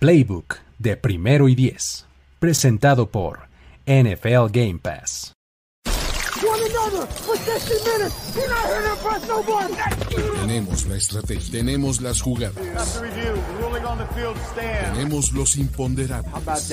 Playbook 0.00 0.56
de 0.78 0.96
primero 0.96 1.46
y 1.50 1.54
diez, 1.54 2.06
presentado 2.38 3.10
por 3.10 3.40
NFL 3.84 4.50
Game 4.50 4.78
Pass. 4.82 5.34
Tenemos 10.40 10.86
la 10.86 10.96
estrategia, 10.96 11.52
tenemos 11.52 12.00
las 12.00 12.22
jugadas, 12.22 12.54
tenemos 14.94 15.32
los 15.32 15.56
imponderables, 15.56 16.68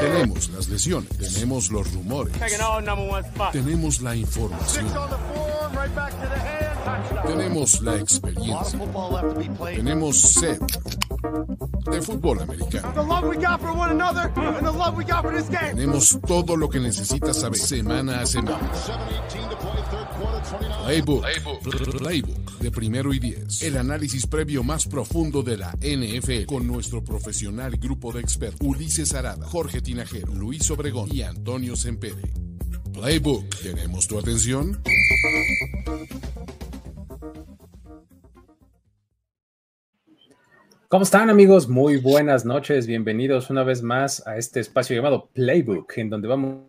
tenemos 0.00 0.50
las 0.50 0.68
lesiones, 0.68 1.08
tenemos 1.16 1.70
los 1.70 1.94
rumores, 1.94 2.34
tenemos 3.52 4.02
la 4.02 4.14
información, 4.16 4.86
tenemos 7.26 7.80
la 7.82 7.96
experiencia, 7.96 8.78
tenemos 9.74 10.20
sed 10.20 10.58
de 11.90 12.02
fútbol 12.02 12.40
americano. 12.40 12.92
Tenemos 15.74 16.18
todo 16.26 16.56
lo 16.56 16.68
que 16.68 16.80
necesitas 16.80 17.40
saber 17.40 17.58
semana 17.58 18.20
a 18.20 18.26
semana. 18.26 18.70
Playbook, 20.84 21.24
Playbook 21.98 22.58
de 22.60 22.70
primero 22.70 23.12
y 23.12 23.18
diez. 23.18 23.62
El 23.62 23.76
análisis 23.76 24.26
previo 24.26 24.62
más 24.62 24.86
profundo 24.86 25.42
de 25.42 25.56
la 25.56 25.72
NFL 25.80 26.46
con 26.46 26.66
nuestro 26.66 27.02
profesional 27.04 27.76
grupo 27.76 28.12
de 28.12 28.20
expertos 28.20 28.66
Ulises 28.66 29.14
Arada, 29.14 29.46
Jorge 29.46 29.80
Tinajero, 29.80 30.34
Luis 30.34 30.70
Obregón 30.70 31.08
y 31.12 31.22
Antonio 31.22 31.76
Sempere. 31.76 32.32
Playbook, 32.92 33.48
¿tenemos 33.62 34.06
tu 34.06 34.18
atención? 34.18 34.82
¿Cómo 40.90 41.04
están 41.04 41.30
amigos? 41.30 41.68
Muy 41.68 41.98
buenas 41.98 42.44
noches, 42.44 42.88
bienvenidos 42.88 43.48
una 43.48 43.62
vez 43.62 43.80
más 43.80 44.26
a 44.26 44.36
este 44.36 44.58
espacio 44.58 44.96
llamado 44.96 45.28
Playbook, 45.32 45.96
en 45.98 46.10
donde 46.10 46.26
vamos 46.26 46.64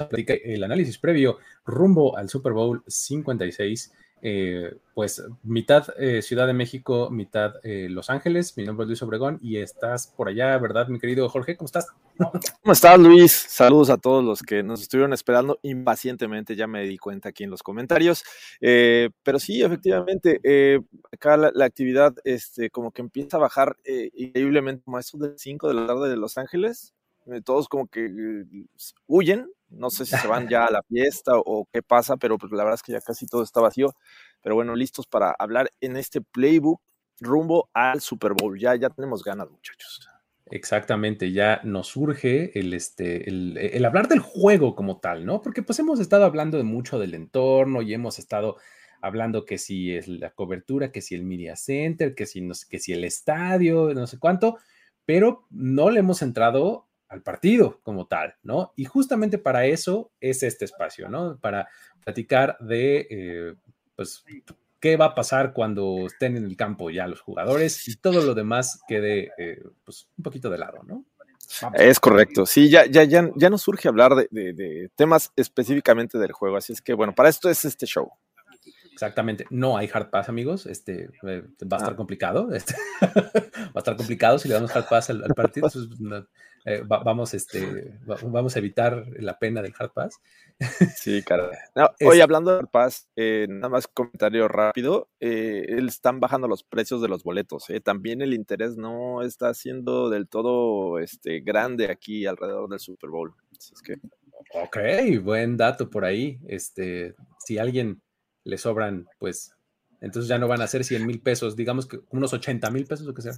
a 0.00 0.08
platicar 0.08 0.38
el 0.42 0.64
análisis 0.64 0.98
previo 0.98 1.38
rumbo 1.64 2.16
al 2.18 2.28
Super 2.28 2.54
Bowl 2.54 2.82
56. 2.88 3.92
Eh, 4.24 4.76
pues 4.94 5.20
mitad 5.42 5.84
eh, 5.98 6.22
Ciudad 6.22 6.46
de 6.46 6.52
México, 6.52 7.10
mitad 7.10 7.54
eh, 7.64 7.88
Los 7.90 8.08
Ángeles. 8.08 8.56
Mi 8.56 8.64
nombre 8.64 8.84
es 8.84 8.88
Luis 8.88 9.02
Obregón 9.02 9.40
y 9.42 9.56
estás 9.56 10.06
por 10.06 10.28
allá, 10.28 10.56
¿verdad, 10.58 10.86
mi 10.86 11.00
querido 11.00 11.28
Jorge? 11.28 11.56
¿Cómo 11.56 11.66
estás? 11.66 11.88
¿Cómo 12.16 12.72
estás, 12.72 13.00
Luis? 13.00 13.32
Saludos 13.32 13.90
a 13.90 13.98
todos 13.98 14.24
los 14.24 14.42
que 14.42 14.62
nos 14.62 14.80
estuvieron 14.80 15.12
esperando 15.12 15.58
impacientemente, 15.62 16.54
ya 16.54 16.68
me 16.68 16.84
di 16.84 16.98
cuenta 16.98 17.30
aquí 17.30 17.42
en 17.42 17.50
los 17.50 17.64
comentarios. 17.64 18.22
pero 18.60 19.40
sí, 19.40 19.60
efectivamente, 19.60 20.40
acá 21.10 21.36
la, 21.36 21.64
actividad 21.64 22.14
este, 22.22 22.70
como 22.70 22.92
que 22.92 23.02
empieza 23.02 23.38
a 23.38 23.40
bajar 23.40 23.76
increíblemente, 24.14 24.84
como 24.84 25.00
eso 25.00 25.18
de 25.18 25.36
5 25.36 25.66
de 25.66 25.74
la 25.74 25.86
tarde 25.88 26.08
de 26.08 26.16
Los 26.16 26.38
Ángeles. 26.38 26.94
todos 27.44 27.68
como 27.68 27.88
que 27.88 28.08
huyen, 29.08 29.50
no 29.72 29.90
sé 29.90 30.04
si 30.06 30.16
se 30.16 30.28
van 30.28 30.48
ya 30.48 30.64
a 30.64 30.70
la 30.70 30.82
fiesta 30.82 31.32
o 31.34 31.66
qué 31.72 31.82
pasa, 31.82 32.16
pero 32.16 32.38
pues 32.38 32.52
la 32.52 32.64
verdad 32.64 32.74
es 32.74 32.82
que 32.82 32.92
ya 32.92 33.00
casi 33.00 33.26
todo 33.26 33.42
está 33.42 33.60
vacío. 33.60 33.94
Pero 34.42 34.54
bueno, 34.54 34.74
listos 34.74 35.06
para 35.06 35.34
hablar 35.38 35.70
en 35.80 35.96
este 35.96 36.20
playbook 36.20 36.80
rumbo 37.20 37.70
al 37.72 38.00
Super 38.00 38.32
Bowl. 38.34 38.58
Ya, 38.58 38.74
ya 38.74 38.90
tenemos 38.90 39.22
ganas, 39.24 39.50
muchachos. 39.50 40.08
Exactamente, 40.46 41.32
ya 41.32 41.60
nos 41.64 41.88
surge 41.88 42.58
el, 42.58 42.74
este, 42.74 43.26
el, 43.26 43.84
hablar 43.86 44.08
del 44.08 44.18
juego 44.18 44.74
como 44.74 45.00
tal, 45.00 45.24
¿no? 45.24 45.40
Porque 45.40 45.62
pues 45.62 45.78
hemos 45.78 45.98
estado 45.98 46.26
hablando 46.26 46.58
de 46.58 46.64
mucho 46.64 46.98
del 46.98 47.14
entorno 47.14 47.80
y 47.80 47.94
hemos 47.94 48.18
estado 48.18 48.56
hablando 49.00 49.46
que 49.46 49.56
si 49.56 49.94
es 49.94 50.08
la 50.08 50.30
cobertura, 50.30 50.92
que 50.92 51.00
si 51.00 51.14
el 51.14 51.22
media 51.22 51.56
center, 51.56 52.14
que 52.14 52.26
si, 52.26 52.46
que 52.68 52.78
si 52.78 52.92
el 52.92 53.04
estadio, 53.04 53.94
no 53.94 54.06
sé 54.06 54.18
cuánto, 54.18 54.58
pero 55.06 55.46
no 55.50 55.88
le 55.88 56.00
hemos 56.00 56.20
entrado 56.20 56.86
al 57.12 57.22
partido 57.22 57.78
como 57.82 58.06
tal, 58.06 58.36
¿no? 58.42 58.72
Y 58.74 58.86
justamente 58.86 59.36
para 59.36 59.66
eso 59.66 60.10
es 60.18 60.42
este 60.42 60.64
espacio, 60.64 61.10
¿no? 61.10 61.38
Para 61.38 61.68
platicar 62.02 62.56
de, 62.58 63.06
eh, 63.10 63.54
pues, 63.94 64.24
qué 64.80 64.96
va 64.96 65.06
a 65.06 65.14
pasar 65.14 65.52
cuando 65.52 66.06
estén 66.06 66.38
en 66.38 66.44
el 66.44 66.56
campo 66.56 66.88
ya 66.88 67.06
los 67.06 67.20
jugadores 67.20 67.86
y 67.86 67.96
todo 67.96 68.22
lo 68.22 68.34
demás 68.34 68.80
quede, 68.88 69.30
eh, 69.36 69.62
pues, 69.84 70.08
un 70.16 70.22
poquito 70.24 70.48
de 70.48 70.58
lado, 70.58 70.82
¿no? 70.84 71.04
Es 71.74 72.00
correcto, 72.00 72.46
sí, 72.46 72.70
ya, 72.70 72.86
ya, 72.86 73.04
ya, 73.04 73.30
ya 73.36 73.50
nos 73.50 73.60
surge 73.60 73.88
hablar 73.88 74.14
de, 74.14 74.54
de, 74.54 74.90
temas 74.96 75.32
específicamente 75.36 76.16
del 76.16 76.32
juego, 76.32 76.56
así 76.56 76.72
es 76.72 76.80
que 76.80 76.94
bueno, 76.94 77.14
para 77.14 77.28
esto 77.28 77.50
es 77.50 77.66
este 77.66 77.84
show. 77.84 78.10
Exactamente, 78.90 79.46
no 79.50 79.76
hay 79.76 79.90
hard 79.92 80.10
pass, 80.10 80.28
amigos. 80.28 80.66
Este 80.66 81.10
eh, 81.26 81.42
va 81.70 81.76
a 81.76 81.80
estar 81.80 81.94
ah. 81.94 81.96
complicado. 81.96 82.52
Este, 82.52 82.74
va 83.00 83.72
a 83.74 83.78
estar 83.78 83.96
complicado 83.96 84.38
si 84.38 84.48
le 84.48 84.54
damos 84.54 84.74
hard 84.74 84.86
pass 84.88 85.10
al, 85.10 85.22
partido. 85.34 85.68
Eh, 86.64 86.82
vamos, 86.86 87.34
este, 87.34 87.98
vamos 88.04 88.54
a 88.54 88.58
evitar 88.58 89.04
la 89.18 89.38
pena 89.38 89.62
del 89.62 89.74
hard 89.78 89.92
pass. 89.92 90.20
Sí, 90.96 91.22
cara. 91.22 91.50
hoy 92.04 92.20
hablando 92.20 92.52
de 92.52 92.58
hard 92.58 92.68
pass, 92.68 93.08
eh, 93.16 93.46
nada 93.48 93.68
más 93.68 93.88
comentario 93.88 94.46
rápido. 94.46 95.08
están 95.18 96.20
bajando 96.20 96.46
los 96.46 96.62
precios 96.62 97.02
de 97.02 97.08
los 97.08 97.24
boletos. 97.24 97.66
También 97.82 98.22
el 98.22 98.32
interés 98.32 98.76
no 98.76 99.22
está 99.22 99.54
siendo 99.54 100.08
del 100.08 100.28
todo 100.28 100.98
este, 100.98 101.40
grande 101.40 101.90
aquí 101.90 102.26
alrededor 102.26 102.68
del 102.68 102.78
Super 102.78 103.10
Bowl. 103.10 103.34
es 103.52 103.82
que... 103.82 103.98
Ok, 104.54 104.76
buen 105.22 105.56
dato 105.56 105.88
por 105.88 106.04
ahí. 106.04 106.38
Este, 106.46 107.14
si 107.38 107.58
alguien 107.58 108.02
le 108.44 108.58
sobran, 108.58 109.06
pues, 109.18 109.54
entonces 110.00 110.28
ya 110.28 110.38
no 110.38 110.48
van 110.48 110.60
a 110.60 110.66
ser 110.66 110.84
100 110.84 111.06
mil 111.06 111.20
pesos, 111.20 111.56
digamos 111.56 111.86
que 111.86 112.00
unos 112.10 112.32
80 112.32 112.70
mil 112.70 112.84
pesos 112.84 113.06
o 113.06 113.14
que 113.14 113.22
sea. 113.22 113.32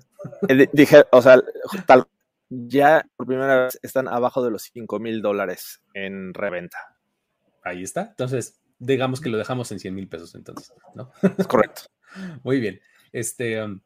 Eh, 0.48 0.68
dije, 0.72 1.04
o 1.12 1.20
sea, 1.22 1.40
tal, 1.86 2.06
ya 2.48 3.06
por 3.16 3.26
primera 3.26 3.64
vez 3.64 3.78
están 3.82 4.08
abajo 4.08 4.44
de 4.44 4.50
los 4.50 4.62
5 4.62 4.98
mil 4.98 5.22
dólares 5.22 5.82
en 5.94 6.34
reventa. 6.34 6.96
Ahí 7.62 7.82
está. 7.82 8.08
Entonces, 8.10 8.60
digamos 8.78 9.20
que 9.20 9.30
lo 9.30 9.38
dejamos 9.38 9.72
en 9.72 9.80
100 9.80 9.94
mil 9.94 10.08
pesos 10.08 10.34
entonces, 10.34 10.72
¿no? 10.94 11.10
Es 11.38 11.46
correcto. 11.46 11.82
Muy 12.42 12.60
bien. 12.60 12.80
Este, 13.12 13.62
um, 13.62 13.80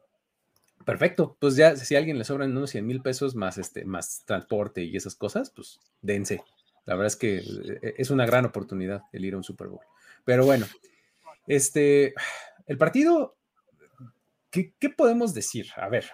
perfecto. 0.85 1.37
Pues 1.39 1.57
ya, 1.57 1.77
si 1.77 1.95
a 1.95 1.99
alguien 1.99 2.19
le 2.19 2.25
sobran 2.25 2.57
unos 2.57 2.71
100 2.71 2.87
mil 2.87 3.03
pesos 3.03 3.35
más, 3.35 3.59
este, 3.59 3.85
más 3.85 4.25
transporte 4.27 4.83
y 4.83 4.97
esas 4.97 5.15
cosas, 5.15 5.51
pues 5.51 5.79
dense. 6.03 6.43
La 6.85 6.95
verdad 6.95 7.09
es 7.09 7.17
que 7.17 7.37
eh, 7.39 7.95
es 7.99 8.11
una 8.11 8.27
gran 8.27 8.47
oportunidad 8.47 9.03
el 9.13 9.25
ir 9.25 9.35
a 9.35 9.37
un 9.37 9.45
Super 9.45 9.69
Bowl. 9.69 9.85
Pero 10.25 10.45
bueno, 10.45 10.67
este, 11.47 12.15
el 12.67 12.77
partido, 12.77 13.37
¿qué, 14.51 14.73
podemos 14.97 15.35
decir? 15.35 15.69
A 15.77 15.89
ver, 15.89 16.11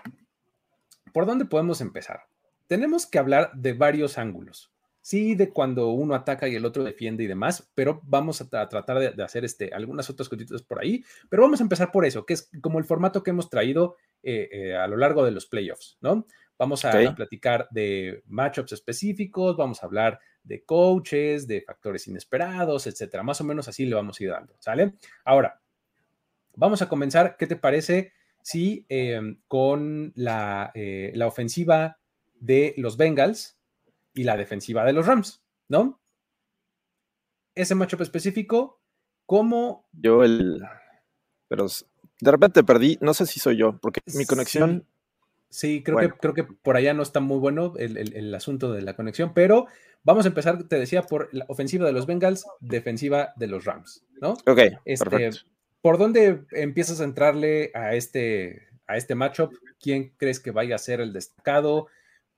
¿por 1.12 1.26
dónde 1.26 1.44
podemos 1.44 1.80
empezar? 1.80 2.26
Tenemos 2.74 3.06
que 3.06 3.20
hablar 3.20 3.52
de 3.54 3.72
varios 3.72 4.18
ángulos. 4.18 4.72
Sí, 5.00 5.36
de 5.36 5.52
cuando 5.52 5.90
uno 5.90 6.16
ataca 6.16 6.48
y 6.48 6.56
el 6.56 6.64
otro 6.64 6.82
defiende 6.82 7.22
y 7.22 7.28
demás, 7.28 7.70
pero 7.72 8.00
vamos 8.02 8.40
a, 8.40 8.48
tratar 8.50 9.14
de, 9.14 9.22
hacer 9.22 9.44
este, 9.44 9.72
algunas 9.72 10.10
otras 10.10 10.28
cositas 10.28 10.60
por 10.62 10.80
ahí. 10.80 11.04
Pero 11.28 11.44
vamos 11.44 11.60
a 11.60 11.62
empezar 11.62 11.92
por 11.92 12.04
eso, 12.04 12.26
que 12.26 12.34
es 12.34 12.50
como 12.60 12.80
el 12.80 12.84
formato 12.84 13.22
que 13.22 13.30
hemos 13.30 13.48
traído 13.48 13.94
eh, 14.24 14.48
eh, 14.50 14.74
a 14.74 14.88
lo 14.88 14.96
largo 14.96 15.24
de 15.24 15.30
los 15.30 15.46
playoffs, 15.46 15.98
¿no? 16.00 16.26
Vamos 16.58 16.84
a, 16.84 17.14
platicar 17.14 17.68
de 17.70 18.24
matchups 18.26 18.72
específicos, 18.72 19.56
vamos 19.56 19.80
a 19.80 19.86
hablar 19.86 20.18
de 20.42 20.64
coaches, 20.64 21.46
de 21.46 21.60
factores 21.60 22.08
inesperados, 22.08 22.88
etcétera. 22.88 23.22
Más 23.22 23.40
o 23.40 23.44
menos 23.44 23.68
así 23.68 23.86
le 23.86 23.94
vamos 23.94 24.18
a 24.18 24.24
ir 24.24 24.30
dando, 24.30 24.56
¿sale? 24.58 24.94
Ahora, 25.24 25.60
vamos 26.56 26.82
a 26.82 26.88
comenzar. 26.88 27.36
¿Qué 27.36 27.46
te 27.46 27.54
parece 27.54 28.14
si 28.42 28.84
em, 28.88 29.38
con 29.46 30.12
la, 30.16 30.72
eh, 30.74 31.12
la, 31.14 31.28
ofensiva 31.28 31.98
de 32.44 32.74
los 32.76 32.96
Bengals 32.96 33.56
y 34.12 34.24
la 34.24 34.36
defensiva 34.36 34.84
de 34.84 34.92
los 34.92 35.06
Rams, 35.06 35.42
¿no? 35.68 36.00
Ese 37.54 37.74
matchup 37.74 38.02
específico, 38.02 38.80
¿cómo? 39.26 39.88
Yo 39.92 40.22
el. 40.24 40.62
Pero 41.48 41.66
de 42.20 42.30
repente 42.30 42.62
perdí, 42.62 42.98
no 43.00 43.14
sé 43.14 43.26
si 43.26 43.40
soy 43.40 43.56
yo, 43.56 43.78
porque 43.78 44.00
mi 44.14 44.26
conexión. 44.26 44.86
Sí, 45.48 45.84
creo, 45.84 45.98
que, 45.98 46.10
creo 46.10 46.34
que 46.34 46.42
por 46.42 46.76
allá 46.76 46.94
no 46.94 47.04
está 47.04 47.20
muy 47.20 47.38
bueno 47.38 47.74
el, 47.76 48.34
asunto 48.34 48.72
de 48.72 48.82
la 48.82 48.96
conexión, 48.96 49.32
pero 49.34 49.66
vamos 50.02 50.24
a 50.24 50.28
empezar, 50.28 50.64
te 50.64 50.80
decía, 50.80 51.02
por 51.02 51.28
la 51.32 51.44
ofensiva 51.46 51.86
de 51.86 51.92
los 51.92 52.06
Bengals, 52.06 52.44
defensiva 52.58 53.32
de 53.36 53.46
los 53.46 53.64
Rams, 53.64 54.04
¿no? 54.20 54.32
Ok, 54.46 54.58
este, 54.84 55.30
¿Por 55.80 55.96
dónde 55.96 56.44
empiezas 56.50 57.00
a 57.00 57.04
entrarle 57.04 57.70
a 57.72 57.94
este, 57.94 58.66
a 58.88 58.96
este 58.96 59.14
matchup? 59.14 59.52
¿Quién 59.78 60.12
crees 60.16 60.40
que 60.40 60.50
vaya 60.50 60.74
a 60.74 60.78
ser 60.78 61.00
el 61.00 61.12
destacado? 61.12 61.86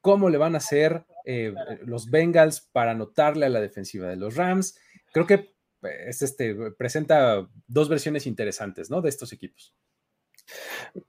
¿Cómo 0.06 0.30
le 0.30 0.38
van 0.38 0.54
a 0.54 0.58
hacer 0.58 1.04
eh, 1.24 1.52
los 1.84 2.08
Bengals 2.12 2.60
para 2.60 2.92
anotarle 2.92 3.46
a 3.46 3.48
la 3.48 3.60
defensiva 3.60 4.06
de 4.06 4.14
los 4.14 4.36
Rams? 4.36 4.78
Creo 5.12 5.26
que 5.26 5.56
es 6.06 6.22
este, 6.22 6.54
presenta 6.78 7.44
dos 7.66 7.88
versiones 7.88 8.24
interesantes, 8.28 8.88
¿no? 8.88 9.02
De 9.02 9.08
estos 9.08 9.32
equipos. 9.32 9.74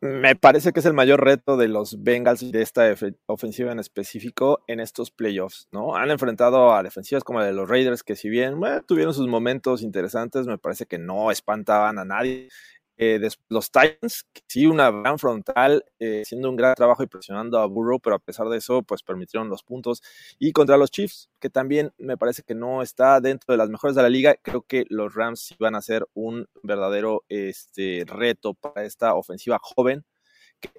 Me 0.02 0.36
parece 0.36 0.74
que 0.74 0.80
es 0.80 0.86
el 0.88 0.96
mayor 0.96 1.24
reto 1.24 1.58
de 1.58 1.68
los 1.68 2.02
Bengals 2.02 2.42
y 2.42 2.52
de 2.52 2.64
esta 2.64 2.92
ofensiva 3.28 3.72
en 3.72 3.78
específico 3.78 4.64
en 4.66 4.80
estos 4.80 5.12
playoffs, 5.12 5.68
¿no? 5.72 5.96
Han 5.96 6.10
enfrentado 6.10 6.74
a 6.74 6.82
defensivas 6.82 7.24
como 7.24 7.38
la 7.38 7.46
de 7.46 7.54
los 7.54 7.70
Raiders, 7.70 8.02
que 8.02 8.16
si 8.16 8.30
bien 8.30 8.56
tuvieron 8.88 9.14
sus 9.14 9.28
momentos 9.28 9.84
interesantes, 9.84 10.48
me 10.48 10.58
parece 10.58 10.88
que 10.88 10.98
no 10.98 11.30
espantaban 11.30 12.00
a 12.00 12.06
nadie. 12.06 12.50
Eh, 12.98 13.20
los 13.50 13.72
Titans, 13.72 14.26
sí, 14.48 14.66
una 14.66 14.90
gran 14.90 15.20
frontal, 15.20 15.86
eh, 16.00 16.22
haciendo 16.24 16.50
un 16.50 16.56
gran 16.56 16.74
trabajo 16.76 17.04
y 17.04 17.08
presionando 17.08 17.60
a 17.60 17.68
Burrow, 17.68 18.00
pero 18.00 18.16
a 18.16 18.20
pesar 18.20 18.50
de 18.50 18.58
eso, 18.58 18.82
pues 18.82 19.04
permitieron 19.04 19.50
los 19.50 19.64
puntos. 19.64 20.02
Y 20.40 20.52
contra 20.52 20.78
los 20.78 20.90
Chiefs, 20.90 21.30
que 21.40 21.50
también 21.50 21.94
me 21.98 22.18
parece 22.18 22.44
que 22.44 22.56
no 22.56 22.82
está 22.82 23.22
dentro 23.22 23.54
de 23.54 23.58
las 23.58 23.70
mejores 23.70 23.96
de 23.96 24.02
la 24.02 24.10
liga, 24.10 24.36
creo 24.42 24.64
que 24.64 24.86
los 24.90 25.14
Rams 25.14 25.56
van 25.60 25.76
a 25.76 25.82
ser 25.82 26.08
un 26.14 26.48
verdadero 26.64 27.24
este, 27.30 28.04
reto 28.08 28.56
para 28.56 28.84
esta 28.84 29.14
ofensiva 29.16 29.60
joven, 29.62 30.04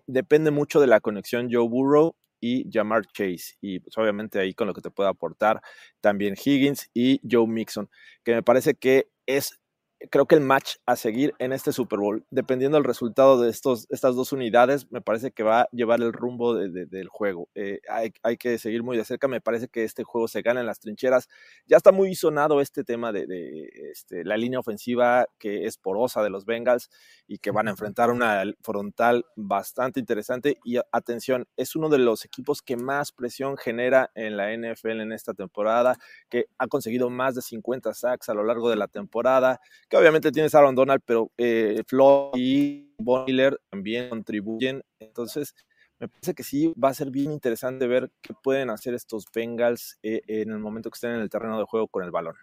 depende 0.06 0.50
mucho 0.50 0.80
de 0.80 0.88
la 0.88 1.00
conexión 1.00 1.48
Joe 1.52 1.68
Burrow 1.68 2.16
y 2.40 2.70
Jamar 2.72 3.06
Chase. 3.06 3.56
Y 3.60 3.80
pues 3.80 3.96
obviamente 3.98 4.38
ahí 4.40 4.54
con 4.54 4.66
lo 4.66 4.74
que 4.74 4.80
te 4.80 4.90
puede 4.90 5.08
aportar 5.08 5.60
también 6.00 6.34
Higgins 6.34 6.90
y 6.94 7.20
Joe 7.28 7.46
Mixon, 7.46 7.88
que 8.24 8.34
me 8.34 8.42
parece 8.42 8.74
que 8.74 9.08
es 9.26 9.58
creo 10.10 10.26
que 10.26 10.36
el 10.36 10.40
match 10.40 10.76
a 10.86 10.96
seguir 10.96 11.34
en 11.38 11.52
este 11.52 11.72
Super 11.72 11.98
Bowl, 11.98 12.24
dependiendo 12.30 12.76
del 12.76 12.84
resultado 12.84 13.40
de 13.40 13.50
estos, 13.50 13.86
estas 13.90 14.14
dos 14.14 14.32
unidades, 14.32 14.90
me 14.92 15.00
parece 15.00 15.32
que 15.32 15.42
va 15.42 15.62
a 15.62 15.68
llevar 15.72 16.00
el 16.00 16.12
rumbo 16.12 16.54
del 16.54 17.08
juego. 17.08 17.48
Eh, 17.54 17.80
hay, 17.88 18.36
que 18.36 18.58
seguir 18.58 18.82
muy 18.82 18.96
de 18.96 19.04
cerca. 19.04 19.26
Me 19.28 19.40
parece 19.40 19.68
que 19.68 19.84
este 19.84 20.04
juego 20.04 20.28
se 20.28 20.42
gana 20.42 20.60
en 20.60 20.66
las 20.66 20.78
trincheras. 20.78 21.28
Ya 21.66 21.76
está 21.76 21.90
muy 21.90 22.14
sonado 22.14 22.60
este 22.60 22.84
tema 22.84 23.12
de, 23.12 23.26
este, 23.90 24.24
la 24.24 24.36
línea 24.36 24.60
ofensiva 24.60 25.26
que 25.38 25.66
es 25.66 25.76
porosa 25.76 26.22
de 26.22 26.30
los 26.30 26.44
Bengals 26.44 26.90
y 27.26 27.38
que 27.38 27.50
van 27.50 27.66
a 27.66 27.72
enfrentar 27.72 28.10
una 28.10 28.44
frontal 28.62 29.26
bastante 29.34 30.00
interesante. 30.00 30.58
Y 30.64 30.78
atención, 30.92 31.46
es 31.56 31.74
uno 31.74 31.88
de 31.88 31.98
los 31.98 32.24
equipos 32.24 32.62
que 32.62 32.76
más 32.76 33.12
presión 33.12 33.56
genera 33.56 34.10
en 34.14 34.36
la 34.36 34.52
NFL 34.52 35.00
en 35.00 35.12
esta 35.12 35.34
temporada, 35.34 35.96
que 36.28 36.46
ha 36.58 36.68
conseguido 36.68 37.10
más 37.10 37.34
de 37.34 37.42
50 37.42 37.94
sacks 37.94 38.28
a 38.28 38.34
lo 38.34 38.44
largo 38.44 38.70
de 38.70 38.76
la 38.76 38.86
temporada 38.86 39.60
que 39.88 39.96
obviamente 39.96 40.32
tienes 40.32 40.54
a 40.54 40.58
Aaron 40.58 40.74
Donald, 40.74 41.02
pero 41.04 41.30
eh, 41.38 41.82
y 42.34 42.94
Bonner 42.98 43.58
también 43.70 44.10
contribuyen. 44.10 44.82
Entonces, 44.98 45.54
me 45.98 46.08
parece 46.08 46.34
que 46.34 46.42
sí 46.42 46.72
va 46.82 46.90
a 46.90 46.94
ser 46.94 47.10
bien 47.10 47.32
interesante 47.32 47.86
ver 47.86 48.10
qué 48.20 48.34
pueden 48.42 48.70
hacer 48.70 48.94
estos 48.94 49.24
Bengals 49.34 49.98
eh, 50.02 50.20
en 50.28 50.50
el 50.50 50.58
momento 50.58 50.90
que 50.90 50.96
estén 50.96 51.12
en 51.12 51.20
el 51.20 51.30
terreno 51.30 51.58
de 51.58 51.64
juego 51.64 51.88
con 51.88 52.04
el 52.04 52.10
balón. 52.10 52.36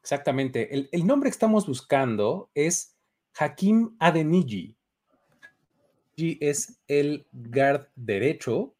Exactamente. 0.00 0.74
El, 0.74 0.88
el 0.92 1.06
nombre 1.06 1.28
que 1.28 1.34
estamos 1.34 1.66
buscando 1.66 2.50
es 2.54 2.96
Hakim 3.38 3.96
Adeniji. 3.98 4.74
Es 6.16 6.80
el 6.88 7.26
guard 7.32 7.88
derecho 7.94 8.74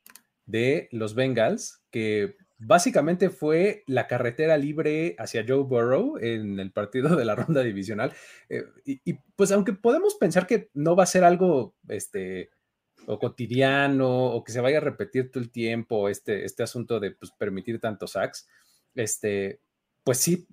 de 0.46 0.88
los 0.90 1.14
Bengals, 1.14 1.82
que 1.90 2.36
básicamente 2.58 3.30
fue 3.30 3.84
la 3.86 4.06
carretera 4.06 4.56
libre 4.56 5.14
hacia 5.18 5.44
Joe 5.46 5.62
Burrow 5.62 6.18
en 6.18 6.58
el 6.58 6.72
partido 6.72 7.14
de 7.16 7.24
la 7.24 7.34
ronda 7.36 7.62
divisional. 7.62 8.12
Eh, 8.48 8.64
y, 8.84 9.14
pues 9.36 9.52
aunque 9.52 9.72
podemos 9.72 10.16
pensar 10.16 10.46
que 10.46 10.70
no 10.74 10.96
va 10.96 11.04
a 11.04 11.06
ser 11.06 11.24
algo 11.24 11.76
este, 11.88 12.50
o 13.06 13.18
cotidiano 13.18 14.26
o 14.26 14.42
que 14.42 14.52
se 14.52 14.60
vaya 14.60 14.78
a 14.78 14.82
repetir 14.82 15.30
todo 15.30 15.42
el 15.42 15.50
tiempo 15.50 16.08
este, 16.08 16.44
este 16.44 16.64
asunto 16.64 16.98
de 16.98 17.12
pues, 17.12 17.30
permitir 17.32 17.80
tantos 17.80 18.12
sacks, 18.12 18.48
este, 18.94 19.60
pues 20.02 20.18
sí, 20.18 20.48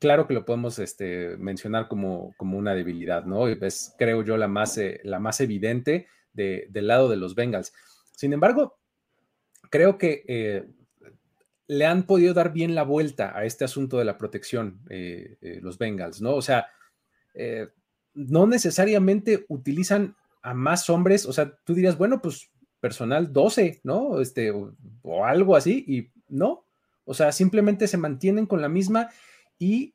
claro 0.00 0.26
que 0.26 0.34
lo 0.34 0.44
podemos 0.44 0.80
este, 0.80 1.36
mencionar 1.36 1.86
como, 1.86 2.34
como 2.36 2.58
una 2.58 2.74
debilidad, 2.74 3.24
¿no? 3.26 3.46
Es, 3.46 3.94
creo 3.96 4.22
yo, 4.22 4.36
la 4.36 4.48
más, 4.48 4.76
eh, 4.78 5.00
la 5.04 5.20
más 5.20 5.40
evidente 5.40 6.08
del 6.32 6.88
lado 6.88 7.08
de 7.08 7.16
los 7.16 7.36
Bengals. 7.36 7.72
Sin 8.10 8.32
embargo, 8.32 8.76
creo 9.70 9.98
que... 9.98 10.24
Eh, 10.26 10.66
le 11.66 11.86
han 11.86 12.04
podido 12.04 12.34
dar 12.34 12.52
bien 12.52 12.74
la 12.74 12.82
vuelta 12.82 13.36
a 13.36 13.44
este 13.44 13.64
asunto 13.64 13.98
de 13.98 14.04
la 14.04 14.18
protección, 14.18 14.80
eh, 14.90 15.36
eh, 15.40 15.60
los 15.62 15.78
Bengals, 15.78 16.20
¿no? 16.20 16.34
O 16.34 16.42
sea, 16.42 16.66
eh, 17.32 17.68
no 18.14 18.46
necesariamente 18.46 19.44
utilizan 19.48 20.16
a 20.42 20.52
más 20.54 20.90
hombres, 20.90 21.24
o 21.26 21.32
sea, 21.32 21.56
tú 21.64 21.74
dirías, 21.74 21.96
bueno, 21.96 22.20
pues 22.20 22.50
personal 22.80 23.32
12, 23.32 23.80
¿no? 23.82 24.20
Este, 24.20 24.50
o, 24.50 25.24
algo 25.24 25.56
así, 25.56 25.84
y 25.88 26.10
no, 26.28 26.66
o 27.06 27.14
sea, 27.14 27.32
simplemente 27.32 27.88
se 27.88 27.96
mantienen 27.96 28.46
con 28.46 28.60
la 28.60 28.68
misma 28.68 29.08
y 29.58 29.94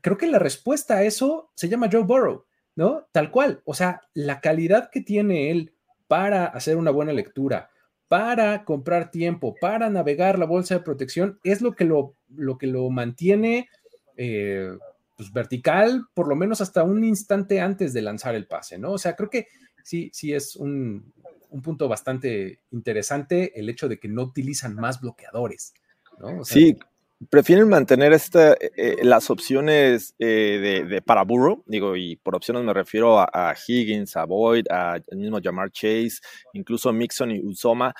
creo 0.00 0.18
que 0.18 0.26
la 0.26 0.40
respuesta 0.40 0.96
a 0.96 1.02
eso 1.04 1.52
se 1.54 1.68
llama 1.68 1.88
Joe 1.90 2.02
Burrow, 2.02 2.46
¿no? 2.74 3.08
Tal 3.12 3.30
cual, 3.30 3.62
o 3.64 3.74
sea, 3.74 4.02
la 4.12 4.40
calidad 4.40 4.90
que 4.90 5.00
tiene 5.00 5.50
él 5.50 5.72
para 6.08 6.46
hacer 6.46 6.76
una 6.76 6.90
buena 6.90 7.12
lectura, 7.12 7.70
para 8.08 8.64
comprar 8.64 9.10
tiempo, 9.10 9.54
para 9.60 9.90
navegar 9.90 10.38
la 10.38 10.46
bolsa 10.46 10.74
de 10.74 10.84
protección, 10.84 11.38
es 11.44 11.60
lo 11.60 11.72
que 11.72 11.84
lo, 11.84 12.14
lo, 12.34 12.56
que 12.58 12.66
lo 12.66 12.88
mantiene 12.90 13.68
eh, 14.16 14.70
pues, 15.16 15.32
vertical, 15.32 16.06
por 16.14 16.26
lo 16.28 16.34
menos 16.34 16.60
hasta 16.60 16.82
un 16.82 17.04
instante 17.04 17.60
antes 17.60 17.92
de 17.92 18.02
lanzar 18.02 18.34
el 18.34 18.46
pase, 18.46 18.78
¿no? 18.78 18.92
O 18.92 18.98
sea, 18.98 19.14
creo 19.14 19.28
que 19.28 19.48
sí, 19.84 20.10
sí 20.12 20.32
es 20.32 20.56
un, 20.56 21.12
un 21.50 21.62
punto 21.62 21.88
bastante 21.88 22.60
interesante 22.70 23.58
el 23.58 23.68
hecho 23.68 23.88
de 23.88 23.98
que 23.98 24.08
no 24.08 24.22
utilizan 24.22 24.74
más 24.74 25.00
bloqueadores, 25.00 25.74
¿no? 26.18 26.44
sí, 26.44 26.78
prefieren 27.30 27.68
mantener 27.68 28.12
esta, 28.12 28.52
eh, 28.52 28.70
eh, 28.76 28.96
las 29.02 29.28
opciones 29.30 30.14
eh, 30.18 30.84
de, 30.88 31.02
para 31.02 31.24
Burrow, 31.24 31.64
digo, 31.66 31.96
y 31.96 32.16
por 32.16 32.36
opciones 32.36 32.62
me 32.62 32.72
refiero 32.72 33.18
a, 33.18 33.54
Higgins, 33.66 34.16
a 34.16 34.24
Boyd, 34.24 34.66
al 34.70 35.02
mismo 35.16 35.40
Jamar 35.42 35.70
Chase, 35.72 36.20
incluso 36.52 36.92
Mixon 36.92 37.32
y 37.32 37.40
Uzoma, 37.40 37.94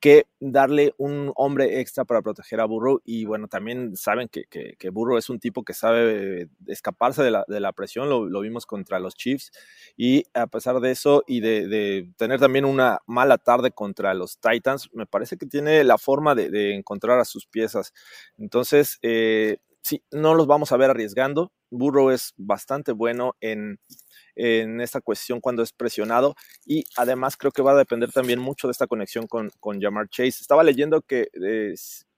que 0.00 0.26
darle 0.40 0.94
un 0.98 1.32
hombre 1.36 1.80
extra 1.80 2.04
para 2.04 2.22
proteger 2.22 2.60
a 2.60 2.64
Burrow. 2.64 3.00
Y 3.04 3.24
bueno, 3.24 3.48
también 3.48 3.96
saben 3.96 4.28
que, 4.28 4.44
que, 4.48 4.90
Burrow 4.90 5.18
es 5.18 5.28
un 5.28 5.38
tipo 5.38 5.64
que 5.64 5.74
sabe 5.74 6.48
escaparse 6.66 7.22
de 7.22 7.60
la, 7.60 7.72
presión, 7.72 8.08
lo, 8.08 8.28
lo, 8.28 8.40
vimos 8.40 8.66
contra 8.66 8.98
los 8.98 9.14
Chiefs, 9.14 9.52
y 9.96 10.24
a 10.34 10.46
pesar 10.46 10.80
de 10.80 10.90
eso 10.90 11.22
y 11.26 11.40
de, 11.40 11.68
de, 11.68 12.10
tener 12.16 12.40
también 12.40 12.64
una 12.64 13.00
mala 13.06 13.38
tarde 13.38 13.70
contra 13.70 14.14
los 14.14 14.38
Titans, 14.38 14.88
me 14.92 15.06
parece 15.06 15.36
que 15.36 15.46
tiene 15.46 15.84
la 15.84 15.98
forma 15.98 16.34
de, 16.34 16.50
de 16.50 16.74
encontrar 16.74 17.20
a 17.20 17.24
sus 17.24 17.46
piezas. 17.46 17.92
Entonces, 18.48 18.98
eh, 19.02 19.58
sí, 19.82 20.02
no 20.10 20.32
los 20.32 20.46
vamos 20.46 20.72
a 20.72 20.78
ver 20.78 20.88
arriesgando. 20.88 21.52
Burrow 21.68 22.08
es 22.08 22.32
bastante 22.38 22.92
bueno 22.92 23.36
en, 23.42 23.78
en 24.36 24.80
esta 24.80 25.02
cuestión 25.02 25.42
cuando 25.42 25.62
es 25.62 25.74
presionado 25.74 26.34
y 26.64 26.84
además 26.96 27.36
creo 27.36 27.52
que 27.52 27.60
va 27.60 27.72
a 27.72 27.76
depender 27.76 28.10
también 28.10 28.38
mucho 28.38 28.66
de 28.66 28.72
esta 28.72 28.86
conexión 28.86 29.26
con, 29.26 29.50
con 29.60 29.82
Jamar 29.82 30.08
Chase. 30.08 30.38
Estaba 30.40 30.64
leyendo 30.64 31.02
que 31.02 31.28
eh, 31.34 31.74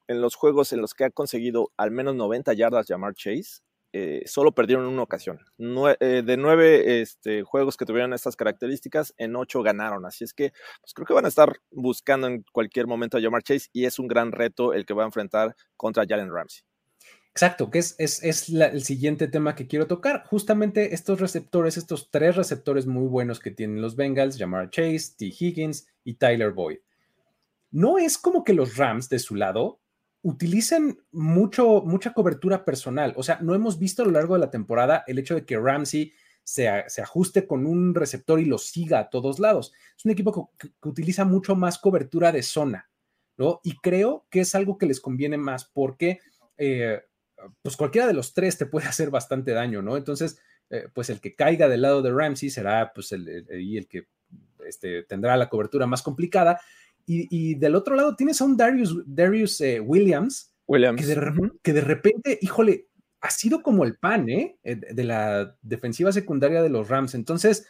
en 0.06 0.20
los 0.20 0.36
juegos 0.36 0.72
en 0.72 0.80
los 0.82 0.94
que 0.94 1.02
ha 1.02 1.10
conseguido 1.10 1.72
al 1.76 1.90
menos 1.90 2.14
90 2.14 2.52
yardas 2.52 2.86
Jamar 2.86 3.14
Chase, 3.14 3.62
eh, 3.92 4.22
solo 4.26 4.52
perdieron 4.52 4.86
una 4.86 5.02
ocasión. 5.02 5.40
de 5.58 6.36
nueve 6.38 7.00
este, 7.00 7.42
juegos 7.42 7.76
que 7.76 7.86
tuvieron 7.86 8.12
estas 8.12 8.36
características, 8.36 9.14
en 9.18 9.36
ocho 9.36 9.62
ganaron. 9.62 10.06
Así 10.06 10.24
es 10.24 10.32
que 10.32 10.52
pues, 10.80 10.94
creo 10.94 11.06
que 11.06 11.14
van 11.14 11.24
a 11.24 11.28
estar 11.28 11.52
buscando 11.70 12.26
en 12.26 12.44
cualquier 12.52 12.86
momento 12.86 13.18
a 13.18 13.20
Jamar 13.20 13.42
Chase 13.42 13.68
y 13.72 13.84
es 13.84 13.98
un 13.98 14.08
gran 14.08 14.32
reto 14.32 14.72
el 14.72 14.86
que 14.86 14.94
va 14.94 15.02
a 15.02 15.06
enfrentar 15.06 15.56
contra 15.76 16.04
Jalen 16.06 16.32
Ramsey. 16.32 16.62
Exacto, 17.32 17.70
que 17.70 17.78
es, 17.78 17.94
es, 17.98 18.48
el 18.48 18.82
siguiente 18.82 19.28
tema 19.28 19.54
que 19.54 19.68
quiero 19.68 19.86
tocar. 19.86 20.24
Justamente 20.26 20.94
estos 20.94 21.20
receptores, 21.20 21.76
estos 21.76 22.10
tres 22.10 22.36
receptores 22.36 22.86
muy 22.86 23.06
buenos 23.06 23.38
que 23.38 23.52
tienen 23.52 23.80
los 23.80 23.94
Bengals, 23.94 24.36
Jamar 24.36 24.70
Chase, 24.70 25.14
T. 25.16 25.26
Higgins 25.26 25.86
y 26.02 26.14
Tyler 26.14 26.52
Boyd. 26.52 26.78
No 27.70 27.98
es 27.98 28.18
como 28.18 28.42
que 28.42 28.52
los 28.52 28.76
Rams 28.76 29.08
de 29.08 29.20
su 29.20 29.36
lado 29.36 29.80
utilicen 30.22 31.00
mucho, 31.12 31.82
mucha 31.82 32.12
cobertura 32.12 32.64
personal. 32.64 33.14
O 33.16 33.22
sea, 33.22 33.38
no 33.40 33.54
hemos 33.54 33.78
visto 33.78 34.02
a 34.02 34.06
lo 34.06 34.12
largo 34.12 34.34
de 34.34 34.40
la 34.40 34.50
temporada 34.50 35.04
el 35.06 35.18
hecho 35.18 35.34
de 35.34 35.44
que 35.44 35.58
Ramsey 35.58 36.12
se, 36.44 36.68
ajuste 36.68 37.46
con 37.46 37.66
un 37.66 37.94
receptor 37.94 38.40
y 38.40 38.44
lo 38.44 38.58
siga 38.58 38.98
a 38.98 39.10
todos 39.10 39.38
lados. 39.38 39.72
Es 39.96 40.04
un 40.04 40.10
equipo 40.10 40.52
que, 40.58 40.72
utiliza 40.82 41.24
mucho 41.24 41.54
más 41.54 41.78
cobertura 41.78 42.32
de 42.32 42.42
zona, 42.42 42.90
¿no? 43.36 43.60
Y 43.62 43.76
creo 43.78 44.26
que 44.30 44.40
es 44.40 44.54
algo 44.54 44.76
que 44.76 44.86
les 44.86 45.00
conviene 45.00 45.38
más 45.38 45.64
porque, 45.64 46.20
eh, 46.58 47.02
pues 47.62 47.76
cualquiera 47.76 48.06
de 48.06 48.14
los 48.14 48.34
tres 48.34 48.58
te 48.58 48.66
puede 48.66 48.86
hacer 48.88 49.10
bastante 49.10 49.52
daño, 49.52 49.80
¿no? 49.80 49.96
Entonces, 49.96 50.38
eh, 50.70 50.88
pues 50.92 51.08
el 51.10 51.20
que 51.20 51.34
caiga 51.34 51.68
del 51.68 51.82
lado 51.82 52.02
de 52.02 52.12
Ramsey 52.12 52.50
será, 52.50 52.92
pues, 52.94 53.12
el, 53.12 53.28
el 53.28 53.88
que 53.88 54.08
este, 54.66 55.02
tendrá 55.04 55.36
la 55.36 55.48
cobertura 55.48 55.86
más 55.86 56.02
complicada 56.02 56.60
y, 57.06 57.54
del 57.56 57.74
otro 57.74 57.94
lado 57.96 58.16
tienes 58.16 58.40
a 58.40 58.44
un 58.44 58.56
Darius, 58.56 59.02
Darius 59.06 59.60
eh, 59.60 59.80
Williams, 59.80 60.54
Williams. 60.66 61.00
Que, 61.62 61.72
de, 61.72 61.80
repente, 61.80 62.38
híjole, 62.40 62.86
ha 63.20 63.30
sido 63.30 63.62
como 63.62 63.84
el 63.84 63.96
pan 63.96 64.28
¿eh? 64.28 64.58
eh 64.62 64.76
de 64.76 65.04
la 65.04 65.56
defensiva 65.62 66.12
secundaria 66.12 66.62
de 66.62 66.70
los 66.70 66.88
Rams. 66.88 67.14
Entonces, 67.14 67.66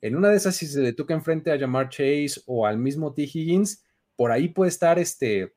en 0.00 0.16
una 0.16 0.28
de 0.28 0.36
esas, 0.36 0.56
si 0.56 0.66
se 0.66 0.80
le 0.80 0.92
toca 0.92 1.14
enfrente 1.14 1.52
a 1.52 1.58
Jamar 1.58 1.88
Chase 1.88 2.40
o 2.46 2.66
al 2.66 2.78
mismo 2.78 3.14
T. 3.14 3.22
Higgins, 3.22 3.84
por 4.16 4.32
ahí 4.32 4.48
puede 4.48 4.70
estar 4.70 4.98
este, 4.98 5.54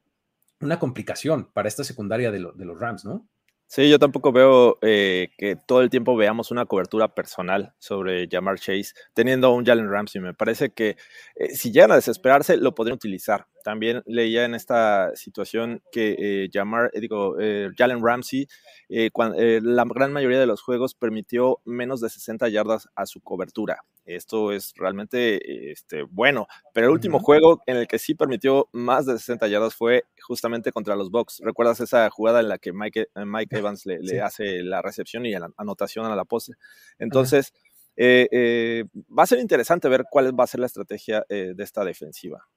una 0.60 0.78
complicación 0.78 1.52
para 1.52 1.68
esta 1.68 1.84
secundaria 1.84 2.32
de, 2.32 2.48
de 2.54 2.66
los 2.66 2.80
Rams, 2.80 3.06
¿no? 3.06 3.28
Sí, 3.76 3.90
yo 3.90 3.98
tampoco 3.98 4.32
veo 4.32 4.78
eh, 4.84 5.30
que 5.36 5.56
todo 5.56 5.82
el 5.82 5.90
tiempo 5.90 6.16
veamos 6.16 6.52
una 6.52 6.68
cobertura 6.68 7.16
personal 7.16 7.74
sobre 7.80 8.28
Jamar 8.30 8.60
Chase, 8.60 8.94
teniendo 9.16 9.52
un 9.52 9.66
Jalen 9.66 9.90
Ramsey. 9.90 10.22
Me 10.22 10.36
parece 10.36 10.70
que 10.72 10.96
eh, 11.36 11.56
si 11.56 11.72
llegan 11.72 11.92
a 11.92 11.96
desesperarse, 11.96 12.56
lo 12.58 12.76
podrían 12.76 12.98
utilizar. 12.98 13.48
También 13.64 14.04
leía 14.06 14.46
en 14.46 14.56
esta 14.56 15.16
situación 15.16 15.82
que 15.92 16.16
eh, 16.20 16.50
Jamar, 16.52 16.92
digo, 16.94 17.36
Jalen 17.76 18.04
Ramsey, 18.04 18.48
la 18.90 19.86
gran 19.86 20.14
mayoría 20.14 20.40
de 20.40 20.48
los 20.48 20.62
juegos 20.62 20.94
permitió 20.94 21.62
menos 21.66 22.02
de 22.02 22.10
60 22.10 22.50
yardas 22.50 22.90
a 22.96 23.06
su 23.06 23.22
cobertura. 23.22 23.84
Esto 24.06 24.52
es 24.52 24.74
realmente 24.76 25.72
este, 25.72 26.04
bueno. 26.04 26.48
Pero 26.74 26.88
el 26.88 26.94
último 26.94 27.20
juego 27.20 27.62
en 27.66 27.78
el 27.78 27.88
que 27.88 28.00
sí 28.00 28.16
permitió 28.16 28.70
más 28.74 29.06
de 29.06 29.18
60 29.18 29.48
yardas 29.48 29.76
fue 29.76 30.04
justamente 30.22 30.72
contra 30.72 30.96
los 30.96 31.10
Bucks. 31.10 31.42
¿Recuerdas 31.44 31.80
esa 31.80 32.10
jugada 32.10 32.42
en 32.42 32.50
la 32.50 32.58
que 32.58 32.74
Mike, 32.74 33.10
eh, 33.16 33.26
Mike 33.26 33.58
Evans 33.58 33.86
le, 33.86 34.22
hace 34.22 34.62
la 34.64 34.82
recepción 34.82 35.26
y 35.26 35.32
la 35.32 35.50
anotación 35.58 36.06
a 36.06 36.16
la 36.16 36.26
pose? 36.26 36.54
Entonces, 37.00 37.54
eh, 37.96 38.28
eh, 38.32 38.86
va 39.18 39.24
a 39.24 39.28
ser 39.28 39.40
interesante 39.40 39.88
ver 39.88 40.06
cuál 40.10 40.38
va 40.38 40.44
a 40.44 40.48
ser 40.48 40.60
la 40.60 40.66
estrategia 40.66 41.26
de 41.30 41.56
esta 41.60 41.86
defensiva. 41.86 42.48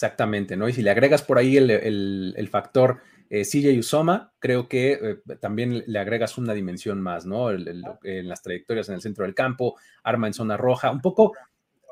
Exactamente, 0.00 0.56
¿no? 0.56 0.66
Y 0.66 0.72
si 0.72 0.80
le 0.80 0.90
agregas 0.90 1.20
por 1.20 1.36
ahí 1.36 1.58
el, 1.58 2.48
factor 2.50 3.02
eh, 3.28 3.44
CJ 3.44 3.78
Usoma, 3.78 4.32
creo 4.38 4.66
que 4.66 5.18
también 5.40 5.84
le 5.86 5.98
agregas 5.98 6.38
una 6.38 6.54
dimensión 6.54 7.02
más, 7.02 7.26
¿no? 7.26 7.50
en 7.50 8.26
las 8.26 8.42
trayectorias 8.42 8.88
en 8.88 8.94
el 8.94 9.02
centro 9.02 9.26
del 9.26 9.34
campo, 9.34 9.76
arma 10.02 10.26
en 10.26 10.32
zona 10.32 10.56
roja, 10.56 10.90
un 10.90 11.02
poco 11.02 11.34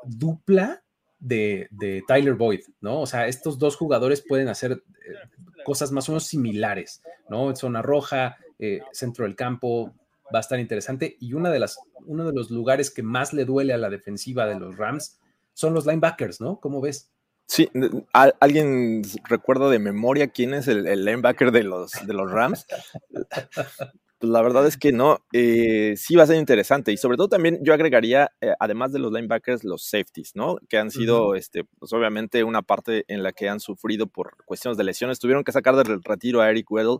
dupla 0.05 0.81
de, 1.19 1.67
de, 1.69 2.03
Tyler 2.07 2.33
Boyd, 2.33 2.61
¿no? 2.81 3.01
O 3.01 3.05
sea, 3.05 3.27
estos 3.27 3.59
dos 3.59 3.75
jugadores 3.75 4.25
pueden 4.27 4.47
hacer 4.47 4.81
cosas 5.63 5.91
más 5.91 6.09
o 6.09 6.13
menos 6.13 6.25
similares, 6.25 7.03
¿no? 7.29 7.55
Zona 7.55 7.83
roja, 7.83 8.37
centro 8.91 9.25
del 9.25 9.35
campo, 9.35 9.93
va 10.33 10.39
a 10.39 10.41
estar 10.41 10.59
interesante. 10.59 11.15
Y 11.19 11.33
una 11.33 11.51
de 11.51 11.59
las, 11.59 11.77
uno 12.07 12.25
de 12.25 12.33
los 12.33 12.49
lugares 12.49 12.89
que 12.89 13.03
más 13.03 13.33
le 13.33 13.45
duele 13.45 13.71
a 13.71 13.77
la 13.77 13.91
defensiva 13.91 14.47
de 14.47 14.59
los 14.59 14.77
Rams 14.77 15.19
son 15.53 15.75
los 15.75 15.85
linebackers, 15.85 16.41
¿no? 16.41 16.59
¿Cómo 16.59 16.81
ves? 16.81 17.11
Sí, 17.49 17.67
¿alguien 18.13 19.01
recuerda 19.27 19.71
de 19.71 19.79
memoria 19.79 20.27
quién 20.27 20.53
es 20.53 20.67
el, 20.67 20.83
linebacker 20.83 21.51
de 21.51 21.63
los, 21.63 21.91
de 22.05 22.13
los 22.13 22.31
Rams? 22.31 22.67
Pues 24.19 24.31
la 24.33 24.41
verdad 24.41 24.67
es 24.67 24.75
que 24.75 24.91
no, 24.91 25.19
eh, 25.31 25.95
sí 25.95 26.15
va 26.17 26.23
a 26.23 26.27
ser 26.27 26.35
interesante 26.35 26.91
y 26.91 26.97
sobre 26.97 27.15
todo 27.15 27.29
también 27.29 27.59
yo 27.63 27.73
agregaría, 27.73 28.31
eh, 28.41 28.53
además 28.59 28.91
de 28.91 28.99
los 28.99 29.13
linebackers, 29.13 29.63
los 29.63 29.85
safeties, 29.85 30.35
¿no? 30.35 30.57
Que 30.67 30.77
han 30.77 30.91
sido, 30.91 31.35
este, 31.35 31.63
pues 31.63 31.93
obviamente 31.93 32.43
una 32.43 32.61
parte 32.61 33.05
en 33.07 33.23
la 33.23 33.31
que 33.31 33.47
han 33.47 33.61
sufrido 33.61 34.07
por 34.07 34.35
cuestiones 34.45 34.77
de 34.77 34.83
lesiones, 34.83 35.19
tuvieron 35.19 35.45
que 35.45 35.53
sacar 35.53 35.75
del 35.77 36.03
retiro 36.03 36.41
a 36.41 36.49
Eric 36.49 36.69
Weddle 36.69 36.99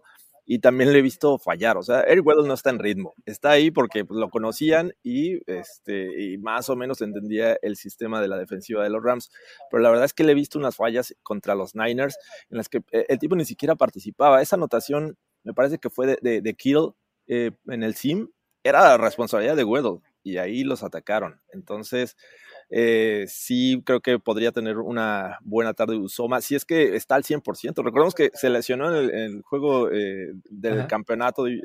y 0.52 0.58
también 0.58 0.92
le 0.92 0.98
he 0.98 1.02
visto 1.04 1.38
fallar. 1.38 1.78
O 1.78 1.84
sea, 1.84 2.02
Eric 2.02 2.26
Weddle 2.26 2.48
no 2.48 2.56
está 2.56 2.72
en 2.72 2.80
ritmo. 2.80 3.14
Está 3.28 3.52
ahí 3.52 3.70
porque 3.70 4.04
pues, 4.04 4.20
lo 4.20 4.32
conocían 4.32 4.94
y, 5.04 5.40
este, 5.46 6.24
y 6.24 6.40
más 6.40 6.72
o 6.72 6.76
menos 6.76 7.04
entendía 7.04 7.56
el 7.62 7.76
sistema 7.76 8.20
de 8.20 8.30
la 8.30 8.36
defensiva 8.36 8.84
de 8.84 8.90
los 8.90 9.04
Rams. 9.04 9.30
Pero 9.70 9.84
la 9.84 9.90
verdad 9.90 10.06
es 10.06 10.14
que 10.14 10.24
le 10.24 10.32
he 10.32 10.36
visto 10.36 10.58
unas 10.58 10.76
fallas 10.76 11.14
contra 11.22 11.54
los 11.54 11.76
Niners 11.76 12.18
en 12.50 12.58
las 12.58 12.68
que 12.68 12.80
eh, 12.92 13.06
el 13.10 13.20
tipo 13.20 13.36
ni 13.36 13.46
siquiera 13.46 13.76
participaba. 13.76 14.42
Esa 14.42 14.56
anotación 14.56 15.20
me 15.44 15.54
parece 15.54 15.78
que 15.78 15.92
fue 15.92 16.18
de, 16.20 16.42
de, 16.42 16.54
Kill 16.56 16.94
eh, 17.28 17.52
en 17.68 17.84
el 17.84 17.94
SIM. 17.94 18.30
Era 18.64 18.98
responsabilidad 18.98 19.56
de 19.56 19.66
Weddle 19.66 20.00
y 20.24 20.38
ahí 20.38 20.64
los 20.64 20.84
atacaron. 20.84 21.42
Entonces, 21.54 22.16
eh, 22.70 23.26
sí 23.28 23.82
creo 23.86 24.00
que 24.00 24.20
podría 24.20 24.52
tener 24.52 24.78
una 24.78 25.40
buena 25.42 25.74
tarde 25.74 25.98
Usoma, 25.98 26.42
si 26.42 26.56
es 26.56 26.66
que 26.66 26.96
está 26.96 27.16
al 27.16 27.24
100%. 27.24 27.84
Recordemos 27.84 28.14
que 28.14 28.32
se 28.34 28.50
lesionó 28.50 28.96
en 28.96 29.10
el, 29.10 29.42
juego 29.42 29.92
eh, 29.92 30.34
del 30.50 30.88
campeonato 30.88 31.46
de, 31.46 31.62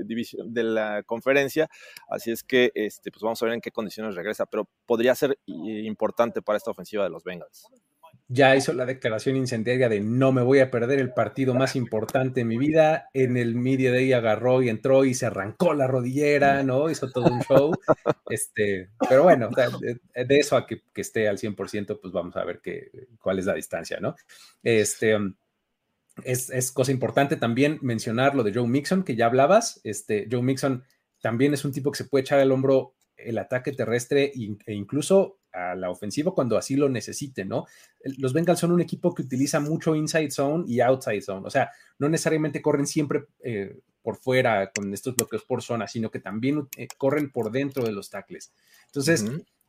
de 0.46 0.62
la 0.62 1.02
conferencia, 1.02 1.68
así 2.08 2.30
es 2.30 2.42
que 2.42 2.72
este, 2.74 3.10
pues 3.10 3.22
vamos 3.22 3.42
a 3.42 3.46
ver 3.46 3.54
en 3.54 3.60
qué 3.60 3.70
condiciones 3.70 4.14
regresa, 4.14 4.46
pero 4.46 4.68
podría 4.86 5.14
ser 5.14 5.38
importante 5.46 6.42
para 6.42 6.56
esta 6.56 6.70
ofensiva 6.70 7.04
de 7.04 7.10
los 7.10 7.24
Bengals 7.24 7.68
ya 8.28 8.56
hizo 8.56 8.72
la 8.72 8.86
declaración 8.86 9.36
incendiaria 9.36 9.88
de 9.88 10.00
no 10.00 10.32
me 10.32 10.42
voy 10.42 10.60
a 10.60 10.70
perder 10.70 10.98
el 10.98 11.12
partido 11.12 11.54
más 11.54 11.76
importante 11.76 12.40
de 12.40 12.44
mi 12.44 12.56
vida. 12.56 13.10
En 13.12 13.36
el 13.36 13.54
media 13.54 13.92
day 13.92 14.12
agarró 14.12 14.62
y 14.62 14.70
entró 14.70 15.04
y 15.04 15.14
se 15.14 15.26
arrancó 15.26 15.74
la 15.74 15.86
rodillera, 15.86 16.62
¿no? 16.62 16.88
Hizo 16.90 17.10
todo 17.10 17.26
un 17.26 17.40
show. 17.42 17.72
Este, 18.30 18.88
pero 19.08 19.24
bueno, 19.24 19.50
de, 19.50 20.38
eso 20.38 20.56
a 20.56 20.66
que, 20.66 20.82
esté 20.94 21.28
al 21.28 21.38
100%, 21.38 22.00
pues 22.00 22.12
vamos 22.12 22.34
a 22.36 22.44
ver 22.44 22.60
qué, 22.62 22.90
cuál 23.20 23.38
es 23.38 23.44
la 23.44 23.54
distancia, 23.54 24.00
¿no? 24.00 24.16
Este, 24.62 25.16
es, 26.24 26.48
es, 26.48 26.72
cosa 26.72 26.92
importante 26.92 27.36
también 27.36 27.78
mencionar 27.82 28.34
lo 28.34 28.42
de 28.42 28.54
Joe 28.54 28.66
Mixon, 28.66 29.04
que 29.04 29.16
ya 29.16 29.26
hablabas. 29.26 29.80
Este, 29.84 30.26
Joe 30.30 30.42
Mixon 30.42 30.84
también 31.20 31.52
es 31.52 31.64
un 31.64 31.72
tipo 31.72 31.90
que 31.90 31.98
se 31.98 32.04
puede 32.06 32.22
echar 32.22 32.40
al 32.40 32.52
hombro 32.52 32.94
el 33.16 33.38
ataque 33.38 33.72
terrestre 33.72 34.32
e 34.34 34.72
incluso 34.72 35.38
a 35.54 35.74
la 35.74 35.90
ofensiva 35.90 36.34
cuando 36.34 36.56
así 36.56 36.76
lo 36.76 36.88
necesite, 36.88 37.44
¿no? 37.44 37.66
Los 38.18 38.32
Bengals 38.32 38.58
son 38.58 38.72
un 38.72 38.80
equipo 38.80 39.14
que 39.14 39.22
utiliza 39.22 39.60
mucho 39.60 39.94
inside 39.94 40.30
zone 40.30 40.64
y 40.66 40.80
outside 40.80 41.22
zone, 41.22 41.46
o 41.46 41.50
sea, 41.50 41.70
no 41.98 42.08
necesariamente 42.08 42.60
corren 42.60 42.86
siempre 42.86 43.26
eh, 43.42 43.78
por 44.02 44.16
fuera 44.16 44.70
con 44.74 44.92
estos 44.92 45.16
bloqueos 45.16 45.44
por 45.44 45.62
zona, 45.62 45.86
sino 45.86 46.10
que 46.10 46.20
también 46.20 46.68
eh, 46.76 46.88
corren 46.98 47.30
por 47.30 47.50
dentro 47.50 47.84
de 47.84 47.92
los 47.92 48.10
tackles. 48.10 48.52
Entonces, 48.86 49.24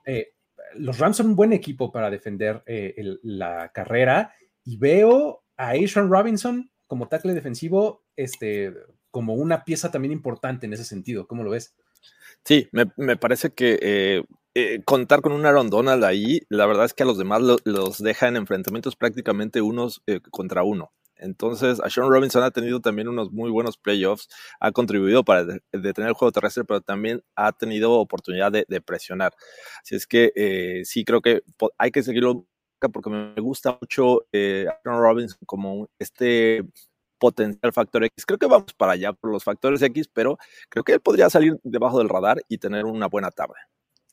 eh, 0.06 0.34
los 0.76 0.98
Rams 0.98 1.18
son 1.18 1.28
un 1.28 1.36
buen 1.36 1.54
equipo 1.54 1.92
para 1.92 2.10
defender 2.10 2.64
la 3.24 3.72
carrera 3.74 4.34
y 4.64 4.78
veo 4.78 5.44
a 5.58 5.70
Asian 5.70 6.10
Robinson 6.10 6.70
como 6.88 7.08
tackle 7.08 7.34
defensivo, 7.34 8.04
este, 8.16 8.74
como 9.12 9.34
una 9.34 9.64
pieza 9.64 9.92
también 9.92 10.12
importante 10.12 10.66
en 10.66 10.74
ese 10.74 10.84
sentido. 10.84 11.28
¿Cómo 11.28 11.44
lo 11.44 11.52
ves? 11.52 11.76
Sí, 12.44 12.70
me, 12.72 13.16
parece 13.18 13.52
que 13.52 13.80
eh, 13.82 14.24
eh, 14.56 14.82
contar 14.84 15.22
con 15.22 15.34
un 15.34 15.46
Aaron 15.46 15.70
Donald 15.70 16.04
ahí, 16.04 16.42
la 16.50 16.66
verdad 16.66 16.86
es 16.86 16.94
que 16.94 17.04
a 17.04 17.06
los 17.06 17.18
demás 17.18 17.42
los 17.64 17.98
deja 18.00 18.28
en 18.28 18.38
enfrentamientos 18.38 18.96
prácticamente 18.96 19.62
unos 19.62 20.02
eh, 20.08 20.20
contra 20.32 20.64
uno. 20.64 20.92
Entonces, 21.18 21.80
a 21.80 21.90
Sean 21.90 22.10
Robinson 22.10 22.44
ha 22.44 22.52
tenido 22.52 22.82
también 22.82 23.08
unos 23.08 23.32
muy 23.32 23.50
buenos 23.50 23.78
playoffs, 23.78 24.28
ha 24.60 24.72
contribuido 24.72 25.24
para 25.24 25.46
detener 25.72 26.10
el 26.10 26.14
juego 26.14 26.32
terrestre, 26.32 26.66
pero 26.66 26.82
también 26.82 27.24
ha 27.36 27.54
tenido 27.54 27.94
oportunidad 27.94 28.52
de, 28.52 28.82
presionar. 28.82 29.34
Así 29.82 29.96
es 29.96 30.08
que 30.08 30.84
sí 30.86 31.06
creo 31.06 31.22
que 31.22 31.42
hay 31.78 31.92
que 31.92 32.04
seguirlo 32.04 32.46
porque 32.90 33.10
me 33.10 33.42
gusta 33.42 33.78
mucho 33.80 34.26
eh, 34.32 34.66
Aaron 34.84 35.02
Robinson 35.02 35.40
como 35.46 35.90
este 36.00 36.64
potencial 37.18 37.74
factor 37.74 38.04
X. 38.04 38.26
Creo 38.26 38.40
que 38.40 38.48
vamos 38.48 38.74
para 38.74 38.94
allá 38.94 39.14
por 39.14 39.32
los 39.32 39.44
factores 39.44 39.82
X, 39.82 40.08
pero 40.12 40.38
creo 40.70 40.84
que 40.84 40.94
él 40.94 41.02
podría 41.02 41.30
salir 41.30 41.60
debajo 41.64 42.00
del 42.00 42.10
radar 42.10 42.42
y 42.48 42.58
tener 42.58 42.86
una 42.86 43.08
buena 43.08 43.32
tarde. 43.32 43.56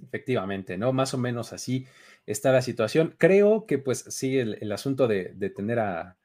Efectivamente, 0.02 0.76
¿no? 0.76 0.92
Más 0.92 1.14
o 1.14 1.18
menos 1.18 1.52
así 1.52 1.86
está 2.26 2.52
la 2.52 2.62
situación. 2.62 3.14
Creo 3.18 3.66
que 3.66 3.78
pues 3.78 4.04
sí, 4.08 4.38
el, 4.38 4.72
asunto 4.72 5.06
de, 5.06 5.34
tener 5.54 5.78
a, 5.78 6.16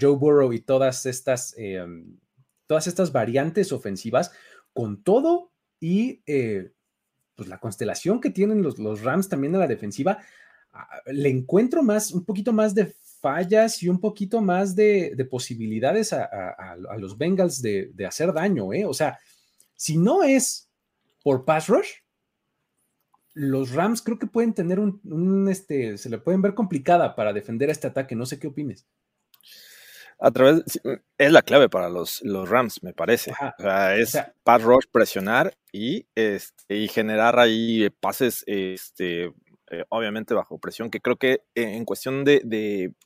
Joe 0.00 0.16
Burrow 0.16 0.52
y 0.52 0.60
todas 0.60 1.04
estas, 1.04 1.54
em, 1.56 2.18
todas 2.66 2.86
estas 2.86 3.10
variantes 3.10 3.72
ofensivas, 3.72 4.32
con 4.72 5.02
todo 5.02 5.52
y 5.80 6.22
eh, 6.26 6.70
pues 7.34 7.48
la 7.48 7.58
constelación 7.58 8.20
que 8.20 8.30
tienen 8.30 8.62
los, 8.62 9.02
Rams 9.02 9.28
también 9.28 9.56
a 9.56 9.58
la 9.58 9.66
defensiva, 9.66 10.18
le 11.06 11.28
encuentro 11.28 11.82
más, 11.82 12.12
un 12.12 12.24
poquito 12.24 12.52
más 12.52 12.74
de 12.74 12.94
fallas 13.20 13.82
y 13.82 13.88
un 13.88 14.00
poquito 14.00 14.40
más 14.40 14.76
de, 14.76 15.26
posibilidades 15.30 16.12
a, 16.12 16.76
los 16.98 17.16
Bengals 17.16 17.62
de, 17.62 18.06
hacer 18.06 18.32
daño, 18.32 18.72
¿eh? 18.72 18.84
O 18.84 18.94
sea, 18.94 19.18
si 19.74 19.96
no 19.96 20.22
es 20.22 20.68
por 21.22 21.44
pass 21.44 21.68
rush, 21.68 21.90
los 23.34 23.72
Rams 23.72 24.00
creo 24.00 24.18
que 24.18 24.26
pueden 24.26 24.54
tener 24.54 24.78
un, 24.78 25.48
este, 25.50 25.98
se 25.98 26.08
le 26.08 26.18
pueden 26.18 26.40
ver 26.40 26.54
complicada 26.54 27.14
para 27.14 27.32
defender 27.32 27.68
este 27.68 27.88
ataque. 27.88 28.16
No 28.16 28.26
sé 28.26 28.38
qué 28.38 28.46
opines. 28.46 28.86
A 30.20 30.30
través, 30.30 30.80
es 31.18 31.32
la 31.32 31.42
clave 31.42 31.68
para 31.68 31.88
los, 31.88 32.22
los 32.22 32.48
Rams, 32.48 32.82
me 32.82 32.94
parece. 32.94 33.32
O 33.58 33.62
sea, 33.62 33.96
es 33.96 34.16
pass 34.44 34.62
rush, 34.62 34.84
presionar 34.90 35.56
y, 35.72 36.06
este, 36.14 36.76
y 36.76 36.88
generar 36.88 37.38
ahí 37.38 37.90
pases 38.00 38.44
este, 38.46 39.32
eh, 39.70 39.84
obviamente 39.88 40.34
bajo 40.34 40.58
presión, 40.58 40.90
que 40.90 41.00
creo 41.00 41.16
que 41.16 41.42
en 41.54 41.84
cuestión 41.84 42.24
de, 42.24 42.42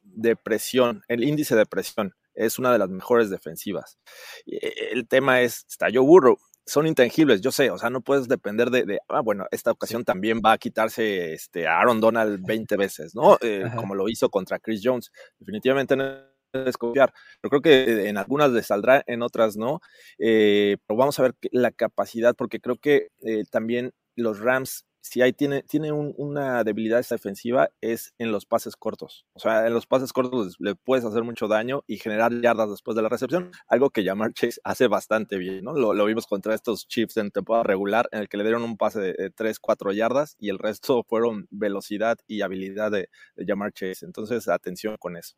de, 0.02 0.36
presión, 0.36 1.02
el 1.08 1.24
índice 1.24 1.56
de 1.56 1.66
presión 1.66 2.14
es 2.34 2.58
una 2.58 2.72
de 2.72 2.78
las 2.78 2.90
mejores 2.90 3.30
defensivas. 3.30 3.98
Eh, 4.46 4.90
el 4.92 5.08
tema 5.08 5.40
es, 5.40 5.64
está 5.68 5.86
Joe 5.92 6.04
Burrow, 6.04 6.38
son 6.68 6.86
intangibles, 6.86 7.40
yo 7.40 7.50
sé, 7.50 7.70
o 7.70 7.78
sea, 7.78 7.88
no 7.90 8.02
puedes 8.02 8.28
depender 8.28 8.70
de, 8.70 8.98
ah, 9.08 9.20
bueno, 9.20 9.46
esta 9.50 9.70
ocasión 9.72 10.04
también 10.04 10.42
va 10.44 10.52
a 10.52 10.58
quitarse 10.58 11.32
este, 11.32 11.66
a 11.66 11.80
Aaron 11.80 12.00
Donald 12.00 12.44
20 12.46 12.76
veces, 12.76 13.14
¿no? 13.14 13.38
Eh, 13.40 13.64
como 13.74 13.94
lo 13.94 14.08
hizo 14.08 14.28
contra 14.28 14.58
Chris 14.58 14.82
Jones. 14.84 15.10
Definitivamente 15.38 15.96
no 15.96 16.04
es 16.52 16.76
confiar. 16.76 17.12
Pero 17.40 17.50
creo 17.50 17.62
que 17.62 18.08
en 18.08 18.18
algunas 18.18 18.50
le 18.52 18.62
saldrá, 18.62 19.02
en 19.06 19.22
otras 19.22 19.56
no. 19.56 19.80
pero 20.18 20.96
vamos 20.96 21.18
a 21.18 21.22
ver 21.22 21.34
la 21.52 21.70
capacidad, 21.70 22.34
porque 22.36 22.60
creo 22.60 22.76
que 22.76 23.08
también 23.50 23.92
los 24.14 24.40
Rams 24.40 24.84
si 25.08 25.22
hay, 25.22 25.32
tiene, 25.32 25.62
tiene 25.62 25.90
una 25.90 26.62
debilidad 26.64 26.98
esta 26.98 27.14
defensiva 27.14 27.70
es 27.80 28.14
en 28.18 28.30
los 28.30 28.44
pases 28.44 28.76
cortos. 28.76 29.26
O 29.32 29.40
sea, 29.40 29.66
en 29.66 29.72
los 29.72 29.86
pases 29.86 30.12
cortos 30.12 30.56
le 30.58 30.74
puedes 30.74 31.04
hacer 31.04 31.24
mucho 31.24 31.48
daño 31.48 31.82
y 31.86 31.96
generar 31.96 32.32
yardas 32.40 32.70
después 32.70 32.94
de 32.94 33.02
la 33.02 33.08
recepción, 33.08 33.50
algo 33.68 33.90
que 33.90 34.04
Jamar 34.04 34.32
Chase 34.34 34.60
hace 34.64 34.86
bastante 34.86 35.38
bien, 35.38 35.64
¿no? 35.64 35.72
Lo, 35.74 36.04
vimos 36.04 36.26
contra 36.26 36.54
estos 36.54 36.86
Chiefs 36.86 37.16
en 37.16 37.30
temporada 37.30 37.64
regular, 37.64 38.08
en 38.12 38.20
el 38.20 38.28
que 38.28 38.36
le 38.36 38.44
dieron 38.44 38.62
un 38.62 38.76
pase 38.76 39.00
de, 39.00 39.30
3, 39.30 39.58
4 39.58 39.92
yardas 39.92 40.36
y 40.38 40.50
el 40.50 40.58
resto 40.58 41.02
fueron 41.04 41.48
velocidad 41.50 42.18
y 42.26 42.42
habilidad 42.42 42.90
de, 42.90 43.08
de 43.36 43.44
Jamar 43.46 43.72
Chase. 43.72 44.04
Entonces, 44.04 44.48
atención 44.48 44.96
con 44.98 45.16
eso. 45.16 45.36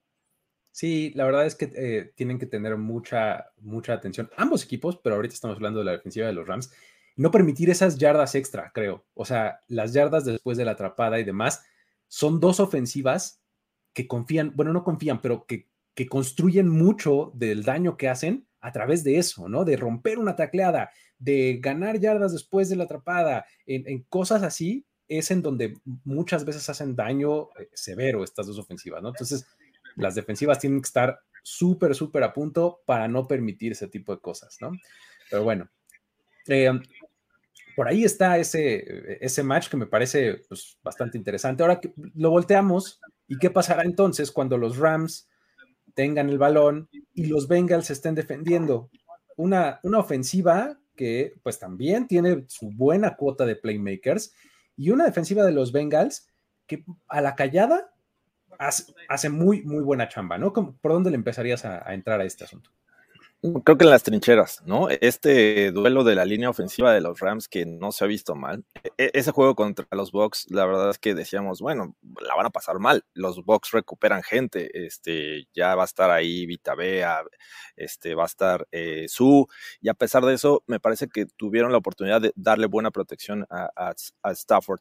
Sí, 0.72 1.12
la 1.14 1.24
verdad 1.24 1.46
es 1.46 1.56
que 1.56 1.70
eh, 1.74 2.12
tienen 2.14 2.38
que 2.38 2.46
tener 2.46 2.76
mucha, 2.76 3.46
mucha 3.58 3.92
atención 3.92 4.30
ambos 4.36 4.64
equipos, 4.64 4.98
pero 5.02 5.16
ahorita 5.16 5.34
estamos 5.34 5.56
hablando 5.56 5.80
de 5.80 5.84
la 5.84 5.92
defensiva 5.92 6.26
de 6.26 6.32
los 6.32 6.46
Rams 6.46 6.72
no 7.20 7.30
permitir 7.30 7.68
esas 7.68 7.98
yardas 7.98 8.34
extra, 8.34 8.72
creo. 8.72 9.04
O 9.12 9.26
sea, 9.26 9.60
las 9.68 9.92
yardas 9.92 10.24
después 10.24 10.56
de 10.56 10.64
la 10.64 10.70
atrapada 10.70 11.20
y 11.20 11.24
demás, 11.24 11.62
son 12.08 12.40
dos 12.40 12.60
ofensivas 12.60 13.42
que 13.92 14.06
confían, 14.06 14.52
bueno, 14.56 14.72
no 14.72 14.84
confían, 14.84 15.20
pero 15.20 15.44
que, 15.44 15.68
que 15.92 16.06
construyen 16.06 16.70
mucho 16.70 17.30
del 17.34 17.62
daño 17.62 17.98
que 17.98 18.08
hacen 18.08 18.48
a 18.62 18.72
través 18.72 19.04
de 19.04 19.18
eso, 19.18 19.50
¿no? 19.50 19.66
De 19.66 19.76
romper 19.76 20.18
una 20.18 20.34
tacleada, 20.34 20.92
de 21.18 21.58
ganar 21.60 22.00
yardas 22.00 22.32
después 22.32 22.70
de 22.70 22.76
la 22.76 22.84
atrapada, 22.84 23.44
en, 23.66 24.02
cosas 24.04 24.42
así, 24.42 24.86
es 25.06 25.30
en 25.30 25.42
donde 25.42 25.76
muchas 26.04 26.46
veces 26.46 26.70
hacen 26.70 26.96
daño 26.96 27.50
eh, 27.58 27.68
severo 27.74 28.24
estas 28.24 28.46
dos 28.46 28.58
ofensivas, 28.58 29.02
¿no? 29.02 29.10
Entonces, 29.10 29.46
las 29.96 30.14
defensivas 30.14 30.58
tienen 30.58 30.80
que 30.80 30.86
estar 30.86 31.18
súper, 31.42 31.94
súper 31.94 32.22
a 32.22 32.32
punto 32.32 32.80
para 32.86 33.08
no 33.08 33.28
permitir 33.28 33.72
ese 33.72 33.88
tipo 33.88 34.14
de 34.14 34.22
cosas, 34.22 34.56
¿no? 34.62 34.72
Pero 35.30 35.44
bueno, 35.44 35.68
eh, 36.46 36.70
por 37.80 37.88
ahí 37.88 38.04
está 38.04 38.36
ese, 38.36 39.16
ese 39.24 39.42
match 39.42 39.70
que 39.70 39.76
me 39.78 39.86
parece 39.86 40.42
pues, 40.50 40.76
bastante 40.82 41.16
interesante. 41.16 41.62
Ahora 41.62 41.80
que 41.80 41.94
lo 42.14 42.28
volteamos, 42.28 43.00
¿y 43.26 43.38
qué 43.38 43.48
pasará 43.48 43.84
entonces 43.84 44.30
cuando 44.30 44.58
los 44.58 44.76
Rams 44.76 45.30
tengan 45.94 46.28
el 46.28 46.36
balón 46.36 46.90
y 47.14 47.24
los 47.24 47.48
Bengals 47.48 47.88
estén 47.88 48.14
defendiendo? 48.14 48.90
Una, 49.34 49.80
una 49.82 49.98
ofensiva 49.98 50.78
que 50.94 51.32
pues 51.42 51.58
también 51.58 52.06
tiene 52.06 52.44
su 52.48 52.70
buena 52.70 53.16
cuota 53.16 53.46
de 53.46 53.56
playmakers 53.56 54.34
y 54.76 54.90
una 54.90 55.06
defensiva 55.06 55.42
de 55.42 55.52
los 55.52 55.72
Bengals 55.72 56.28
que 56.66 56.84
a 57.08 57.22
la 57.22 57.34
callada 57.34 57.94
hace, 58.58 59.30
muy, 59.30 59.62
muy 59.62 59.82
buena 59.82 60.06
chamba, 60.06 60.36
¿no? 60.36 60.52
¿Por 60.52 60.92
dónde 60.92 61.08
le 61.08 61.16
empezarías 61.16 61.64
a 61.64 61.94
entrar 61.94 62.20
a 62.20 62.26
este 62.26 62.44
asunto? 62.44 62.70
Creo 63.42 63.78
que 63.78 63.84
en 63.84 63.90
las 63.90 64.02
trincheras, 64.02 64.60
¿no? 64.66 64.90
Este 64.90 65.72
duelo 65.72 66.04
de 66.04 66.14
la 66.14 66.26
línea 66.26 66.50
ofensiva 66.50 66.92
de 66.92 67.00
los 67.00 67.20
Rams 67.20 67.48
que 67.48 67.64
no 67.64 67.90
se 67.90 68.04
ha 68.04 68.06
visto 68.06 68.34
mal. 68.34 68.66
E, 68.98 69.12
ese 69.14 69.30
juego 69.30 69.54
contra 69.54 69.86
los 69.92 70.12
Bucks, 70.12 70.44
la 70.50 70.66
verdad 70.66 70.90
es 70.90 70.98
que 70.98 71.14
decíamos, 71.14 71.62
bueno, 71.62 71.96
la 72.20 72.34
van 72.34 72.44
a 72.44 72.50
pasar 72.50 72.78
mal. 72.80 73.02
Los 73.14 73.42
Bucks 73.42 73.70
recuperan 73.70 74.22
gente. 74.22 74.84
Este, 74.84 75.48
ya 75.54 75.74
va 75.74 75.84
a 75.84 75.86
estar 75.86 76.10
ahí 76.10 76.44
Vita 76.44 76.74
Bea, 76.74 77.22
este, 77.76 78.14
va 78.14 78.24
a 78.24 78.26
estar 78.26 78.68
eh, 78.72 79.06
Su. 79.08 79.46
Y 79.80 79.88
a 79.88 79.94
pesar 79.94 80.22
de 80.26 80.34
eso, 80.34 80.62
me 80.66 80.78
parece 80.78 81.08
que 81.08 81.24
tuvieron 81.24 81.72
la 81.72 81.78
oportunidad 81.78 82.20
de 82.20 82.32
darle 82.36 82.66
buena 82.66 82.90
protección 82.90 83.46
a, 83.48 83.70
a 84.22 84.32
Stafford. 84.32 84.80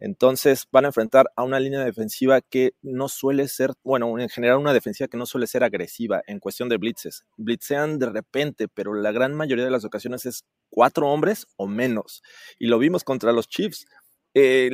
Entonces, 0.00 0.66
van 0.72 0.84
a 0.84 0.88
enfrentar 0.88 1.30
a 1.36 1.44
una 1.44 1.60
línea 1.60 1.84
defensiva 1.84 2.40
que 2.40 2.72
no 2.82 3.06
suele 3.06 3.46
ser, 3.46 3.70
bueno, 3.84 4.18
en 4.18 4.28
general 4.28 4.58
una 4.58 4.72
defensiva 4.72 5.06
que 5.06 5.16
no 5.16 5.26
suele 5.26 5.46
ser 5.46 5.62
agresiva 5.62 6.22
en 6.26 6.40
cuestión 6.40 6.68
de 6.68 6.76
blitzes. 6.76 7.24
Blitzean 7.36 7.99
de 8.00 8.10
repente, 8.10 8.66
pero 8.68 8.94
la 8.94 9.12
gran 9.12 9.34
mayoría 9.34 9.64
de 9.64 9.70
las 9.70 9.84
ocasiones 9.84 10.26
es 10.26 10.42
cuatro 10.70 11.08
hombres 11.08 11.46
o 11.56 11.68
menos. 11.68 12.22
Y 12.58 12.66
lo 12.66 12.78
vimos 12.78 13.04
contra 13.04 13.32
los 13.32 13.46
Chiefs. 13.46 13.86
Eh, 14.34 14.70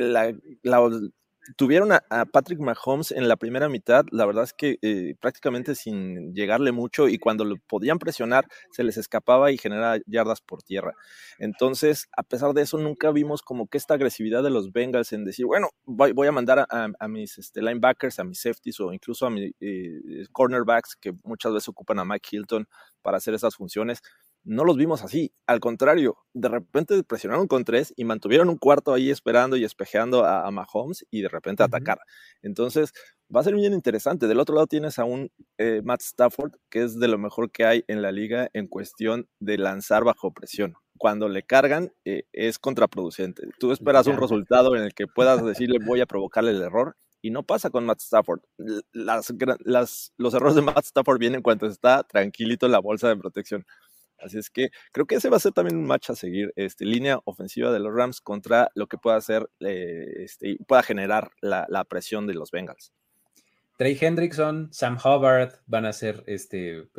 tuvieron 1.55 1.91
a, 1.91 2.01
Patrick 2.31 2.59
Mahomes 2.59 3.11
en 3.11 3.27
la 3.27 3.35
primera 3.35 3.69
mitad, 3.69 4.05
la 4.11 4.25
verdad 4.25 4.43
es 4.43 4.53
que 4.53 4.77
eh, 4.81 5.15
prácticamente 5.19 5.75
sin 5.75 6.33
llegarle 6.33 6.71
mucho 6.71 7.07
y 7.07 7.17
cuando 7.17 7.45
lo 7.45 7.55
podían 7.67 7.99
presionar 7.99 8.47
se 8.71 8.83
les 8.83 8.97
escapaba 8.97 9.51
y 9.51 9.57
generaba 9.57 9.97
yardas 10.05 10.41
por 10.41 10.63
tierra. 10.63 10.93
Entonces, 11.39 12.07
a 12.15 12.23
pesar 12.23 12.53
de 12.53 12.63
eso, 12.63 12.77
nunca 12.77 13.11
vimos 13.11 13.41
como 13.41 13.67
que 13.67 13.77
esta 13.77 13.93
agresividad 13.93 14.43
de 14.43 14.49
los 14.49 14.71
Bengals 14.71 15.13
en 15.13 15.23
decir, 15.23 15.45
bueno, 15.45 15.69
voy, 15.85 16.27
a 16.27 16.31
mandar 16.31 16.67
a, 16.69 17.07
mis 17.07 17.37
este, 17.37 17.61
linebackers, 17.61 18.19
a 18.19 18.23
mis 18.23 18.39
safeties 18.39 18.79
o 18.79 18.91
incluso 18.91 19.25
a 19.25 19.29
mis 19.29 19.51
eh, 19.59 20.25
cornerbacks 20.31 20.95
que 20.95 21.13
muchas 21.23 21.53
veces 21.53 21.69
ocupan 21.69 21.99
a 21.99 22.05
Mike 22.05 22.29
Hilton 22.31 22.67
para 23.01 23.17
hacer 23.17 23.33
esas 23.33 23.55
funciones 23.55 24.01
no 24.47 24.63
los 24.63 24.77
vimos 24.77 25.03
así. 25.03 25.33
Al 25.45 25.59
contrario, 25.59 26.17
de 26.33 26.47
repente 26.47 27.03
presionaron 27.03 27.47
con 27.47 27.65
tres 27.65 27.93
y 27.97 28.05
mantuvieron 28.05 28.49
un 28.49 28.57
cuarto 28.57 28.93
ahí 28.93 29.11
esperando 29.11 29.57
y 29.57 29.65
espejeando 29.65 30.25
a, 30.25 30.49
Mahomes 30.49 31.05
y 31.11 31.21
de 31.21 31.27
repente 31.27 31.63
atacar. 31.63 31.99
Entonces, 32.41 32.93
va 33.33 33.41
a 33.41 33.43
ser 33.43 33.55
bien 33.55 33.73
interesante. 33.73 34.27
Del 34.27 34.39
otro 34.39 34.55
lado 34.55 34.67
tienes 34.67 34.99
a 34.99 35.03
un 35.03 35.29
eh, 35.57 35.81
Matt 35.83 36.01
Stafford, 36.01 36.53
que 36.69 36.83
es 36.83 36.97
de 36.97 37.09
lo 37.09 37.17
mejor 37.17 37.51
que 37.51 37.65
hay 37.65 37.83
en 37.87 38.01
la 38.01 38.11
liga 38.11 38.49
en 38.53 38.67
cuestión 38.67 39.27
de 39.39 39.57
lanzar 39.57 40.05
bajo 40.05 40.31
presión. 40.31 40.75
Cuando 40.97 41.27
le 41.27 41.43
cargan, 41.43 41.91
eh, 42.05 42.23
es 42.31 42.57
contraproducente. 42.57 43.49
Tú 43.59 43.71
esperas 43.71 44.07
un 44.07 44.17
resultado 44.17 44.75
en 44.75 44.83
el 44.83 44.93
que 44.93 45.07
puedas 45.07 45.43
decirle 45.45 45.79
voy 45.85 45.99
a 45.99 46.05
provocarle 46.05 46.51
el 46.51 46.61
error 46.61 46.95
y 47.21 47.31
no 47.31 47.43
pasa 47.43 47.69
con 47.69 47.85
Matt 47.85 47.99
Stafford. 47.99 48.41
Las, 48.93 50.13
los 50.17 50.33
errores 50.33 50.55
de 50.55 50.61
Matt 50.61 50.85
Stafford 50.85 51.19
vienen 51.19 51.41
cuando 51.41 51.67
está 51.67 52.03
tranquilito 52.03 52.65
en 52.65 52.71
la 52.71 52.79
bolsa 52.79 53.09
de 53.09 53.17
protección. 53.17 53.65
Así 54.19 54.37
es 54.37 54.49
que 54.49 54.69
creo 54.91 55.05
que 55.05 55.15
ese 55.15 55.29
va 55.29 55.37
a 55.37 55.41
ser 55.41 55.53
también 55.53 55.77
un 55.77 55.85
match 55.85 56.09
a 56.09 56.15
seguir, 56.15 56.51
este, 56.55 56.85
línea 56.85 57.19
ofensiva 57.25 57.71
de 57.71 57.79
los 57.79 57.93
Rams 57.93 58.21
contra 58.21 58.69
lo 58.75 58.87
que 58.87 58.97
pueda 58.97 59.17
hacer, 59.17 59.49
eh, 59.59 60.23
este, 60.23 60.57
pueda 60.67 60.83
generar 60.83 61.31
la, 61.41 61.65
presión 61.85 62.27
de 62.27 62.33
los 62.33 62.51
Bengals. 62.51 62.91
Trey 63.77 63.97
Hendrickson, 63.99 64.69
Sam 64.71 64.97
Hubbard 64.97 65.59
van 65.67 65.85
a 65.85 65.93
ser 65.93 66.23
este, 66.25 66.89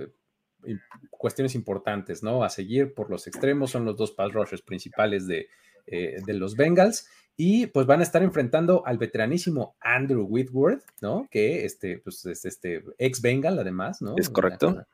cuestiones 1.11 1.55
importantes, 1.55 2.23
¿no? 2.23 2.45
A 2.45 2.49
seguir 2.49 2.95
por 2.95 3.11
los 3.11 3.27
extremos, 3.27 3.73
son 3.73 3.85
los 3.85 3.97
dos 3.97 4.13
pass 4.13 4.33
rushers 4.33 4.63
principales 4.63 5.27
de, 5.27 5.49
eh, 5.87 6.17
de 6.25 6.35
los 6.35 6.57
Bengals. 6.57 7.09
Y 7.37 7.67
pues 7.67 7.87
van 7.87 8.01
a 8.01 8.03
estar 8.03 8.23
enfrentando 8.23 8.85
al 8.85 8.99
veteranísimo 8.99 9.77
Andrew 9.81 10.25
Whitworth, 10.25 10.85
¿no? 11.01 11.29
Que 11.31 11.65
este, 11.65 11.99
pues, 11.99 12.25
es 12.27 12.45
este 12.45 12.83
ex 12.99 13.21
Bengal, 13.21 13.59
además, 13.59 14.03
¿no? 14.03 14.15
Es 14.17 14.29
correcto 14.29 14.69
una 14.69 14.89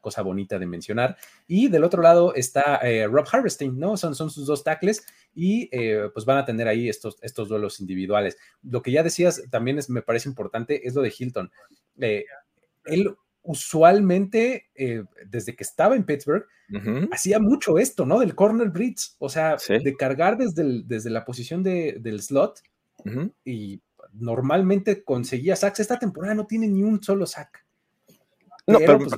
cosa 0.00 0.22
bonita 0.22 0.58
de 0.58 0.66
mencionar. 0.66 1.16
Y 1.46 1.68
del 1.68 1.84
otro 1.84 2.02
lado 2.02 2.34
está 2.34 2.76
eh, 2.82 3.06
Rob 3.06 3.26
Harvesting, 3.30 3.78
¿no? 3.78 3.96
Son, 3.96 4.14
son 4.14 4.30
sus 4.30 4.46
dos 4.46 4.64
tackles 4.64 5.04
y 5.34 5.68
eh, 5.72 6.08
pues 6.12 6.24
van 6.24 6.38
a 6.38 6.44
tener 6.44 6.68
ahí 6.68 6.88
estos, 6.88 7.16
estos 7.22 7.48
duelos 7.48 7.80
individuales. 7.80 8.36
Lo 8.62 8.82
que 8.82 8.92
ya 8.92 9.02
decías 9.02 9.42
también 9.50 9.78
es, 9.78 9.90
me 9.90 10.02
parece 10.02 10.28
importante 10.28 10.86
es 10.86 10.94
lo 10.94 11.02
de 11.02 11.12
Hilton. 11.16 11.50
Eh, 12.00 12.24
él 12.86 13.14
usualmente, 13.42 14.70
desde 15.26 15.54
que 15.54 15.64
estaba 15.64 15.96
en 15.96 16.04
Pittsburgh, 16.04 16.46
hacía 17.12 17.38
mucho 17.38 17.76
esto, 17.78 18.06
¿no? 18.06 18.20
Del 18.20 18.34
corner 18.34 18.70
blitz, 18.70 19.16
o 19.18 19.28
sea, 19.28 19.56
de 19.68 19.96
cargar 19.98 20.38
desde, 20.38 20.82
desde 20.84 21.10
la 21.10 21.26
posición 21.26 21.62
del 21.62 22.22
slot 22.22 22.62
y 23.44 23.82
normalmente 24.14 25.04
conseguía 25.04 25.56
sacks. 25.56 25.80
Esta 25.80 25.98
temporada 25.98 26.34
no 26.34 26.46
tiene 26.46 26.68
ni 26.68 26.82
un 26.82 27.02
solo 27.02 27.26
sack. 27.26 27.64
No, 28.66 28.78
pero, 28.78 28.98
pues, 28.98 29.12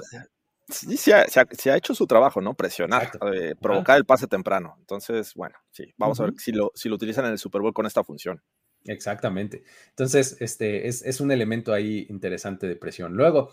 sí, 0.68 0.96
se 0.96 1.14
ha, 1.14 1.76
hecho 1.76 1.94
su 1.94 2.06
trabajo, 2.06 2.40
¿no? 2.40 2.54
Presionar, 2.54 3.10
eh, 3.34 3.54
provocar 3.60 3.96
el 3.96 4.04
pase 4.04 4.26
temprano. 4.26 4.76
Entonces, 4.78 5.34
bueno, 5.34 5.56
sí, 5.70 5.92
vamos 5.96 6.20
a 6.20 6.24
ver 6.24 6.34
si 6.36 6.52
lo, 6.52 6.72
si 6.74 6.88
lo 6.88 6.96
utilizan 6.96 7.24
en 7.26 7.32
el 7.32 7.38
Super 7.38 7.60
Bowl 7.60 7.74
con 7.74 7.86
esta 7.86 8.04
función. 8.04 8.42
Exactamente. 8.84 9.64
Entonces, 9.90 10.36
este 10.40 10.88
es, 10.88 11.20
un 11.20 11.32
elemento 11.32 11.72
ahí 11.72 12.06
interesante 12.08 12.66
de 12.66 12.76
presión. 12.76 13.14
Luego, 13.14 13.52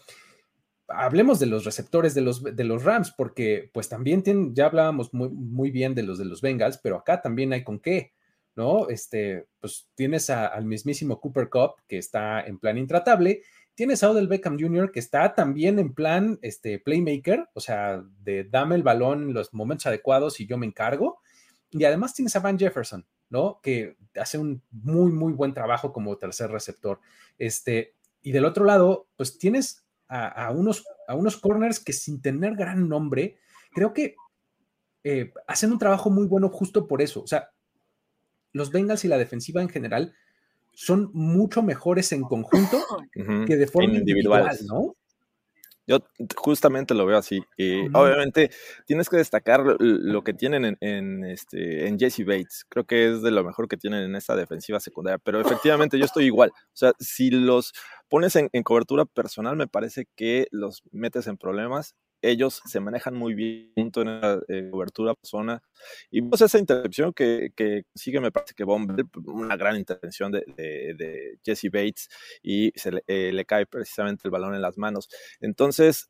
hablemos 0.87 1.39
de 1.39 1.47
los 1.47 1.65
receptores 1.65 2.13
de 2.13 2.21
los, 2.21 2.43
de 2.43 2.63
los 2.63 2.83
Rams, 2.83 3.11
porque 3.17 3.69
pues 3.73 3.89
también 3.89 4.23
tienen, 4.23 4.53
ya 4.53 4.67
hablábamos 4.67 5.13
muy, 5.13 5.29
muy, 5.29 5.71
bien 5.71 5.95
de 5.95 6.03
los 6.03 6.17
de 6.17 6.25
los 6.25 6.41
Bengals, 6.41 6.77
pero 6.77 6.97
acá 6.97 7.21
también 7.21 7.53
hay 7.53 7.63
con 7.63 7.79
qué, 7.79 8.13
¿no? 8.55 8.89
Este, 8.89 9.47
pues 9.59 9.89
tienes 9.95 10.29
al 10.29 10.65
mismísimo 10.65 11.19
Cooper 11.19 11.49
Cup, 11.49 11.75
que 11.87 11.97
está 11.97 12.41
en 12.41 12.59
plan 12.59 12.77
intratable, 12.77 13.41
Tienes 13.75 14.03
a 14.03 14.11
Odell 14.11 14.27
Beckham 14.27 14.59
Jr., 14.59 14.91
que 14.91 14.99
está 14.99 15.33
también 15.33 15.79
en 15.79 15.95
plan 15.95 16.37
este, 16.43 16.77
playmaker, 16.77 17.49
o 17.55 17.59
sea, 17.59 18.03
de 18.19 18.43
dame 18.43 18.75
el 18.75 18.83
balón 18.83 19.23
en 19.23 19.33
los 19.33 19.51
momentos 19.51 19.87
adecuados 19.87 20.39
y 20.39 20.45
yo 20.45 20.59
me 20.59 20.67
encargo. 20.67 21.19
Y 21.71 21.83
además 21.85 22.13
tienes 22.13 22.35
a 22.35 22.39
Van 22.39 22.59
Jefferson, 22.59 23.07
¿no? 23.29 23.59
Que 23.63 23.97
hace 24.15 24.37
un 24.37 24.61
muy, 24.69 25.11
muy 25.11 25.33
buen 25.33 25.55
trabajo 25.55 25.91
como 25.91 26.15
tercer 26.17 26.51
receptor. 26.51 26.99
Este, 27.39 27.95
y 28.21 28.31
del 28.31 28.45
otro 28.45 28.63
lado, 28.63 29.07
pues 29.15 29.39
tienes 29.39 29.83
a, 30.07 30.51
unos, 30.51 30.85
a 31.07 31.15
unos 31.15 31.37
corners 31.37 31.79
que 31.79 31.93
sin 31.93 32.21
tener 32.21 32.55
gran 32.55 32.87
nombre, 32.87 33.37
creo 33.71 33.91
que 33.91 34.15
eh, 35.03 35.33
hacen 35.47 35.71
un 35.71 35.79
trabajo 35.79 36.11
muy 36.11 36.27
bueno 36.27 36.49
justo 36.49 36.87
por 36.87 37.01
eso. 37.01 37.23
O 37.23 37.27
sea, 37.27 37.49
los 38.53 38.71
Bengals 38.71 39.03
y 39.03 39.07
la 39.07 39.17
defensiva 39.17 39.61
en 39.61 39.69
general 39.69 40.13
son 40.71 41.09
mucho 41.13 41.61
mejores 41.61 42.11
en 42.11 42.21
conjunto 42.21 42.77
que 43.13 43.57
de 43.57 43.67
forma 43.67 43.97
individual, 43.97 44.57
¿no? 44.67 44.95
Yo 45.85 45.99
justamente 46.35 46.93
lo 46.93 47.05
veo 47.05 47.17
así. 47.17 47.41
Y 47.57 47.87
Obviamente 47.93 48.51
tienes 48.85 49.09
que 49.09 49.17
destacar 49.17 49.63
lo 49.79 50.23
que 50.23 50.33
tienen 50.33 50.77
en, 50.79 51.25
este, 51.25 51.87
en 51.87 51.99
Jesse 51.99 52.25
Bates. 52.25 52.65
Creo 52.69 52.85
que 52.85 53.11
es 53.11 53.21
de 53.21 53.31
lo 53.31 53.43
mejor 53.43 53.67
que 53.67 53.75
tienen 53.75 54.03
en 54.03 54.15
esta 54.15 54.35
defensiva 54.35 54.79
secundaria. 54.79 55.17
Pero 55.17 55.41
efectivamente 55.41 55.99
yo 55.99 56.05
estoy 56.05 56.25
igual. 56.25 56.51
O 56.51 56.75
sea, 56.75 56.93
si 56.99 57.31
los 57.31 57.73
pones 58.07 58.35
en, 58.37 58.49
en 58.53 58.63
cobertura 58.63 59.03
personal, 59.03 59.57
me 59.57 59.67
parece 59.67 60.07
que 60.15 60.47
los 60.51 60.83
metes 60.91 61.27
en 61.27 61.37
problemas 61.37 61.95
ellos 62.23 62.61
se 62.65 62.79
manejan 62.79 63.15
muy 63.15 63.33
bien 63.33 63.71
en 63.75 64.21
la 64.21 64.41
eh, 64.47 64.69
cobertura 64.71 65.13
zona. 65.21 65.61
Y 66.09 66.21
pues 66.21 66.41
esa 66.41 66.57
intercepción 66.57 67.13
que, 67.13 67.51
que 67.55 67.83
sigue, 67.93 68.19
me 68.19 68.31
parece 68.31 68.53
que 68.55 68.63
Bomber, 68.63 69.05
una 69.25 69.57
gran 69.57 69.75
intervención 69.75 70.31
de, 70.31 70.43
de, 70.57 71.37
Jesse 71.43 71.69
Bates 71.71 72.07
y 72.41 72.71
se 72.75 72.91
le, 72.91 73.03
eh, 73.07 73.31
le, 73.33 73.45
cae 73.45 73.65
precisamente 73.65 74.23
el 74.25 74.31
balón 74.31 74.55
en 74.55 74.61
las 74.61 74.77
manos. 74.77 75.09
Entonces, 75.41 76.09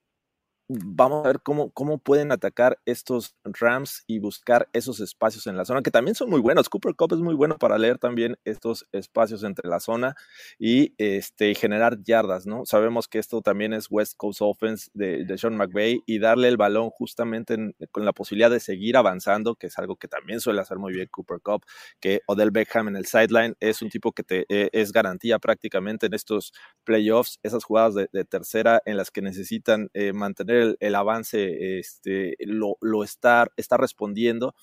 vamos 0.68 1.26
a 1.26 1.28
ver 1.28 1.42
cómo, 1.42 1.72
cómo 1.72 1.98
pueden 1.98 2.32
atacar 2.32 2.80
estos 2.86 3.36
Rams 3.44 4.04
y 4.08 4.20
buscar 4.20 4.70
esos 4.74 5.00
espacios 5.00 5.48
en 5.48 5.58
la 5.58 5.66
zona, 5.66 5.82
que 5.82 5.92
también 5.92 6.16
son 6.16 6.30
muy 6.30 6.40
buenos. 6.40 6.70
Cooper 6.70 6.96
Cup 6.96 7.14
es 7.14 7.20
muy 7.20 7.36
bueno 7.36 7.58
para 7.58 7.78
leer 7.78 7.98
también 7.98 8.38
estos 8.46 8.88
espacios 8.92 9.44
entre 9.44 9.70
la 9.70 9.80
zona 9.80 10.16
y 10.58 10.94
este, 10.98 11.56
generar 11.56 12.02
yardas, 12.04 12.46
¿no? 12.46 12.66
Sabemos 12.66 13.08
que 13.08 13.20
esto 13.20 13.42
también 13.42 13.74
es 13.74 13.88
West 13.90 14.14
Coast 14.18 14.42
Offense 14.42 14.90
de, 14.94 15.26
de 15.26 15.38
Sean 15.38 15.58
McVay 15.58 16.02
y 16.06 16.20
darle 16.20 16.48
el 16.48 16.58
balón 16.58 16.90
justamente 16.90 17.58
con 17.92 18.06
la 18.06 18.14
posibilidad 18.14 18.50
de 18.50 18.60
seguir 18.60 18.98
avanzando, 18.98 19.56
que 19.56 19.68
es 19.68 19.78
algo 19.78 19.96
que 19.96 20.08
también 20.08 20.40
suele 20.40 20.62
hacer 20.62 20.78
muy 20.78 20.94
bien 20.94 21.08
Cooper 21.12 21.40
Cup, 21.42 21.66
que 22.00 22.22
Odell 22.28 22.52
Beckham 22.52 22.88
en 22.88 22.96
el 22.96 23.06
sideline 23.06 23.56
es 23.60 23.82
un 23.82 23.90
tipo 23.90 24.12
que 24.12 24.24
te, 24.24 24.46
eh, 24.50 24.70
es 24.72 24.92
garantía 24.92 25.40
prácticamente 25.40 26.08
en 26.08 26.14
estos 26.14 26.54
playoffs, 26.84 27.40
esas 27.44 27.64
jugadas 27.64 27.94
de, 27.96 28.08
tercera 28.26 28.82
en 28.86 28.96
las 28.96 29.12
que 29.12 29.22
necesitan 29.22 29.90
eh, 29.94 30.14
mantener 30.14 30.63
el, 30.80 30.96
avance 30.96 31.80
este, 31.80 32.36
lo, 32.40 32.78
lo 32.82 33.04
está, 33.04 33.48
está 33.58 33.78
respondiendo. 33.78 34.56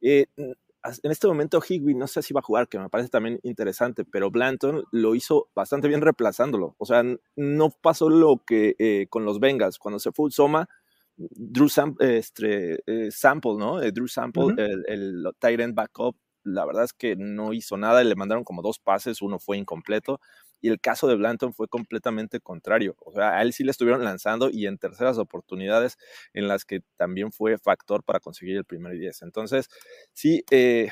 Eh, 0.00 0.26
en 0.36 1.10
este 1.10 1.26
momento 1.26 1.60
Higby 1.60 1.94
no 1.94 2.06
sé 2.06 2.22
si 2.22 2.32
va 2.32 2.40
a 2.40 2.42
jugar, 2.42 2.68
que 2.68 2.78
me 2.78 2.88
parece 2.88 3.10
también 3.10 3.40
interesante, 3.42 4.04
pero 4.04 4.30
Blanton 4.30 4.84
lo 4.92 5.14
hizo 5.14 5.48
bastante 5.54 5.88
bien 5.88 6.00
reemplazándolo. 6.00 6.74
O 6.78 6.86
sea, 6.86 7.02
no 7.36 7.70
pasó 7.70 8.08
lo 8.08 8.42
que 8.46 8.76
eh, 8.78 9.06
con 9.10 9.24
los 9.24 9.40
Bengals, 9.40 9.78
cuando 9.78 9.98
se 9.98 10.12
fue 10.12 10.30
Soma, 10.30 10.68
Drew 11.16 11.68
este, 11.98 12.80
eh, 12.86 13.10
Sample, 13.10 13.56
¿no? 13.58 13.80
Drew 13.80 14.06
Sample, 14.06 14.54
el, 14.56 14.84
el 14.86 15.26
tight 15.40 15.60
end 15.60 15.74
backup, 15.74 16.16
la 16.44 16.64
verdad 16.64 16.84
es 16.84 16.92
que 16.92 17.16
no 17.16 17.52
hizo 17.52 17.76
nada, 17.76 18.02
le 18.02 18.14
mandaron 18.14 18.44
como 18.44 18.62
dos 18.62 18.78
pases, 18.78 19.20
uno 19.20 19.38
fue 19.38 19.58
incompleto. 19.58 20.20
Y 20.60 20.68
el 20.68 20.80
caso 20.80 21.06
de 21.08 21.16
Blanton 21.16 21.52
fue 21.54 21.68
completamente 21.68 22.40
contrario. 22.40 22.96
O 23.00 23.12
sea, 23.12 23.38
a 23.38 23.42
él 23.42 23.52
sí 23.52 23.64
le 23.64 23.70
estuvieron 23.70 24.04
lanzando 24.04 24.50
y 24.50 24.66
en 24.66 24.78
terceras 24.78 25.18
oportunidades 25.18 25.96
en 26.32 26.48
las 26.48 26.64
que 26.64 26.80
también 26.96 27.32
fue 27.32 27.58
factor 27.58 28.02
para 28.04 28.20
conseguir 28.20 28.56
el 28.56 28.64
primer 28.64 28.92
10. 28.98 29.22
Entonces, 29.22 29.68
sí, 30.12 30.44
eh, 30.50 30.88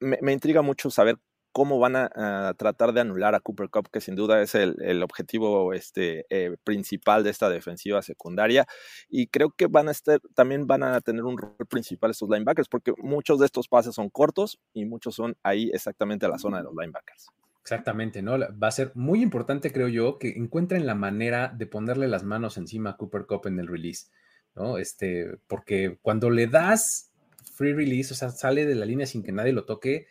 me, 0.00 0.32
intriga 0.32 0.62
mucho 0.62 0.90
saber 0.90 1.16
cómo 1.52 1.78
van 1.78 1.96
a, 1.96 2.54
tratar 2.56 2.92
de 2.92 3.00
anular 3.00 3.34
a 3.34 3.40
Cooper 3.40 3.68
Cup, 3.70 3.88
que 3.90 4.00
sin 4.00 4.14
duda 4.14 4.40
es 4.40 4.54
el, 4.54 5.02
objetivo 5.02 5.72
este, 5.72 6.26
eh, 6.30 6.56
principal 6.64 7.24
de 7.24 7.30
esta 7.30 7.48
defensiva 7.48 8.02
secundaria. 8.02 8.66
Y 9.08 9.26
creo 9.28 9.50
que 9.50 9.66
van 9.66 9.88
a 9.88 9.90
estar, 9.90 10.20
también 10.34 10.66
van 10.66 10.82
a 10.82 11.00
tener 11.00 11.24
un 11.24 11.38
rol 11.38 11.56
principal 11.68 12.12
estos 12.12 12.28
linebackers, 12.30 12.68
porque 12.68 12.92
muchos 12.98 13.40
de 13.40 13.46
estos 13.46 13.68
pases 13.68 13.94
son 13.94 14.10
cortos 14.10 14.60
y 14.72 14.84
muchos 14.84 15.14
son 15.14 15.36
ahí 15.42 15.70
exactamente 15.72 16.26
a 16.26 16.28
la 16.28 16.38
zona 16.38 16.58
de 16.58 16.64
los 16.64 16.74
linebackers. 16.74 17.28
Exactamente, 17.70 18.20
¿no? 18.20 18.36
Va 18.36 18.66
a 18.66 18.72
ser 18.72 18.90
muy 18.96 19.22
importante, 19.22 19.70
creo 19.70 19.86
yo, 19.86 20.18
que 20.18 20.30
encuentren 20.30 20.86
la 20.86 20.96
manera 20.96 21.54
de 21.56 21.66
ponerle 21.66 22.08
las 22.08 22.24
manos 22.24 22.56
encima 22.56 22.90
a 22.90 22.96
Cooper 22.96 23.26
Cup 23.26 23.46
en 23.46 23.60
el 23.60 23.68
release, 23.68 24.08
¿no? 24.56 24.76
Este, 24.76 25.38
porque 25.46 25.96
cuando 26.02 26.30
le 26.30 26.48
das 26.48 27.12
free 27.54 27.72
release, 27.72 28.12
o 28.12 28.16
sea, 28.16 28.30
sale 28.30 28.66
de 28.66 28.74
la 28.74 28.86
línea 28.86 29.06
sin 29.06 29.22
que 29.22 29.30
nadie 29.30 29.52
lo 29.52 29.66
toque, 29.66 30.08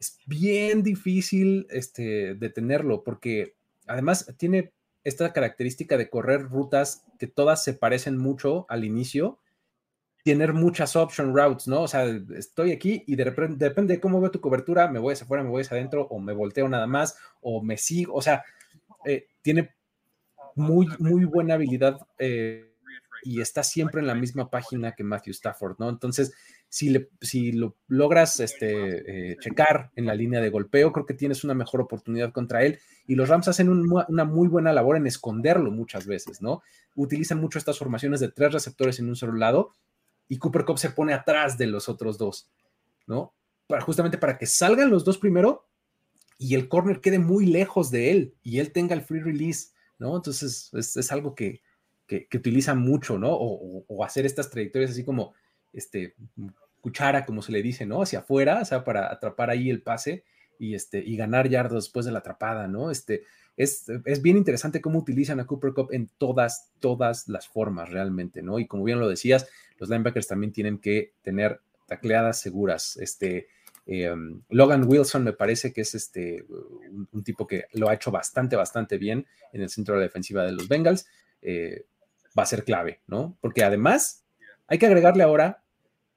es 0.00 0.18
bien 0.26 0.82
difícil 0.82 1.68
este, 1.70 2.34
detenerlo, 2.34 3.04
porque 3.04 3.54
además 3.86 4.34
tiene 4.36 4.72
esta 5.04 5.32
característica 5.32 5.96
de 5.96 6.10
correr 6.10 6.48
rutas 6.48 7.04
que 7.20 7.28
todas 7.28 7.62
se 7.62 7.74
parecen 7.74 8.18
mucho 8.18 8.66
al 8.68 8.84
inicio 8.84 9.38
tener 10.28 10.52
muchas 10.52 10.94
option 10.94 11.34
routes, 11.34 11.66
¿no? 11.68 11.82
O 11.82 11.88
sea, 11.88 12.04
estoy 12.36 12.72
aquí 12.72 13.02
y 13.06 13.16
de 13.16 13.24
repente, 13.24 13.64
depende 13.64 13.94
de 13.94 14.00
cómo 14.00 14.20
veo 14.20 14.30
tu 14.30 14.42
cobertura, 14.42 14.86
me 14.86 14.98
voy 14.98 15.14
hacia 15.14 15.24
afuera, 15.24 15.42
me 15.42 15.48
voy 15.48 15.62
hacia 15.62 15.78
adentro, 15.78 16.06
o 16.10 16.18
me 16.18 16.34
volteo 16.34 16.68
nada 16.68 16.86
más, 16.86 17.16
o 17.40 17.62
me 17.62 17.78
sigo, 17.78 18.14
o 18.14 18.20
sea, 18.20 18.44
eh, 19.06 19.28
tiene 19.40 19.74
muy, 20.54 20.86
muy 20.98 21.24
buena 21.24 21.54
habilidad 21.54 21.98
eh, 22.18 22.74
y 23.22 23.40
está 23.40 23.62
siempre 23.62 24.02
en 24.02 24.06
la 24.06 24.14
misma 24.14 24.50
página 24.50 24.92
que 24.92 25.02
Matthew 25.02 25.32
Stafford, 25.32 25.76
¿no? 25.78 25.88
Entonces, 25.88 26.34
si, 26.68 26.90
le, 26.90 27.08
si 27.22 27.52
lo 27.52 27.74
logras 27.86 28.38
este, 28.40 29.30
eh, 29.30 29.36
checar 29.40 29.90
en 29.96 30.04
la 30.04 30.14
línea 30.14 30.42
de 30.42 30.50
golpeo, 30.50 30.92
creo 30.92 31.06
que 31.06 31.14
tienes 31.14 31.42
una 31.42 31.54
mejor 31.54 31.80
oportunidad 31.80 32.32
contra 32.32 32.64
él. 32.64 32.78
Y 33.06 33.14
los 33.14 33.30
Rams 33.30 33.48
hacen 33.48 33.70
una 33.70 34.24
muy 34.24 34.48
buena 34.48 34.74
labor 34.74 34.98
en 34.98 35.06
esconderlo 35.06 35.70
muchas 35.70 36.06
veces, 36.06 36.42
¿no? 36.42 36.62
Utilizan 36.96 37.40
mucho 37.40 37.58
estas 37.58 37.78
formaciones 37.78 38.20
de 38.20 38.28
tres 38.28 38.52
receptores 38.52 38.98
en 38.98 39.08
un 39.08 39.16
solo 39.16 39.32
lado 39.32 39.72
y 40.28 40.38
Cooper 40.38 40.64
Cup 40.64 40.78
se 40.78 40.90
pone 40.90 41.12
atrás 41.14 41.56
de 41.56 41.66
los 41.66 41.88
otros 41.88 42.18
dos, 42.18 42.50
¿no? 43.06 43.34
Para, 43.66 43.82
justamente 43.82 44.18
para 44.18 44.38
que 44.38 44.46
salgan 44.46 44.90
los 44.90 45.04
dos 45.04 45.18
primero 45.18 45.66
y 46.38 46.54
el 46.54 46.68
corner 46.68 47.00
quede 47.00 47.18
muy 47.18 47.46
lejos 47.46 47.90
de 47.90 48.10
él 48.10 48.34
y 48.42 48.60
él 48.60 48.72
tenga 48.72 48.94
el 48.94 49.02
free 49.02 49.20
release, 49.20 49.70
¿no? 49.98 50.16
Entonces 50.16 50.70
es, 50.72 51.12
algo 51.12 51.34
que, 51.34 51.62
que, 52.06 52.28
utilizan 52.34 52.78
mucho, 52.78 53.18
¿no? 53.18 53.30
O, 53.32 54.04
hacer 54.04 54.24
estas 54.24 54.50
trayectorias 54.50 54.92
así 54.92 55.04
como, 55.04 55.34
este, 55.72 56.14
cuchara, 56.80 57.26
como 57.26 57.42
se 57.42 57.52
le 57.52 57.62
dice, 57.62 57.86
¿no? 57.86 58.02
Hacia 58.02 58.20
afuera, 58.20 58.60
o 58.62 58.64
sea, 58.64 58.84
para 58.84 59.12
atrapar 59.12 59.50
ahí 59.50 59.68
el 59.68 59.82
pase 59.82 60.24
y, 60.58 60.74
este, 60.74 61.00
y 61.04 61.16
ganar 61.16 61.48
yardas 61.48 61.84
después 61.84 62.06
de 62.06 62.12
la 62.12 62.20
atrapada, 62.20 62.68
¿no? 62.68 62.90
Este, 62.90 63.24
es, 63.58 64.22
bien 64.22 64.36
interesante 64.36 64.80
cómo 64.80 65.00
utilizan 65.00 65.40
a 65.40 65.46
Cooper 65.46 65.72
Cup 65.72 65.88
en 65.90 66.08
todas, 66.16 66.70
todas 66.78 67.28
las 67.28 67.48
formas 67.48 67.90
realmente, 67.90 68.40
¿no? 68.40 68.58
Y 68.58 68.66
como 68.66 68.84
bien 68.84 69.00
lo 69.00 69.08
decías, 69.08 69.48
los 69.78 69.90
linebackers 69.90 70.28
también 70.28 70.52
tienen 70.52 70.78
que 70.78 71.12
tener 71.22 71.60
tacleadas 71.86 72.40
seguras. 72.40 72.96
Este, 72.98 73.48
em, 73.86 74.42
Logan 74.48 74.84
Wilson 74.86 75.24
me 75.24 75.32
parece 75.32 75.72
que 75.72 75.80
es 75.80 75.94
este, 75.94 76.46
un, 77.12 77.24
tipo 77.24 77.46
que 77.46 77.64
lo 77.72 77.88
ha 77.88 77.94
hecho 77.94 78.12
bastante, 78.12 78.54
bastante 78.54 78.96
bien 78.96 79.26
en 79.52 79.62
el 79.62 79.70
centro 79.70 79.94
de 79.94 80.00
la 80.00 80.06
defensiva 80.06 80.44
de 80.44 80.52
los 80.52 80.68
Bengals. 80.68 81.06
Eh, 81.42 81.84
va 82.38 82.44
a 82.44 82.46
ser 82.46 82.64
clave, 82.64 83.00
¿no? 83.08 83.36
Porque 83.40 83.64
además 83.64 84.24
hay 84.68 84.78
que 84.78 84.86
agregarle 84.86 85.24
ahora 85.24 85.64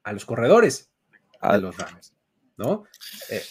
a 0.04 0.12
los 0.12 0.24
corredores 0.24 0.92
a 1.40 1.58
los 1.58 1.76
Rams, 1.76 2.14
¿no? 2.56 2.84
Eh, 3.28 3.42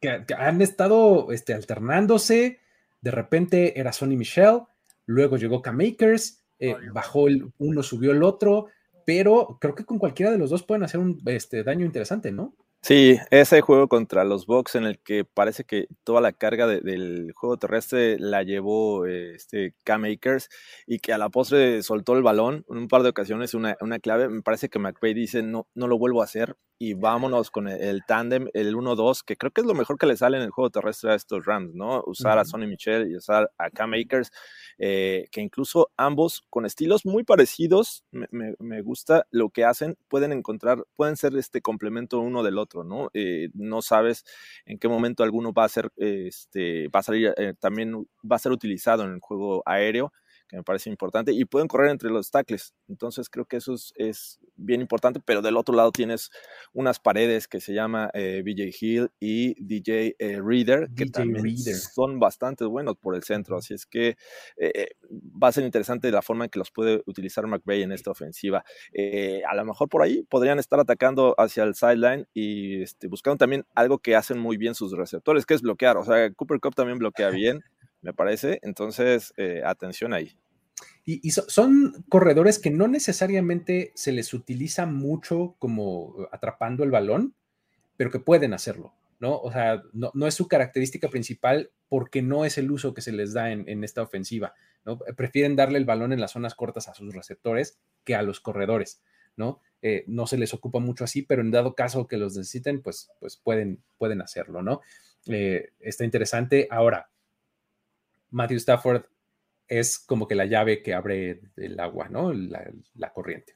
que, 0.00 0.34
han 0.36 0.60
estado 0.62 1.32
este, 1.32 1.54
alternándose, 1.54 2.60
de 3.00 3.10
repente 3.10 3.78
era 3.78 3.92
Sonny 3.92 4.16
Michel, 4.16 4.60
luego 5.06 5.36
llegó 5.36 5.62
K-Makers, 5.62 6.44
eh, 6.58 6.74
bajó 6.92 7.28
el 7.28 7.52
uno, 7.58 7.82
subió 7.82 8.12
el 8.12 8.22
otro, 8.22 8.66
pero 9.06 9.58
creo 9.60 9.74
que 9.74 9.84
con 9.84 9.98
cualquiera 9.98 10.32
de 10.32 10.38
los 10.38 10.50
dos 10.50 10.62
pueden 10.62 10.82
hacer 10.82 11.00
un 11.00 11.20
este, 11.26 11.62
daño 11.64 11.86
interesante, 11.86 12.32
¿no? 12.32 12.54
Sí, 12.82 13.18
ese 13.30 13.60
juego 13.60 13.88
contra 13.88 14.24
los 14.24 14.46
Bucks 14.46 14.76
en 14.76 14.84
el 14.84 14.98
que 15.00 15.24
parece 15.24 15.64
que 15.64 15.88
toda 16.04 16.20
la 16.20 16.32
carga 16.32 16.66
del 16.66 17.32
juego 17.34 17.56
terrestre 17.58 18.18
la 18.18 18.44
llevó 18.44 19.04
este 19.04 19.74
K-Makers 19.84 20.48
y 20.86 21.00
que 21.00 21.12
a 21.12 21.18
la 21.18 21.28
postre 21.28 21.82
soltó 21.82 22.16
el 22.16 22.22
balón 22.22 22.64
en 22.70 22.78
un 22.78 22.88
par 22.88 23.02
de 23.02 23.08
ocasiones, 23.10 23.52
una, 23.54 23.76
una 23.80 23.98
clave. 23.98 24.28
Me 24.28 24.42
parece 24.42 24.68
que 24.68 24.78
McVay 24.78 25.12
dice: 25.12 25.42
no, 25.42 25.66
no 25.74 25.88
lo 25.88 25.98
vuelvo 25.98 26.22
a 26.22 26.24
hacer 26.24 26.56
y 26.78 26.94
vámonos 26.94 27.50
con 27.50 27.66
el, 27.68 28.04
tándem, 28.06 28.48
el 28.54 28.74
1-2, 28.76 29.22
que 29.26 29.36
creo 29.36 29.50
que 29.50 29.60
es 29.62 29.66
lo 29.66 29.74
mejor 29.74 29.98
que 29.98 30.06
le 30.06 30.16
sale 30.16 30.36
en 30.36 30.44
el 30.44 30.50
juego 30.50 30.70
terrestre 30.70 31.10
a 31.10 31.14
estos 31.16 31.44
Rams, 31.44 31.74
¿no? 31.74 32.02
Usar 32.06 32.38
a 32.38 32.44
Sonny 32.44 32.68
Michel 32.68 33.10
y 33.10 33.16
usar 33.16 33.50
a 33.58 33.70
Cam 33.70 33.92
Akers, 33.94 34.30
eh, 34.78 35.28
que 35.32 35.40
incluso 35.40 35.90
ambos 35.96 36.44
con 36.50 36.64
estilos 36.64 37.04
muy 37.04 37.24
parecidos, 37.24 38.04
me, 38.10 38.28
me, 38.58 38.82
gusta 38.82 39.26
lo 39.30 39.50
que 39.50 39.64
hacen, 39.64 39.96
pueden 40.08 40.32
encontrar, 40.32 40.84
pueden 40.94 41.16
ser 41.16 41.36
este 41.36 41.60
complemento 41.60 42.20
uno 42.20 42.42
del 42.42 42.58
otro, 42.58 42.84
¿no? 42.84 43.10
Eh, 43.12 43.48
no 43.54 43.82
sabes 43.82 44.24
en 44.66 44.78
qué 44.78 44.88
momento 44.88 45.24
alguno 45.24 45.52
va 45.52 45.64
a 45.64 45.68
ser, 45.68 45.90
este, 45.96 46.88
va 46.88 47.00
a 47.00 47.02
salir, 47.02 47.34
eh, 47.36 47.54
también 47.58 48.06
va 48.30 48.36
a 48.36 48.38
ser 48.38 48.52
utilizado 48.52 49.04
en 49.04 49.14
el 49.14 49.20
juego 49.20 49.62
aéreo 49.66 50.12
que 50.48 50.56
me 50.56 50.62
parece 50.62 50.90
importante, 50.90 51.32
y 51.32 51.44
pueden 51.44 51.68
correr 51.68 51.90
entre 51.90 52.10
los 52.10 52.30
tackles. 52.30 52.74
Entonces 52.88 53.28
creo 53.28 53.44
que 53.44 53.58
eso 53.58 53.74
es, 53.74 54.40
bien 54.56 54.80
importante, 54.80 55.20
pero 55.24 55.42
del 55.42 55.56
otro 55.56 55.74
lado 55.74 55.92
tienes 55.92 56.30
unas 56.72 56.98
paredes 56.98 57.46
que 57.46 57.60
se 57.60 57.74
llama 57.74 58.10
eh, 58.14 58.42
BJ 58.44 58.76
Hill 58.80 59.10
y 59.20 59.54
DJ 59.62 60.16
eh, 60.18 60.40
Reader, 60.42 60.88
que 60.96 61.06
también 61.06 61.56
son 61.56 62.18
bastante 62.18 62.64
buenos 62.64 62.96
por 62.96 63.14
el 63.14 63.22
centro. 63.22 63.58
Así 63.58 63.74
es 63.74 63.86
que 63.86 64.16
eh, 64.56 64.88
va 65.10 65.48
a 65.48 65.52
ser 65.52 65.64
interesante 65.64 66.10
la 66.10 66.22
forma 66.22 66.44
en 66.44 66.50
que 66.50 66.58
los 66.58 66.70
puede 66.70 67.02
utilizar 67.06 67.46
McVeigh 67.46 67.82
en 67.82 67.92
esta 67.92 68.10
ofensiva. 68.10 68.64
a 69.48 69.54
lo 69.54 69.64
mejor 69.64 69.88
por 69.88 70.02
ahí 70.02 70.24
podrían 70.28 70.58
estar 70.58 70.80
atacando 70.80 71.34
hacia 71.38 71.62
el 71.62 71.74
sideline 71.74 72.26
y 72.34 72.82
este, 72.82 73.06
buscando 73.06 73.36
también 73.36 73.64
algo 73.74 73.98
que 73.98 74.16
hacen 74.16 74.38
muy 74.38 74.56
bien 74.56 74.74
sus 74.74 74.92
receptores, 74.96 75.46
que 75.46 75.54
es 75.54 75.62
bloquear. 75.62 75.98
O 75.98 76.04
sea, 76.04 76.32
Cooper 76.32 76.58
Cup 76.58 76.74
también 76.74 76.98
bloquea 76.98 77.30
bien 77.30 77.62
me 78.02 78.12
parece. 78.12 78.58
Entonces, 78.62 79.32
eh, 79.36 79.62
atención 79.64 80.12
ahí. 80.12 80.36
Y, 81.04 81.30
son 81.30 82.04
corredores 82.10 82.58
que 82.58 82.70
no 82.70 82.86
necesariamente 82.86 83.92
se 83.94 84.12
les 84.12 84.34
utiliza 84.34 84.84
mucho 84.84 85.56
como 85.58 86.28
atrapando 86.30 86.84
el 86.84 86.90
balón, 86.90 87.34
pero 87.96 88.10
que 88.10 88.20
pueden 88.20 88.52
hacerlo, 88.52 88.94
¿no? 89.18 89.38
O 89.38 89.50
sea, 89.50 89.82
no, 89.94 90.26
es 90.26 90.34
su 90.34 90.48
característica 90.48 91.08
principal 91.08 91.70
porque 91.88 92.20
no 92.20 92.44
es 92.44 92.58
el 92.58 92.70
uso 92.70 92.92
que 92.92 93.00
se 93.00 93.12
les 93.12 93.32
da 93.32 93.50
en, 93.50 93.84
esta 93.84 94.02
ofensiva, 94.02 94.52
¿no? 94.84 94.98
Prefieren 95.16 95.56
darle 95.56 95.78
el 95.78 95.86
balón 95.86 96.12
en 96.12 96.20
las 96.20 96.32
zonas 96.32 96.54
cortas 96.54 96.88
a 96.88 96.94
sus 96.94 97.14
receptores 97.14 97.78
que 98.04 98.14
a 98.14 98.20
los 98.20 98.40
corredores, 98.40 99.02
¿no? 99.34 99.60
Eh, 99.80 100.04
no 100.08 100.26
se 100.26 100.36
les 100.36 100.52
ocupa 100.52 100.78
mucho 100.78 101.04
así, 101.04 101.22
pero 101.22 101.40
en 101.40 101.50
dado 101.50 101.74
caso 101.74 102.06
que 102.06 102.18
los 102.18 102.36
necesiten, 102.36 102.82
pues, 102.82 103.10
pues 103.18 103.38
pueden, 103.42 103.82
hacerlo, 104.20 104.62
¿no? 104.62 104.82
Eh, 105.26 105.70
está 105.80 106.04
interesante. 106.04 106.68
Ahora, 106.70 107.08
Matthew 108.30 108.58
Stafford 108.58 109.04
es 109.66 109.98
como 109.98 110.26
que 110.26 110.34
la 110.34 110.46
llave 110.46 110.82
que 110.82 110.94
abre 110.94 111.40
el 111.56 111.78
agua, 111.78 112.08
¿no? 112.08 112.32
La, 112.32 113.12
corriente. 113.12 113.54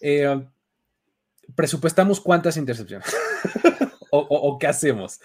Eh, 0.00 0.46
presupuestamos 1.54 2.20
cuántas 2.20 2.56
intercepciones 2.56 3.14
o, 4.10 4.58
qué 4.58 4.66
hacemos. 4.66 5.20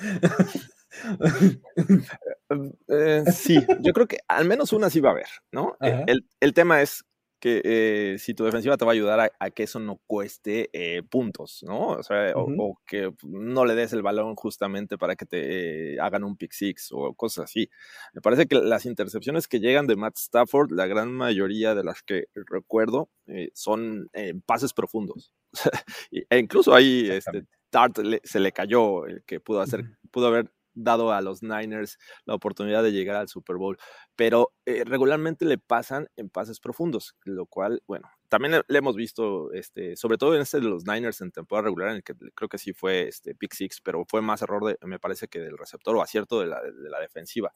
Eh, 2.87 3.23
sí, 3.33 3.65
yo 3.81 3.91
creo 3.93 4.07
que 4.07 4.19
al 4.27 4.45
menos 4.45 4.71
una 4.71 4.89
sí 4.89 4.99
va 4.99 5.09
a 5.09 5.13
haber, 5.13 5.27
¿no? 5.51 5.77
El, 5.81 6.25
el, 6.39 6.53
tema 6.53 6.81
es 6.81 7.05
que 7.45 7.61
eh, 7.63 8.17
si 8.17 8.33
tu 8.33 8.43
defensiva 8.43 8.75
te 8.75 8.85
va 8.85 8.91
a 8.91 8.95
ayudar 8.95 9.31
a, 9.39 9.49
que 9.51 9.61
eso 9.61 9.77
no 9.77 10.01
cueste 10.07 10.71
eh, 10.73 11.03
puntos, 11.03 11.61
¿no? 11.61 11.89
O 11.89 12.01
sea, 12.01 12.33
o, 12.33 12.79
que 12.87 13.13
no 13.21 13.65
le 13.65 13.75
des 13.75 13.93
el 13.93 14.01
balón 14.01 14.35
justamente 14.35 14.97
para 14.97 15.15
que 15.15 15.27
te 15.27 16.01
hagan 16.01 16.23
un 16.23 16.37
pick 16.37 16.53
six 16.53 16.89
o 16.91 17.13
cosas 17.13 17.43
así. 17.43 17.69
Me 18.15 18.21
parece 18.21 18.47
que 18.47 18.55
las 18.55 18.87
intercepciones 18.87 19.47
que 19.47 19.59
llegan 19.59 19.85
de 19.85 19.95
Matt 19.95 20.17
Stafford, 20.17 20.71
la 20.71 20.87
gran 20.87 21.13
mayoría 21.13 21.75
de 21.75 21.83
las 21.83 22.01
que 22.01 22.29
recuerdo, 22.33 23.11
eh, 23.27 23.51
son 23.53 24.09
pases 24.47 24.73
profundos. 24.73 25.31
e 26.11 26.39
incluso 26.39 26.73
ahí 26.73 27.11
este, 27.11 27.45
Tart 27.69 27.99
se 28.23 28.39
le 28.39 28.53
cayó, 28.53 29.05
el 29.05 29.23
que 29.23 29.39
pudo 29.39 29.61
hacer, 29.61 29.85
pudo 30.09 30.25
haber 30.29 30.49
dado 30.75 31.11
a 31.11 31.21
los 31.21 31.41
Niners 31.41 31.97
la 32.25 32.35
oportunidad 32.35 32.83
de 32.83 32.91
llegar 32.91 33.15
al 33.15 33.29
Super 33.29 33.55
Bowl, 33.55 33.77
pero 34.15 34.53
eh, 34.65 34.83
regularmente 34.85 35.45
le 35.45 35.57
pasan 35.57 36.07
en 36.15 36.29
pases 36.29 36.59
profundos, 36.59 37.15
lo 37.23 37.47
cual, 37.47 37.81
bueno, 37.87 38.07
también 38.29 38.61
le 38.67 38.77
hemos 38.77 38.95
visto, 38.95 39.51
este, 39.53 39.95
sobre 39.95 40.17
todo 40.17 40.35
en 40.35 40.41
este 40.41 40.59
de 40.59 40.65
los 40.65 40.85
Niners 40.85 41.21
en 41.21 41.31
temporada 41.31 41.65
regular, 41.65 41.89
en 41.89 41.95
el 41.97 42.03
que 42.03 42.13
creo 42.35 42.49
que 42.49 42.57
sí 42.57 42.73
fue 42.73 43.07
este, 43.07 43.33
pick 43.33 43.53
six, 43.53 43.81
pero 43.81 44.05
fue 44.07 44.21
más 44.21 44.41
error, 44.41 44.65
de, 44.65 44.77
me 44.85 44.99
parece 44.99 45.27
que 45.27 45.39
del 45.39 45.57
receptor 45.57 45.95
o 45.95 46.01
acierto 46.01 46.39
de 46.41 46.47
la, 46.47 46.61
de 46.61 46.89
la 46.89 46.99
defensiva. 46.99 47.53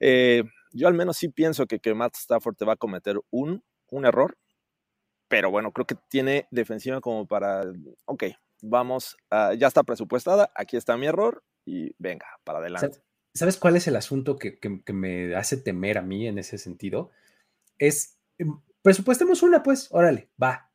Eh, 0.00 0.42
yo 0.72 0.88
al 0.88 0.94
menos 0.94 1.16
sí 1.16 1.28
pienso 1.28 1.66
que, 1.66 1.78
que 1.80 1.94
Matt 1.94 2.16
Stafford 2.16 2.56
te 2.56 2.64
va 2.64 2.74
a 2.74 2.76
cometer 2.76 3.18
un, 3.30 3.62
un 3.88 4.04
error, 4.04 4.36
pero 5.28 5.50
bueno, 5.50 5.72
creo 5.72 5.86
que 5.86 5.96
tiene 6.08 6.48
defensiva 6.50 7.00
como 7.00 7.26
para, 7.26 7.64
ok, 8.06 8.24
vamos, 8.62 9.16
ya 9.30 9.66
está 9.66 9.82
presupuestada, 9.82 10.50
aquí 10.54 10.76
está 10.76 10.96
mi 10.96 11.06
error, 11.06 11.44
y 11.68 11.94
venga, 11.98 12.26
para 12.44 12.60
adelante. 12.60 13.02
¿Sabes 13.34 13.56
cuál 13.58 13.76
es 13.76 13.86
el 13.86 13.96
asunto 13.96 14.36
que, 14.36 14.58
me 14.92 15.36
hace 15.36 15.58
temer 15.58 15.98
a 15.98 16.02
mí 16.02 16.26
en 16.26 16.38
ese 16.38 16.58
sentido? 16.58 17.10
Es, 17.78 18.18
em, 18.38 18.60
presupuestemos 18.82 19.42
una, 19.42 19.62
pues, 19.62 19.88
órale, 19.90 20.30
va. 20.42 20.72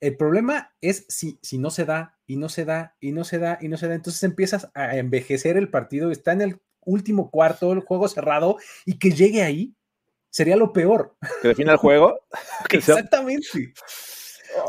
El 0.00 0.16
problema 0.16 0.74
es 0.80 1.06
si, 1.08 1.38
si 1.42 1.58
no 1.58 1.70
se 1.70 1.84
da 1.84 2.18
y 2.26 2.36
no 2.36 2.48
se 2.48 2.64
da 2.64 2.96
y 2.98 3.12
no 3.12 3.22
se 3.22 3.38
da 3.38 3.58
y 3.60 3.68
no 3.68 3.76
se 3.76 3.86
da, 3.86 3.94
entonces 3.94 4.22
empiezas 4.24 4.68
a 4.74 4.96
envejecer 4.96 5.56
el 5.56 5.70
partido, 5.70 6.10
está 6.10 6.32
en 6.32 6.40
el 6.40 6.60
último 6.84 7.30
cuarto, 7.30 7.72
el 7.72 7.80
juego 7.80 8.08
cerrado 8.08 8.56
y 8.84 8.98
que 8.98 9.12
llegue 9.12 9.42
ahí 9.42 9.76
sería 10.28 10.56
lo 10.56 10.72
peor. 10.72 11.16
Que 11.40 11.48
defina 11.48 11.72
el 11.72 11.78
juego. 11.78 12.18
Exactamente. 12.70 13.72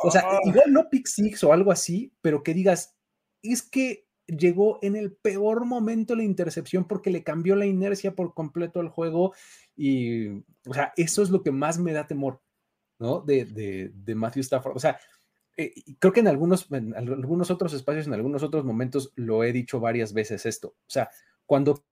O 0.04 0.12
sea, 0.12 0.22
ah. 0.26 0.40
igual 0.46 0.72
no 0.72 0.90
pick 0.90 1.08
six 1.08 1.44
o 1.44 1.52
algo 1.52 1.72
así, 1.72 2.14
pero 2.22 2.44
que 2.44 2.54
digas, 2.54 2.96
es 3.42 3.64
que 3.64 4.08
llegó 4.28 4.80
en 4.82 4.96
el 4.96 5.14
peor 5.14 5.66
momento 5.66 6.16
la 6.16 6.24
intercepción 6.24 6.88
porque 6.88 7.12
le 7.12 7.24
cambió 7.24 7.56
la 7.56 7.66
inercia 7.66 8.16
por 8.16 8.34
completo 8.34 8.80
al 8.80 8.90
juego 8.90 9.34
y, 9.76 10.30
o 10.68 10.74
sea, 10.74 10.94
eso 10.98 11.22
es 11.22 11.30
lo 11.30 11.44
que 11.44 11.52
más 11.52 11.80
me 11.80 11.94
da 11.94 12.08
temor, 12.08 12.42
¿no? 13.00 13.22
De, 13.22 13.46
de, 13.46 14.16
Matthew 14.16 14.42
Stafford. 14.42 14.76
O 14.76 14.80
sea, 14.80 15.00
eh, 15.58 15.74
creo 16.00 16.14
que 16.14 16.22
en 16.22 16.28
algunos, 16.28 16.68
algunos 16.72 17.52
otros 17.52 17.74
espacios, 17.74 18.08
en 18.08 18.14
algunos 18.14 18.44
otros 18.44 18.66
momentos, 18.66 19.12
lo 19.16 19.44
he 19.44 19.52
dicho 19.52 19.80
varias 19.80 20.14
veces 20.14 20.46
esto. 20.46 20.70
O 20.70 20.90
sea, 20.90 21.10
cuando, 21.46 21.84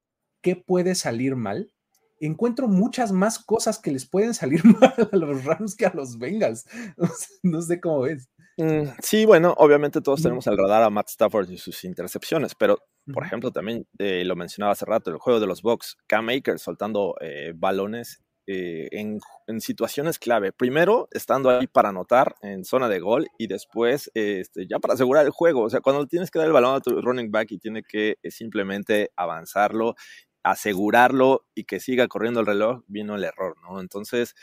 ¿qué 0.42 0.56
puede 0.56 0.96
salir 0.96 1.36
mal? 1.36 1.74
encuentro 2.22 2.68
muchas 2.68 3.12
más 3.12 3.40
cosas 3.40 3.80
que 3.80 3.92
les 3.92 4.06
pueden 4.06 4.34
salir 4.34 4.64
mal 4.80 5.10
a 5.12 5.16
los 5.16 5.44
Rams 5.44 5.76
que 5.76 5.86
a 5.86 5.94
los 5.94 6.18
Bengals. 6.18 6.66
No 7.44 7.62
sé, 7.62 7.82
cómo 7.82 8.02
ves. 8.02 8.30
Mm, 8.58 8.90
sí, 9.02 9.26
bueno, 9.26 9.54
obviamente 9.58 10.02
todos 10.02 10.22
tenemos 10.22 10.48
al 10.48 10.58
radar 10.58 10.84
a 10.84 10.90
Matt 10.90 11.10
Stafford 11.10 11.50
y 11.50 11.58
sus 11.58 11.84
intercepciones, 11.84 12.56
pero 12.56 12.78
por 13.14 13.26
ejemplo, 13.26 13.52
también 13.52 13.88
eh, 13.98 14.24
lo 14.26 14.36
mencionaba 14.36 14.74
hace 14.74 14.86
rato, 14.86 15.10
el 15.10 15.18
juego 15.18 15.40
de 15.40 15.48
los 15.48 15.62
Bucks, 15.62 15.98
Cam 16.08 16.30
Akers 16.30 16.62
soltando 16.62 17.16
eh, 17.20 17.54
balones 17.56 18.22
eh, 18.48 18.90
en, 18.92 19.20
situaciones 19.60 20.20
clave. 20.20 20.52
Primero, 20.52 21.08
estando 21.12 21.50
ahí 21.50 21.68
para 21.68 21.90
anotar 21.90 22.36
en 22.42 22.64
zona 22.64 22.88
de 22.88 23.00
gol 23.00 23.28
y 23.38 23.48
después 23.48 24.10
este, 24.14 24.68
ya 24.68 24.80
para 24.80 24.94
asegurar 24.94 25.26
el 25.26 25.32
juego. 25.32 25.64
O 25.64 25.70
sea, 25.70 25.82
cuando 25.82 26.06
tienes 26.06 26.32
que 26.32 26.40
dar 26.40 26.48
el 26.48 26.54
balón 26.54 26.76
a 26.76 26.80
tu 26.80 27.02
running 27.02 27.32
back 27.32 27.52
y 27.52 27.58
tiene 27.58 27.84
que 27.84 28.16
simplemente 28.30 29.12
avanzarlo 29.16 29.96
asegurarlo 30.44 31.46
y 31.56 31.66
que 31.66 31.80
siga 31.80 32.08
corriendo 32.08 32.40
el 32.40 32.46
reloj, 32.46 32.84
vino 32.88 33.16
el 33.16 33.24
error, 33.24 33.56
¿no? 33.62 33.80
Entonces, 33.80 34.36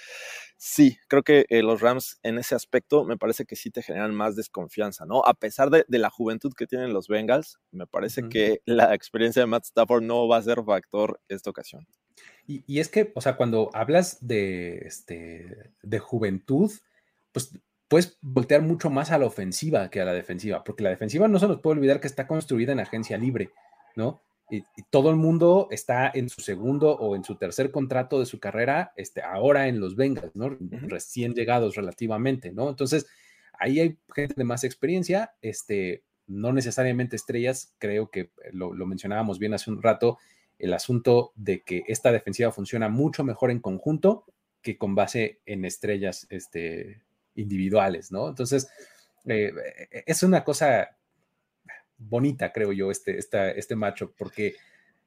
sí, 0.57 0.99
creo 1.09 1.23
que 1.23 1.47
eh, 1.49 1.63
los 1.63 1.81
Rams 1.81 2.19
en 2.23 2.39
ese 2.39 2.55
aspecto 2.55 3.05
me 3.05 3.17
parece 3.17 3.45
que 3.45 3.57
sí 3.57 3.71
te 3.71 3.83
generan 3.83 4.15
más 4.15 4.37
desconfianza, 4.37 5.07
¿no? 5.07 5.23
A 5.25 5.35
pesar 5.35 5.71
de, 5.71 5.85
la 5.89 6.11
juventud 6.11 6.53
que 6.57 6.67
tienen 6.67 6.93
los 6.93 7.09
Bengals, 7.09 7.59
me 7.73 7.87
parece 7.87 8.29
que 8.29 8.63
la 8.65 8.95
experiencia 8.95 9.43
de 9.43 9.47
Matt 9.47 9.65
Stafford 9.65 10.03
no 10.03 10.29
va 10.29 10.37
a 10.37 10.43
ser 10.43 10.63
factor 10.65 11.21
esta 11.29 11.51
ocasión. 11.51 11.87
Y, 12.47 12.81
es 12.81 12.89
que, 12.89 13.13
o 13.15 13.21
sea, 13.21 13.37
cuando 13.37 13.71
hablas 13.75 14.27
de, 14.27 14.79
este, 14.79 15.73
de 15.83 15.99
juventud, 15.99 16.73
pues 17.33 17.53
puedes 17.89 18.19
voltear 18.23 18.63
mucho 18.63 18.91
más 18.91 19.11
a 19.11 19.19
la 19.19 19.27
ofensiva 19.27 19.91
que 19.91 20.01
a 20.01 20.05
la 20.05 20.15
defensiva, 20.15 20.65
porque 20.65 20.83
la 20.83 20.91
defensiva 20.91 21.29
no 21.29 21.39
se 21.39 21.49
nos 21.49 21.61
puede 21.61 21.79
olvidar 21.79 22.01
que 22.01 22.07
está 22.07 22.27
construida 22.27 22.73
en 22.73 22.81
agencia 22.81 23.19
libre, 23.19 23.51
¿no? 23.97 24.23
Y, 24.51 24.65
todo 24.91 25.11
el 25.11 25.17
mundo 25.17 25.69
está 25.71 26.11
en 26.13 26.29
su 26.29 26.41
segundo 26.41 26.93
o 26.93 27.15
en 27.15 27.25
su 27.25 27.37
tercer 27.37 27.71
contrato 27.71 28.19
de 28.19 28.27
su 28.27 28.41
carrera, 28.41 28.93
este, 28.97 29.23
ahora 29.23 29.69
en 29.69 29.81
los 29.81 29.97
Bengals, 29.97 30.35
¿no? 30.35 30.57
Recién 30.71 31.35
llegados 31.35 31.75
relativamente, 31.77 32.53
¿no? 32.53 32.69
Entonces, 32.69 33.07
ahí 33.59 33.81
hay 33.81 33.99
gente 34.15 34.35
de 34.37 34.45
más 34.45 34.65
experiencia, 34.65 35.35
este, 35.43 36.05
no 36.27 36.53
necesariamente 36.53 37.17
estrellas, 37.17 37.75
creo 37.79 38.11
que 38.11 38.31
lo, 38.53 38.73
mencionábamos 38.87 39.39
bien 39.39 39.55
hace 39.55 39.71
un 39.71 39.83
rato, 39.83 40.19
el 40.59 40.73
asunto 40.73 41.33
de 41.37 41.63
que 41.63 41.85
esta 41.87 42.11
defensiva 42.11 42.51
funciona 42.51 42.89
mucho 42.89 43.25
mejor 43.25 43.51
en 43.51 43.61
conjunto 43.61 44.25
que 44.63 44.77
con 44.77 44.95
base 44.95 45.41
en 45.47 45.65
estrellas 45.65 46.27
este, 46.31 47.03
individuales, 47.35 48.11
¿no? 48.11 48.29
Entonces, 48.29 48.69
eh, 49.27 49.53
es 50.07 50.23
una 50.23 50.43
cosa 50.43 50.98
bonita, 51.99 52.53
creo 52.53 52.73
yo, 52.73 52.91
este, 52.91 53.19
este 53.19 53.77
macho, 53.77 54.13
porque 54.17 54.57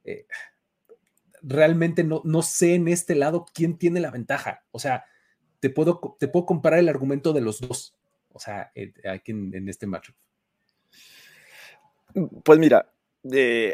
eh, 0.03 0.25
realmente 1.41 2.03
no, 2.03 2.21
no 2.23 2.41
sé 2.41 2.75
en 2.75 2.87
este 2.87 3.15
lado 3.15 3.45
quién 3.53 3.77
tiene 3.77 3.99
la 3.99 4.11
ventaja. 4.11 4.63
O 4.71 4.79
sea, 4.79 5.05
te 5.59 5.69
puedo, 5.69 6.17
te 6.19 6.27
puedo 6.27 6.45
comparar 6.45 6.79
el 6.79 6.89
argumento 6.89 7.33
de 7.33 7.41
los 7.41 7.61
dos, 7.61 7.95
o 8.31 8.39
sea, 8.39 8.71
aquí 9.09 9.31
en, 9.31 9.53
en 9.55 9.69
este 9.69 9.87
macho. 9.87 10.13
Pues 12.43 12.59
mira, 12.59 12.91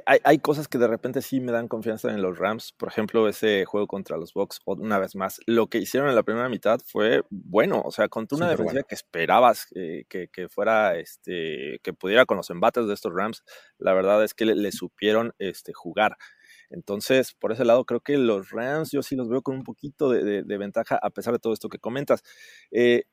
hay, 0.05 0.39
cosas 0.39 0.67
que 0.67 0.77
de 0.77 0.87
repente 0.87 1.21
sí 1.21 1.39
me 1.39 1.51
dan 1.51 1.67
confianza 1.67 2.09
en 2.09 2.21
los 2.21 2.37
Rams. 2.37 2.73
Por 2.73 2.89
ejemplo, 2.89 3.27
ese 3.27 3.65
juego 3.65 3.87
contra 3.87 4.17
los 4.17 4.33
Bucks, 4.33 4.59
una 4.65 4.99
vez 4.99 5.15
más. 5.15 5.39
Lo 5.45 5.67
que 5.67 5.77
hicieron 5.77 6.09
en 6.09 6.15
la 6.15 6.23
primera 6.23 6.49
mitad 6.49 6.79
fue 6.85 7.23
bueno. 7.29 7.81
O 7.85 7.91
sea, 7.91 8.09
contra 8.09 8.35
una 8.35 8.49
defensiva 8.49 8.83
que 8.83 8.95
esperabas 8.95 9.67
que, 10.09 10.47
fuera, 10.49 10.97
este, 10.97 11.79
que 11.83 11.93
pudiera 11.93 12.25
con 12.25 12.37
los 12.37 12.49
embates 12.49 12.87
de 12.87 12.93
estos 12.93 13.13
Rams, 13.13 13.43
la 13.77 13.93
verdad 13.93 14.23
es 14.23 14.33
que 14.33 14.45
le, 14.45 14.71
supieron 14.71 15.33
este, 15.39 15.73
jugar. 15.73 16.17
Entonces, 16.69 17.33
por 17.33 17.51
ese 17.53 17.63
lado, 17.63 17.85
creo 17.85 18.01
que 18.01 18.17
los 18.17 18.51
Rams 18.51 18.91
yo 18.91 19.01
sí 19.01 19.15
los 19.15 19.29
veo 19.29 19.41
con 19.41 19.55
un 19.55 19.63
poquito 19.63 20.09
de, 20.09 20.57
ventaja, 20.57 20.99
a 21.01 21.09
pesar 21.09 21.33
de 21.33 21.39
todo 21.39 21.53
esto 21.53 21.69
que 21.69 21.79
comentas. 21.79 22.23
Eh, 22.71 23.05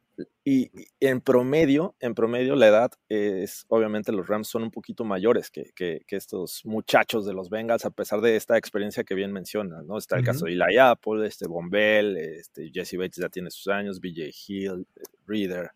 y, 0.44 0.70
en 1.00 1.20
promedio, 1.20 1.94
en 2.00 2.14
promedio 2.14 2.55
la 2.57 2.68
edad 2.68 2.90
es, 3.09 3.64
obviamente 3.68 4.12
los 4.12 4.27
Rams 4.27 4.48
son 4.48 4.62
un 4.62 4.70
poquito 4.70 5.05
mayores 5.05 5.50
que, 5.50 5.72
que, 5.74 6.05
estos 6.09 6.64
muchachos 6.64 7.27
de 7.27 7.33
los 7.33 7.50
Bengals, 7.50 7.85
a 7.85 7.90
pesar 7.90 8.20
de 8.20 8.37
esta 8.37 8.57
experiencia 8.57 9.05
que 9.05 9.14
bien 9.14 9.33
mencionas, 9.33 9.85
¿no? 9.85 9.98
Está 9.98 10.16
el 10.16 10.24
caso 10.24 10.44
de 10.46 10.53
Eli 10.53 10.79
Apple, 10.79 11.27
este 11.27 11.48
Bombell, 11.48 12.16
este 12.16 12.70
Jesse 12.72 12.96
Bates 12.96 13.16
ya 13.16 13.29
tiene 13.29 13.50
sus 13.50 13.68
años, 13.68 14.00
BJ 14.00 14.31
Hill, 14.46 14.87
Reader, 15.27 15.72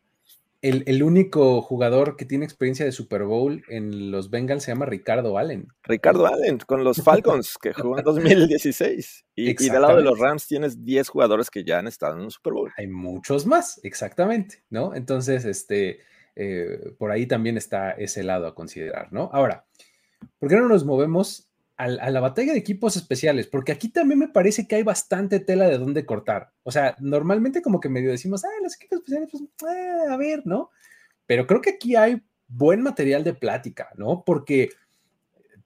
el, 0.60 1.02
único 1.02 1.62
jugador 1.62 2.16
que 2.16 2.24
tiene 2.24 2.44
experiencia 2.44 2.84
de 2.84 2.92
Super 2.92 3.24
Bowl 3.24 3.62
en 3.68 4.10
los 4.10 4.30
Bengals 4.30 4.64
se 4.64 4.72
llama 4.72 4.86
Ricardo 4.86 5.38
Allen. 5.38 5.68
Ricardo 5.84 6.26
Allen, 6.26 6.58
con 6.58 6.82
los 6.82 6.96
Falcons, 7.04 7.56
que 7.60 7.72
jugó 7.72 7.98
en 7.98 8.04
2016. 8.04 9.24
Y, 9.36 9.50
y, 9.50 9.68
del 9.68 9.82
lado 9.82 9.96
de 9.96 10.02
los 10.02 10.18
Rams 10.18 10.46
tienes 10.46 10.84
10 10.84 11.08
jugadores 11.08 11.50
que 11.50 11.64
ya 11.64 11.78
han 11.78 11.86
estado 11.86 12.16
en 12.16 12.22
un 12.22 12.30
Super 12.30 12.52
Bowl. 12.54 12.72
Hay 12.76 12.88
muchos 12.88 13.46
más, 13.46 13.80
exactamente, 13.84 14.64
¿no? 14.68 14.94
Entonces, 14.94 15.44
este, 15.44 16.00
eh, 16.34 16.92
por 16.98 17.12
ahí 17.12 17.26
también 17.26 17.56
está 17.56 17.92
ese 17.92 18.24
lado 18.24 18.46
a 18.46 18.54
considerar, 18.54 19.12
¿no? 19.12 19.30
Ahora, 19.32 19.66
¿por 20.38 20.48
qué 20.48 20.56
no 20.56 20.68
nos 20.68 20.84
movemos 20.84 21.47
a, 21.78 22.10
la 22.10 22.20
batalla 22.20 22.52
de 22.52 22.58
equipos 22.58 22.96
especiales, 22.96 23.46
porque 23.46 23.72
aquí 23.72 23.88
también 23.88 24.18
me 24.18 24.28
parece 24.28 24.66
que 24.66 24.74
hay 24.74 24.82
bastante 24.82 25.38
tela 25.38 25.68
de 25.68 25.78
dónde 25.78 26.04
cortar. 26.04 26.52
O 26.64 26.72
sea, 26.72 26.96
normalmente 26.98 27.62
como 27.62 27.80
que 27.80 27.88
medio 27.88 28.10
decimos, 28.10 28.44
ah, 28.44 28.48
los 28.62 28.74
equipos 28.74 28.98
especiales, 28.98 29.30
pues, 29.30 29.72
eh, 29.72 30.10
a 30.10 30.16
ver, 30.16 30.44
¿no? 30.44 30.70
Pero 31.26 31.46
creo 31.46 31.60
que 31.60 31.70
aquí 31.70 31.94
hay 31.94 32.20
buen 32.48 32.82
material 32.82 33.22
de 33.22 33.34
plática, 33.34 33.90
¿no? 33.96 34.24
Porque 34.26 34.70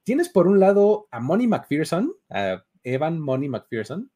tienes 0.05 0.29
por 0.29 0.47
un 0.47 0.61
lado 0.61 1.09
a 1.11 1.19
Money 1.19 1.47
McPherson, 1.47 2.15
a 2.29 2.63
Evan 2.85 3.19
Money 3.19 3.49
McPherson, 3.49 4.11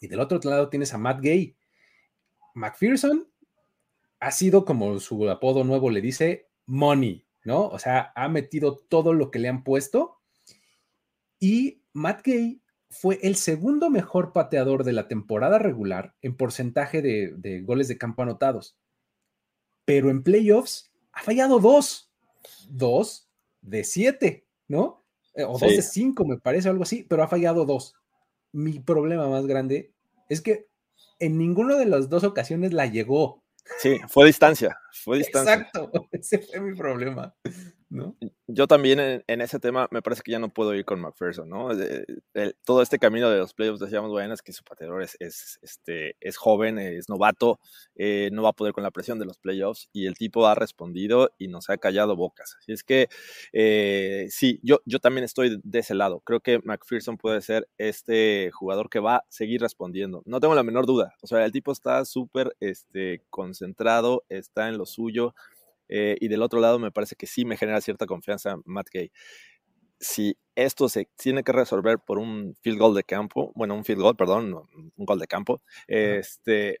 Y 0.00 0.06
del 0.06 0.20
otro 0.20 0.38
lado 0.44 0.68
tienes 0.68 0.94
a 0.94 0.98
Matt 0.98 1.20
Gay. 1.20 1.56
McPherson 2.54 3.26
ha 4.20 4.30
sido, 4.30 4.64
como 4.64 5.00
su 5.00 5.28
apodo 5.28 5.64
nuevo 5.64 5.90
le 5.90 6.00
dice, 6.00 6.48
money, 6.66 7.26
¿no? 7.44 7.66
O 7.66 7.78
sea, 7.80 8.12
ha 8.14 8.28
metido 8.28 8.76
todo 8.76 9.12
lo 9.12 9.32
que 9.32 9.40
le 9.40 9.48
han 9.48 9.64
puesto. 9.64 10.17
Y 11.38 11.82
Matt 11.92 12.22
Gay 12.24 12.60
fue 12.90 13.18
el 13.22 13.36
segundo 13.36 13.90
mejor 13.90 14.32
pateador 14.32 14.84
de 14.84 14.92
la 14.92 15.08
temporada 15.08 15.58
regular 15.58 16.14
en 16.22 16.36
porcentaje 16.36 17.02
de, 17.02 17.62
goles 17.62 17.88
de 17.88 17.98
campo 17.98 18.22
anotados. 18.22 18.76
Pero 19.84 20.10
en 20.10 20.22
playoffs 20.22 20.90
ha 21.12 21.22
fallado 21.22 21.60
dos. 21.60 22.10
Dos 22.68 23.28
de 23.60 23.84
siete, 23.84 24.46
¿no? 24.68 25.04
Eh, 25.34 25.44
o 25.44 25.58
dos 25.58 25.70
de 25.70 25.82
cinco, 25.82 26.24
me 26.24 26.38
parece, 26.38 26.68
algo 26.68 26.82
así, 26.82 27.04
pero 27.08 27.22
ha 27.22 27.28
fallado 27.28 27.64
dos. 27.64 27.94
Mi 28.52 28.78
problema 28.78 29.28
más 29.28 29.46
grande 29.46 29.92
es 30.28 30.40
que 30.40 30.68
en 31.18 31.36
ninguna 31.36 31.76
de 31.76 31.86
las 31.86 32.08
dos 32.08 32.24
ocasiones 32.24 32.72
la 32.72 32.86
llegó. 32.86 33.42
Sí, 33.80 33.98
fue 34.08 34.26
distancia, 34.26 34.78
fue 34.92 35.18
distancia. 35.18 35.54
Exacto, 35.54 35.90
ese 36.12 36.38
fue 36.38 36.60
mi 36.60 36.74
problema. 36.74 37.34
Yo 38.46 38.66
también 38.66 39.22
en, 39.26 39.40
ese 39.40 39.58
tema 39.58 39.88
me 39.90 40.02
parece 40.02 40.22
que 40.22 40.32
ya 40.32 40.38
no 40.38 40.52
puedo 40.52 40.74
ir 40.74 40.84
con 40.84 41.00
McPherson, 41.00 41.48
¿no? 41.48 41.68
todo 42.64 42.82
este 42.82 42.98
camino 42.98 43.30
de 43.30 43.38
los 43.38 43.54
playoffs, 43.54 43.80
decíamos, 43.80 44.10
bueno, 44.10 44.34
es 44.34 44.42
que 44.42 44.52
su 44.52 44.62
pateador 44.62 45.02
es, 45.02 45.16
este, 45.62 46.16
es 46.20 46.36
joven, 46.36 46.78
es 46.78 47.08
novato, 47.08 47.60
eh, 47.94 48.28
no 48.32 48.42
va 48.42 48.50
a 48.50 48.52
poder 48.52 48.74
con 48.74 48.82
la 48.82 48.90
presión 48.90 49.18
de 49.18 49.24
los 49.24 49.38
playoffs 49.38 49.88
y 49.92 50.06
el 50.06 50.14
tipo 50.14 50.46
ha 50.46 50.54
respondido 50.54 51.30
y 51.38 51.48
nos 51.48 51.70
ha 51.70 51.78
callado 51.78 52.14
bocas. 52.14 52.56
Así 52.58 52.72
es 52.72 52.84
que 52.84 53.08
eh, 53.52 54.26
sí, 54.30 54.60
yo, 54.62 54.80
yo 54.84 54.98
también 54.98 55.24
estoy 55.24 55.58
de 55.62 55.78
ese 55.78 55.94
lado. 55.94 56.20
Creo 56.20 56.40
que 56.40 56.58
McPherson 56.64 57.16
puede 57.16 57.40
ser 57.40 57.68
este 57.78 58.50
jugador 58.52 58.90
que 58.90 59.00
va 59.00 59.16
a 59.16 59.24
seguir 59.28 59.60
respondiendo. 59.62 60.22
No 60.26 60.40
tengo 60.40 60.54
la 60.54 60.62
menor 60.62 60.86
duda. 60.86 61.14
O 61.22 61.26
sea, 61.26 61.44
el 61.44 61.52
tipo 61.52 61.72
está 61.72 62.04
súper 62.04 62.54
este, 62.60 63.22
concentrado, 63.30 64.24
está 64.28 64.68
en 64.68 64.78
lo 64.78 64.86
suyo. 64.86 65.34
Eh, 65.88 66.16
y 66.20 66.28
del 66.28 66.42
otro 66.42 66.60
lado 66.60 66.78
me 66.78 66.90
parece 66.90 67.16
que 67.16 67.26
sí 67.26 67.44
me 67.44 67.56
genera 67.56 67.80
cierta 67.80 68.06
confianza 68.06 68.56
Matt 68.64 68.88
Gay. 68.92 69.10
Si 70.00 70.36
esto 70.54 70.88
se 70.88 71.08
tiene 71.16 71.42
que 71.42 71.52
resolver 71.52 71.98
por 71.98 72.18
un 72.18 72.56
field 72.60 72.78
goal 72.78 72.94
de 72.94 73.04
campo, 73.04 73.52
bueno, 73.54 73.74
un 73.74 73.84
field 73.84 74.00
goal, 74.00 74.16
perdón, 74.16 74.54
un 74.54 74.92
gol 74.96 75.18
de 75.18 75.26
campo, 75.26 75.62
este, 75.86 76.80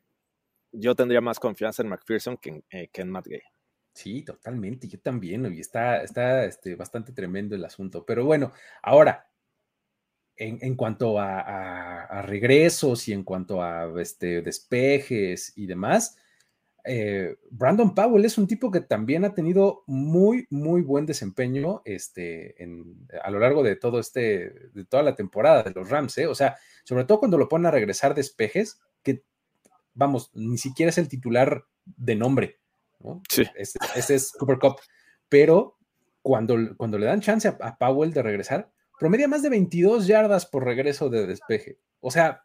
yo 0.72 0.94
tendría 0.94 1.20
más 1.20 1.40
confianza 1.40 1.82
en 1.82 1.88
McPherson 1.88 2.36
que 2.36 2.50
en, 2.50 2.64
eh, 2.70 2.88
que 2.92 3.02
en 3.02 3.10
Matt 3.10 3.26
Gay. 3.26 3.42
Sí, 3.92 4.22
totalmente, 4.22 4.86
yo 4.86 5.00
también, 5.00 5.52
y 5.52 5.58
está, 5.58 6.02
está 6.02 6.44
este, 6.44 6.76
bastante 6.76 7.12
tremendo 7.12 7.56
el 7.56 7.64
asunto. 7.64 8.06
Pero 8.06 8.24
bueno, 8.24 8.52
ahora, 8.82 9.28
en, 10.36 10.58
en 10.62 10.76
cuanto 10.76 11.18
a, 11.18 11.40
a, 11.40 12.04
a, 12.04 12.22
regresos 12.22 13.08
y 13.08 13.12
en 13.12 13.24
cuanto 13.24 13.60
a 13.60 13.90
este, 14.00 14.40
despejes 14.42 15.52
y 15.56 15.66
demás, 15.66 16.16
eh, 16.84 17.36
Brandon 17.50 17.94
Powell 17.94 18.24
es 18.24 18.38
un 18.38 18.46
tipo 18.46 18.70
que 18.70 18.80
también 18.80 19.24
ha 19.24 19.34
tenido 19.34 19.82
muy, 19.86 20.46
muy 20.50 20.80
buen 20.82 21.06
desempeño 21.06 21.82
este, 21.84 22.54
a 23.22 23.30
lo 23.30 23.38
largo 23.38 23.62
de 23.62 23.76
todo 23.76 23.98
este, 23.98 24.70
de 24.72 24.84
toda 24.84 25.02
la 25.02 25.14
temporada 25.14 25.62
de 25.62 25.72
los 25.72 25.90
Rams, 25.90 26.16
¿eh? 26.18 26.26
o 26.26 26.34
sea, 26.34 26.56
sobre 26.84 27.04
todo 27.04 27.18
cuando 27.18 27.38
lo 27.38 27.48
ponen 27.48 27.66
a 27.66 27.70
regresar 27.70 28.14
despejes, 28.14 28.80
que 29.02 29.22
vamos, 29.94 30.30
ni 30.34 30.58
siquiera 30.58 30.90
es 30.90 30.98
el 30.98 31.08
titular 31.08 31.64
de 31.84 32.16
nombre, 32.16 32.60
¿no? 33.00 33.22
Sí. 33.28 33.44
Ese, 33.54 34.14
es 34.14 34.32
Cooper 34.32 34.58
Cup, 34.58 34.76
pero 35.28 35.78
cuando, 36.22 36.56
cuando 36.76 36.98
le 36.98 37.06
dan 37.06 37.20
chance 37.20 37.48
a, 37.48 37.58
a 37.60 37.76
Powell 37.76 38.12
de 38.12 38.22
regresar, 38.22 38.70
promedia 38.98 39.28
más 39.28 39.42
de 39.42 39.50
22 39.50 40.06
yardas 40.06 40.46
por 40.46 40.64
regreso 40.64 41.10
de 41.10 41.26
despeje, 41.26 41.78
o 42.00 42.10
sea, 42.10 42.44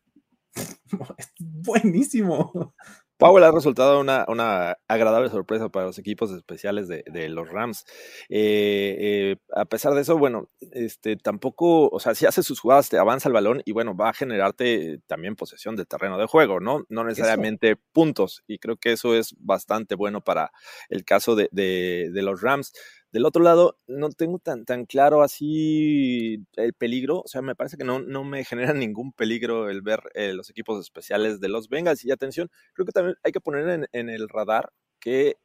es 1.17 1.33
buenísimo. 1.39 2.73
Powell 3.17 3.43
ha 3.43 3.52
resultado 3.52 3.99
una, 3.99 4.26
una, 4.28 4.78
agradable 4.88 5.30
sorpresa 5.30 5.69
para 5.69 5.86
los 5.86 5.97
equipos 5.99 6.32
especiales 6.32 6.88
de, 6.88 7.30
los 7.30 7.49
Rams. 7.49 7.86
Eh, 8.30 8.95
eh, 8.99 9.36
a 9.56 9.65
pesar 9.65 9.93
de 9.93 10.02
eso, 10.02 10.17
bueno, 10.17 10.49
este, 10.71 11.15
tampoco, 11.15 11.89
o 11.89 11.99
sea, 11.99 12.15
si 12.15 12.26
hace 12.26 12.43
sus 12.43 12.60
jugadas, 12.60 12.89
te 12.89 12.97
avanza 12.97 13.30
el 13.30 13.34
balón 13.34 13.62
y 13.65 13.71
bueno, 13.71 13.95
va 13.95 14.10
a 14.10 14.13
generarte 14.13 14.99
también 15.08 15.36
posesión 15.36 15.76
de 15.76 15.86
terreno 15.86 16.17
de 16.17 16.26
juego, 16.26 16.60
¿no? 16.60 16.86
No 16.89 17.04
necesariamente 17.04 17.76
puntos. 17.76 18.43
Y 18.47 18.60
creo 18.60 18.78
que 18.78 18.91
eso 18.91 19.15
es 19.15 19.36
bastante 19.39 19.95
bueno 19.95 20.21
para 20.21 20.52
el 20.89 21.06
caso 21.06 21.36
de, 21.36 21.49
de 21.52 22.21
los 22.21 22.41
Rams. 22.41 22.73
Del 23.13 23.26
otro 23.28 23.43
lado, 23.43 23.78
no 23.86 24.10
tengo 24.10 24.39
tan, 24.39 24.65
tan 24.65 24.88
claro 24.88 25.21
así 25.21 26.43
el 26.56 26.73
peligro, 26.73 27.21
o 27.21 27.28
sea, 27.28 27.43
me 27.43 27.54
parece 27.54 27.78
que 27.78 27.84
no, 27.84 27.99
no 27.99 28.23
me 28.23 28.43
genera 28.43 28.73
ningún 28.73 29.13
peligro 29.13 29.69
el 29.69 29.84
ver 29.84 30.02
eh, 30.15 30.34
los 30.34 30.49
equipos 30.49 30.82
especiales 30.82 31.39
de 31.39 31.47
los 31.47 31.69
Bengals. 31.69 32.04
Y 32.04 32.12
atención, 32.12 32.49
creo 32.73 32.88
que 32.88 32.91
también 32.91 33.15
hay 33.23 33.32
que 33.32 33.39
poner 33.39 33.88
en, 33.91 34.10
el 34.10 34.28
radar 34.30 34.73
que 34.99 35.38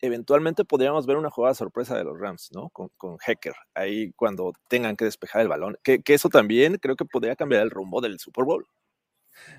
eventualmente 0.00 0.64
podríamos 0.64 1.06
ver 1.06 1.16
una 1.16 1.30
jugada 1.30 1.54
sorpresa 1.54 1.96
de 1.96 2.02
los 2.02 2.18
Rams, 2.18 2.50
¿no? 2.52 2.70
Con, 2.70 2.88
con 2.96 3.18
Hacker, 3.18 3.54
ahí 3.74 4.12
cuando 4.14 4.52
tengan 4.68 4.96
que 4.96 5.04
despejar 5.04 5.42
el 5.42 5.48
balón. 5.48 5.78
Que, 5.84 6.02
que, 6.02 6.14
eso 6.14 6.28
también 6.28 6.78
creo 6.78 6.96
que 6.96 7.04
podría 7.04 7.36
cambiar 7.36 7.62
el 7.62 7.70
rumbo 7.70 8.00
del 8.00 8.18
Super 8.18 8.44
Bowl. 8.44 8.66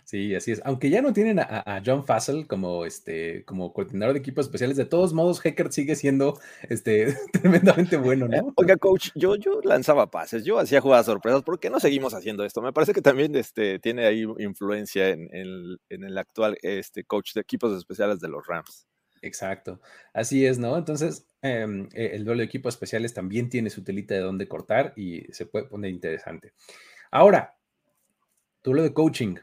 Sí, 0.04 0.36
así 0.36 0.52
es. 0.52 0.62
Aunque 0.66 0.90
ya 0.90 1.02
no 1.02 1.14
tienen 1.14 1.40
a, 1.40 1.82
John 1.86 2.06
Fassel 2.06 2.48
como 2.48 2.86
este, 2.86 3.44
como 3.46 3.74
coordinador 3.74 4.14
de 4.14 4.20
equipos 4.20 4.46
especiales, 4.46 4.78
de 4.78 4.86
todos 4.86 5.14
modos, 5.14 5.40
Hacker 5.42 5.72
sigue 5.72 5.96
siendo 5.96 6.40
este 6.70 7.16
tremendamente 7.34 7.98
bueno, 7.98 8.28
¿no? 8.28 8.54
Oiga, 8.56 8.78
coach, 8.78 9.10
yo, 9.16 9.36
yo 9.36 9.62
lanzaba 9.64 10.12
pases, 10.12 10.44
yo 10.44 10.60
hacía 10.60 10.82
jugadas 10.82 11.06
sorpresas. 11.06 11.44
¿Por 11.44 11.60
qué 11.60 11.70
no 11.70 11.80
seguimos 11.80 12.14
haciendo 12.14 12.46
esto? 12.46 12.62
Me 12.62 12.74
parece 12.74 12.94
que 12.94 13.02
también 13.02 13.36
este, 13.36 13.80
tiene 13.80 14.06
ahí 14.06 14.26
influencia 14.40 15.10
en, 15.10 15.30
el 15.34 16.18
actual 16.18 16.58
este, 16.62 17.04
coach 17.04 17.34
de 17.34 17.42
equipos 17.42 17.76
especiales 17.78 18.20
de 18.20 18.28
los 18.28 18.46
Rams. 18.46 18.88
Exacto, 19.24 19.80
así 20.14 20.46
es, 20.46 20.60
¿no? 20.60 20.78
Entonces, 20.78 21.26
em, 21.42 21.88
e, 21.94 22.08
el 22.08 22.26
duelo 22.26 22.40
de 22.40 22.46
equipos 22.46 22.74
especiales 22.74 23.14
también 23.14 23.48
tiene 23.50 23.70
su 23.70 23.82
telita 23.82 24.14
de 24.14 24.20
dónde 24.20 24.50
cortar 24.50 24.92
y 24.98 25.22
se 25.32 25.46
puede 25.46 25.66
poner 25.66 25.92
interesante. 25.92 26.52
Ahora, 27.10 27.56
tú 28.62 28.74
lo 28.74 28.84
de 28.84 28.94
coaching, 28.94 29.36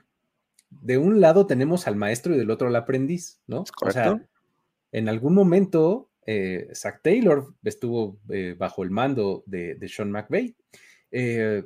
de 0.70 0.98
un 0.98 1.20
lado 1.20 1.46
tenemos 1.46 1.86
al 1.86 1.96
maestro 1.96 2.34
y 2.34 2.38
del 2.38 2.50
otro 2.50 2.68
al 2.68 2.76
aprendiz, 2.76 3.40
¿no? 3.46 3.64
O 3.82 3.90
sea, 3.90 4.20
en 4.92 5.08
algún 5.08 5.34
momento 5.34 6.10
eh, 6.26 6.68
Zach 6.74 7.00
Taylor 7.02 7.54
estuvo 7.64 8.20
eh, 8.28 8.54
bajo 8.56 8.82
el 8.82 8.90
mando 8.90 9.42
de, 9.46 9.76
Sean 9.88 10.10
McVay. 10.10 10.54
Eh, 11.10 11.64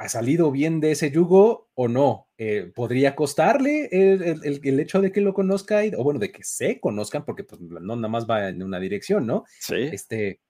¿Ha 0.00 0.08
salido 0.08 0.52
bien 0.52 0.80
de 0.80 0.92
ese 0.92 1.10
yugo 1.10 1.68
o 1.74 1.88
no? 1.88 2.28
¿Podría 2.74 3.16
costarle 3.16 3.88
el, 3.90 4.80
hecho 4.80 5.00
de 5.00 5.10
que 5.10 5.20
lo 5.20 5.34
conozca 5.34 5.80
o 5.96 6.04
bueno, 6.04 6.20
de 6.20 6.30
que 6.30 6.44
se 6.44 6.78
conozcan, 6.78 7.24
porque 7.24 7.42
pues, 7.42 7.60
no 7.60 7.96
nada 7.96 8.08
más 8.08 8.24
va 8.30 8.48
en 8.48 8.62
una 8.62 8.78
dirección, 8.78 9.26
¿no? 9.26 9.44
Sí. 9.58 9.74
Este, 9.74 10.40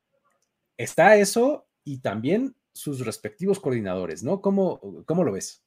está 0.76 1.16
eso 1.16 1.66
y 1.84 2.00
también 2.00 2.56
sus 2.74 3.06
respectivos 3.06 3.58
coordinadores, 3.58 4.22
¿no? 4.22 4.42
¿Cómo, 4.42 5.02
cómo 5.06 5.24
lo 5.24 5.32
ves? 5.32 5.64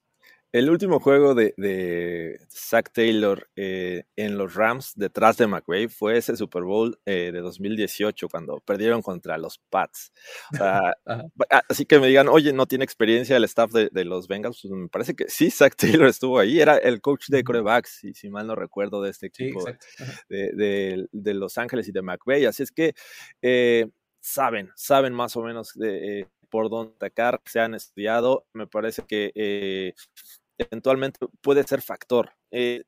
El 0.53 0.69
último 0.69 0.99
juego 0.99 1.33
de, 1.33 1.53
de 1.55 2.39
Zach 2.49 2.91
Taylor 2.91 3.49
eh, 3.55 4.03
en 4.17 4.37
los 4.37 4.53
Rams 4.55 4.91
detrás 4.95 5.37
de 5.37 5.47
McVay 5.47 5.87
fue 5.87 6.17
ese 6.17 6.35
Super 6.35 6.63
Bowl 6.63 6.99
eh, 7.05 7.31
de 7.31 7.39
2018 7.39 8.27
cuando 8.27 8.59
perdieron 8.59 9.01
contra 9.01 9.37
los 9.37 9.59
Pats. 9.69 10.11
así 11.69 11.85
que 11.85 11.99
me 11.99 12.07
digan, 12.07 12.27
oye, 12.27 12.51
no 12.51 12.65
tiene 12.65 12.83
experiencia 12.83 13.37
el 13.37 13.45
staff 13.45 13.71
de, 13.71 14.03
los 14.03 14.27
Bengals. 14.27 14.59
Pues 14.61 14.73
me 14.73 14.89
parece 14.89 15.15
que 15.15 15.29
sí, 15.29 15.49
Zach 15.51 15.73
Taylor 15.75 16.07
estuvo 16.07 16.37
ahí. 16.37 16.59
Era 16.59 16.77
el 16.77 16.99
coach 16.99 17.29
de 17.29 17.45
corebacks, 17.45 17.99
si, 18.01 18.13
si 18.13 18.29
mal 18.29 18.45
no 18.45 18.55
recuerdo, 18.55 19.01
de 19.01 19.11
este 19.11 19.27
equipo 19.27 19.63
de, 20.27 21.07
de, 21.11 21.33
Los 21.33 21.57
Ángeles 21.57 21.87
y 21.87 21.93
de 21.93 22.01
McVay. 22.01 22.43
Así 22.43 22.63
es 22.63 22.71
que 22.71 22.93
eh, 23.41 23.87
saben, 24.19 24.69
saben 24.75 25.13
más 25.13 25.37
o 25.37 25.43
menos 25.43 25.73
de 25.75 26.27
por 26.49 26.69
dónde 26.69 26.93
atacar, 26.95 27.41
se 27.45 27.61
han 27.61 27.73
estudiado. 27.73 28.45
Me 28.51 28.67
parece 28.67 29.03
que 29.07 29.31
eventualmente 30.61 31.19
puede 31.41 31.63
ser 31.63 31.81
factor. 31.81 32.31
Eh, 32.51 32.83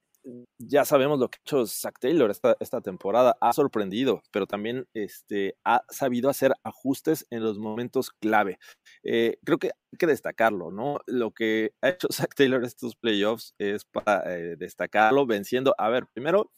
ya 0.57 0.85
sabemos 0.85 1.19
lo 1.19 1.29
que 1.29 1.37
ha 1.37 1.41
hecho 1.41 1.65
Zach 1.65 1.95
Taylor 1.99 2.31
esta, 2.31 2.55
esta 2.59 2.81
temporada, 2.81 3.35
ha 3.41 3.53
sorprendido, 3.53 4.21
pero 4.31 4.47
también 4.47 4.87
este, 4.93 5.57
ha 5.65 5.83
sabido 5.89 6.29
hacer 6.29 6.53
ajustes 6.63 7.25
en 7.29 7.43
los 7.43 7.59
momentos 7.59 8.11
clave. 8.11 8.57
Eh, 9.03 9.37
creo 9.43 9.57
que 9.57 9.67
hay 9.67 9.97
que 9.97 10.07
destacarlo, 10.07 10.71
¿no? 10.71 10.99
Lo 11.07 11.31
que 11.31 11.73
ha 11.81 11.89
hecho 11.89 12.07
Zach 12.11 12.33
Taylor 12.35 12.63
estos 12.63 12.95
playoffs 12.95 13.53
es 13.57 13.85
para 13.85 14.23
eh, 14.33 14.55
destacarlo, 14.57 15.25
venciendo, 15.25 15.75
a 15.77 15.89
ver, 15.89 16.07
primero, 16.13 16.51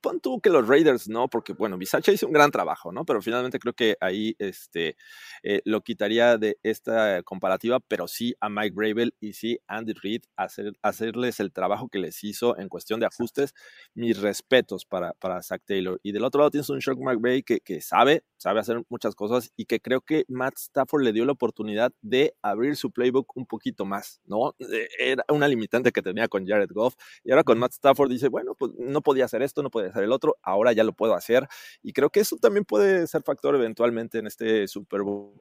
pon 0.00 0.20
tú 0.20 0.40
que 0.40 0.50
los 0.50 0.66
Raiders 0.66 1.08
no, 1.08 1.28
porque 1.28 1.52
bueno, 1.52 1.78
Bisacha 1.78 2.12
hizo 2.12 2.26
un 2.26 2.32
gran 2.32 2.50
trabajo, 2.50 2.92
¿no? 2.92 3.04
Pero 3.04 3.22
finalmente 3.22 3.58
creo 3.58 3.72
que 3.72 3.96
ahí 4.00 4.36
este, 4.38 4.96
eh, 5.42 5.60
lo 5.64 5.82
quitaría 5.82 6.38
de 6.38 6.58
esta 6.62 7.22
comparativa, 7.22 7.80
pero 7.80 8.08
sí 8.08 8.34
a 8.40 8.48
Mike 8.48 8.74
Bravel 8.74 9.14
y 9.20 9.32
sí 9.32 9.58
a 9.66 9.78
Andy 9.78 9.94
Reid 9.94 10.22
hacer, 10.36 10.72
hacerles 10.82 11.40
el 11.40 11.52
trabajo 11.52 11.88
que 11.88 11.98
les 11.98 12.22
hizo 12.24 12.58
en 12.58 12.68
cuestión 12.68 13.00
de 13.00 13.06
ajustes. 13.06 13.54
Mis 13.94 14.20
respetos 14.20 14.84
para, 14.84 15.12
para 15.14 15.42
Zach 15.42 15.62
Taylor. 15.64 16.00
Y 16.02 16.12
del 16.12 16.24
otro 16.24 16.40
lado 16.40 16.50
tienes 16.50 16.68
un 16.70 16.80
Sean 16.80 16.98
McVay 16.98 17.42
que, 17.42 17.60
que 17.60 17.80
sabe, 17.80 18.24
sabe 18.36 18.60
hacer 18.60 18.82
muchas 18.88 19.14
cosas 19.14 19.50
y 19.56 19.64
que 19.64 19.80
creo 19.80 20.00
que 20.00 20.24
Matt 20.28 20.58
Stafford 20.58 21.02
le 21.02 21.12
dio 21.12 21.24
la 21.24 21.32
oportunidad 21.32 21.92
de 22.02 22.34
abrir 22.42 22.76
su 22.76 22.90
playbook 22.90 23.36
un 23.36 23.46
poquito 23.46 23.84
más, 23.84 24.20
¿no? 24.24 24.54
Eh, 24.58 24.88
era 24.98 25.24
una 25.28 25.48
limitante 25.48 25.92
que 25.92 26.02
tenía 26.02 26.28
con 26.28 26.46
Jared 26.46 26.70
Goff 26.72 26.94
y 27.24 27.30
ahora 27.30 27.44
con 27.44 27.58
Matt 27.58 27.72
Stafford 27.72 28.10
dice, 28.10 28.28
bueno, 28.28 28.54
pues 28.54 28.72
no 28.78 29.00
podía 29.02 29.24
hacer 29.24 29.42
esto, 29.48 29.62
no 29.62 29.70
podía 29.70 29.90
hacer 29.90 30.04
el 30.04 30.12
otro, 30.12 30.36
ahora 30.42 30.72
ya 30.72 30.84
lo 30.84 30.92
puedo 30.92 31.14
hacer. 31.14 31.48
Y 31.82 31.92
creo 31.92 32.10
que 32.10 32.20
eso 32.20 32.36
también 32.36 32.64
puede 32.64 33.06
ser 33.06 33.22
factor 33.22 33.54
eventualmente 33.54 34.18
en 34.18 34.26
este 34.26 34.68
Super 34.68 35.02
Bowl. 35.02 35.32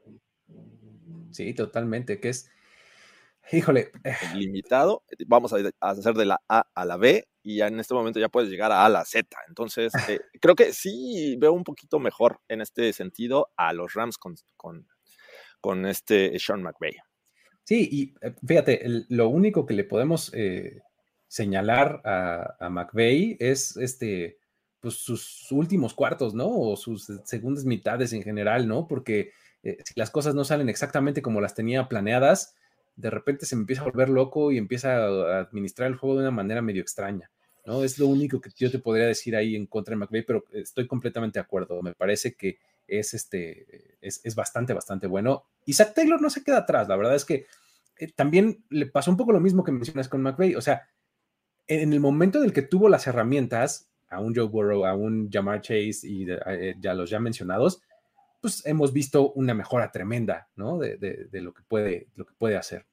Sí, 1.31 1.53
totalmente, 1.53 2.19
que 2.19 2.29
es, 2.29 2.49
híjole. 3.51 3.91
Eh. 4.03 4.15
Limitado, 4.35 5.03
vamos 5.27 5.53
a 5.53 5.57
hacer 5.79 6.13
de 6.15 6.25
la 6.25 6.41
A 6.47 6.67
a 6.73 6.85
la 6.85 6.97
B 6.97 7.27
y 7.43 7.57
ya 7.57 7.67
en 7.67 7.79
este 7.79 7.93
momento 7.93 8.19
ya 8.19 8.29
puedes 8.29 8.49
llegar 8.49 8.71
a, 8.71 8.85
a 8.85 8.89
la 8.89 9.05
Z. 9.05 9.37
Entonces, 9.47 9.93
eh, 10.09 10.19
creo 10.41 10.55
que 10.55 10.73
sí 10.73 11.35
veo 11.37 11.53
un 11.53 11.63
poquito 11.63 11.99
mejor 11.99 12.41
en 12.47 12.61
este 12.61 12.91
sentido 12.93 13.49
a 13.55 13.73
los 13.73 13.93
Rams 13.93 14.17
con, 14.17 14.35
con, 14.55 14.87
con 15.61 15.85
este 15.85 16.37
Sean 16.39 16.61
McVay. 16.61 16.97
Sí, 17.63 17.89
y 17.91 18.15
eh, 18.25 18.33
fíjate, 18.45 18.81
lo 19.09 19.29
único 19.29 19.65
que 19.65 19.73
le 19.73 19.83
podemos 19.83 20.31
señalar 21.27 22.01
a, 22.05 22.69
McVeigh 22.69 23.37
es 23.39 23.77
este, 23.77 24.37
pues 24.79 24.95
sus 24.95 25.51
últimos 25.51 25.93
cuartos, 25.93 26.33
¿no? 26.33 26.47
O 26.49 26.75
sus 26.75 27.11
segundas 27.25 27.65
mitades 27.65 28.13
en 28.13 28.23
general, 28.23 28.67
¿no? 28.67 28.87
Porque 28.87 29.31
eh, 29.63 29.77
si 29.83 29.93
las 29.95 30.11
cosas 30.11 30.35
no 30.35 30.45
salen 30.45 30.69
exactamente 30.69 31.21
como 31.21 31.41
las 31.41 31.53
tenía 31.53 31.87
planeadas, 31.87 32.55
de 32.95 33.09
repente 33.09 33.45
se 33.45 33.55
empieza 33.55 33.81
a 33.81 33.85
volver 33.85 34.09
loco 34.09 34.51
y 34.51 34.57
empieza 34.57 35.05
a 35.05 35.39
administrar 35.41 35.89
el 35.89 35.97
juego 35.97 36.15
de 36.15 36.21
una 36.21 36.31
manera 36.31 36.61
medio 36.61 36.81
extraña, 36.81 37.29
¿no? 37.65 37.83
Es 37.83 37.99
lo 37.99 38.07
único 38.07 38.41
que 38.41 38.49
yo 38.55 38.71
te 38.71 38.79
podría 38.79 39.05
decir 39.05 39.35
ahí 39.35 39.55
en 39.55 39.67
contra 39.67 39.93
de 39.93 39.97
McVeigh, 39.97 40.25
pero 40.25 40.45
estoy 40.53 40.87
completamente 40.87 41.39
de 41.39 41.43
acuerdo. 41.43 41.81
Me 41.81 41.93
parece 41.93 42.33
que 42.35 42.57
es, 42.87 43.13
este, 43.13 43.97
es, 44.01 44.21
es 44.23 44.35
bastante, 44.35 44.73
bastante 44.73 45.07
bueno. 45.07 45.43
Isaac 45.65 45.93
Taylor 45.93 46.21
no 46.21 46.29
se 46.29 46.43
queda 46.43 46.59
atrás, 46.59 46.87
la 46.87 46.95
verdad 46.95 47.15
es 47.15 47.25
que 47.25 47.45
eh, 47.99 48.11
también 48.15 48.63
le 48.69 48.85
pasó 48.85 49.11
un 49.11 49.17
poco 49.17 49.31
lo 49.31 49.39
mismo 49.39 49.63
que 49.63 49.71
mencionas 49.71 50.07
con 50.07 50.21
McVeigh, 50.21 50.55
o 50.55 50.61
sea, 50.61 50.87
en 51.67 51.93
el 51.93 51.99
momento 51.99 52.39
en 52.39 52.45
el 52.45 52.53
que 52.53 52.61
tuvo 52.61 52.89
las 52.89 53.07
herramientas, 53.07 53.91
a 54.09 54.21
un 54.21 54.33
Joe 54.33 54.47
Burrow, 54.47 54.85
a 54.85 54.95
un 54.95 55.29
Jamar 55.29 55.61
Chase 55.61 55.99
y 56.03 56.25
eh, 56.29 56.75
ya 56.79 56.93
los 56.93 57.09
ya 57.09 57.19
mencionados, 57.19 57.81
pues 58.41 58.65
hemos 58.65 58.93
visto 58.93 59.31
una 59.33 59.53
mejora 59.53 59.91
tremenda, 59.91 60.49
¿no? 60.55 60.77
De, 60.77 61.27
lo, 61.31 61.53
que 61.53 61.63
puede, 61.67 62.07
lo 62.15 62.25
que 62.25 62.33
puede 62.37 62.55
hacer. 62.55 62.85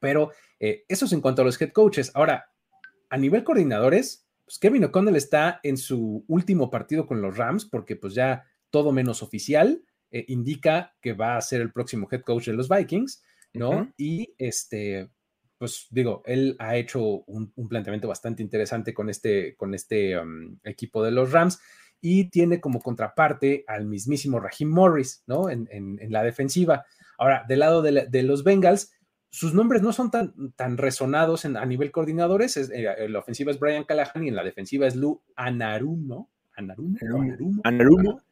Pero 0.00 0.32
eh, 0.60 0.84
eso 0.88 1.06
es 1.06 1.12
en 1.12 1.20
cuanto 1.20 1.42
a 1.42 1.44
los 1.44 1.60
head 1.60 1.72
coaches. 1.72 2.10
Ahora, 2.14 2.50
a 3.08 3.16
nivel 3.16 3.44
coordinadores, 3.44 4.26
pues 4.44 4.58
Kevin 4.58 4.84
O'Connell 4.84 5.16
está 5.16 5.60
en 5.62 5.76
su 5.76 6.24
último 6.28 6.70
partido 6.70 7.06
con 7.06 7.22
los 7.22 7.36
Rams, 7.36 7.64
porque 7.64 7.96
pues 7.96 8.14
ya 8.14 8.44
todo 8.70 8.92
menos 8.92 9.22
oficial 9.22 9.82
eh, 10.10 10.24
indica 10.28 10.94
que 11.00 11.14
va 11.14 11.36
a 11.36 11.40
ser 11.40 11.60
el 11.60 11.72
próximo 11.72 12.08
head 12.10 12.22
coach 12.22 12.46
de 12.46 12.52
los 12.52 12.68
Vikings, 12.68 13.22
¿no? 13.54 13.92
Y 13.96 14.34
este, 14.36 15.08
pues 15.58 15.86
digo, 15.90 16.22
él 16.26 16.56
ha 16.58 16.76
hecho 16.76 17.02
un, 17.02 17.52
planteamiento 17.68 18.08
bastante 18.08 18.42
interesante 18.42 18.92
con 18.92 19.08
este, 19.08 19.56
con 19.56 19.74
este 19.74 20.18
um, 20.18 20.58
equipo 20.64 21.02
de 21.02 21.10
los 21.10 21.32
Rams 21.32 21.60
y 22.00 22.28
tiene 22.30 22.60
como 22.60 22.80
contraparte 22.80 23.64
al 23.66 23.86
mismísimo 23.86 24.38
Raheem 24.38 24.70
Morris, 24.70 25.24
¿no? 25.26 25.48
En, 25.48 25.66
la 26.10 26.22
defensiva. 26.22 26.84
Ahora, 27.18 27.44
del 27.48 27.60
lado 27.60 27.82
de, 27.82 28.22
los 28.22 28.44
Bengals, 28.44 28.92
sus 29.30 29.54
nombres 29.54 29.82
no 29.82 29.92
son 29.92 30.10
tan, 30.10 30.52
tan 30.52 30.76
resonados 30.76 31.44
a 31.44 31.66
nivel 31.66 31.90
coordinadores. 31.90 32.56
Eh, 32.56 32.86
en 32.98 33.12
la 33.12 33.18
ofensiva 33.18 33.50
es 33.50 33.58
Brian 33.58 33.84
Callahan 33.84 34.24
y 34.24 34.28
en 34.28 34.36
la 34.36 34.44
defensiva 34.44 34.86
es 34.86 34.94
Lou 34.94 35.22
Anarumo. 35.34 36.30
Anarumo. 36.54 36.98
Anarumo. 37.64 38.22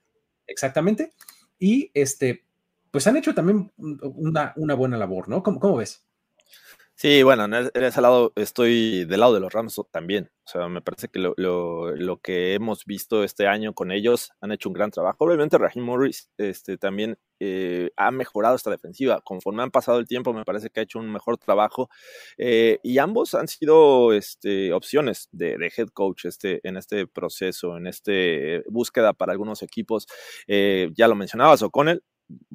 Exactamente. 0.46 1.12
Y 1.58 1.90
este, 1.94 2.44
pues 2.90 3.06
han 3.06 3.16
hecho 3.16 3.34
también 3.34 3.72
una, 3.76 4.52
una 4.56 4.74
buena 4.74 4.98
labor, 4.98 5.28
¿no? 5.28 5.42
¿Cómo, 5.42 5.58
cómo 5.58 5.76
ves? 5.78 6.06
Sí, 6.96 7.24
bueno, 7.24 7.44
en 7.44 7.82
ese 7.82 8.00
lado 8.00 8.32
estoy 8.36 9.04
del 9.04 9.18
lado 9.18 9.34
de 9.34 9.40
los 9.40 9.52
Rams 9.52 9.80
también. 9.90 10.30
O 10.46 10.48
sea, 10.50 10.68
me 10.68 10.80
parece 10.80 11.08
que 11.08 11.18
lo, 11.18 11.34
lo, 11.36 12.20
que 12.20 12.54
hemos 12.54 12.84
visto 12.84 13.24
este 13.24 13.48
año 13.48 13.74
con 13.74 13.90
ellos 13.90 14.30
han 14.40 14.52
hecho 14.52 14.68
un 14.68 14.74
gran 14.74 14.92
trabajo. 14.92 15.24
Obviamente, 15.24 15.58
Raheem 15.58 15.84
Morris 15.84 16.30
este, 16.38 16.78
también 16.78 17.18
eh, 17.40 17.90
ha 17.96 18.12
mejorado 18.12 18.54
esta 18.54 18.70
defensiva. 18.70 19.20
Conforme 19.22 19.64
han 19.64 19.72
pasado 19.72 19.98
el 19.98 20.06
tiempo, 20.06 20.32
me 20.32 20.44
parece 20.44 20.70
que 20.70 20.80
ha 20.80 20.82
hecho 20.84 21.00
un 21.00 21.10
mejor 21.12 21.36
trabajo. 21.36 21.88
Eh, 22.38 22.78
y 22.84 22.98
ambos 22.98 23.34
han 23.34 23.48
sido 23.48 24.12
este, 24.12 24.72
opciones 24.72 25.28
de, 25.32 25.56
head 25.76 25.88
coach 25.88 26.26
este, 26.26 26.60
en 26.66 26.76
este 26.76 27.08
proceso, 27.08 27.76
en 27.76 27.88
esta 27.88 28.12
búsqueda 28.68 29.14
para 29.14 29.32
algunos 29.32 29.62
equipos. 29.62 30.06
Eh, 30.46 30.90
ya 30.96 31.08
lo 31.08 31.16
mencionabas, 31.16 31.62
O'Connell 31.62 32.04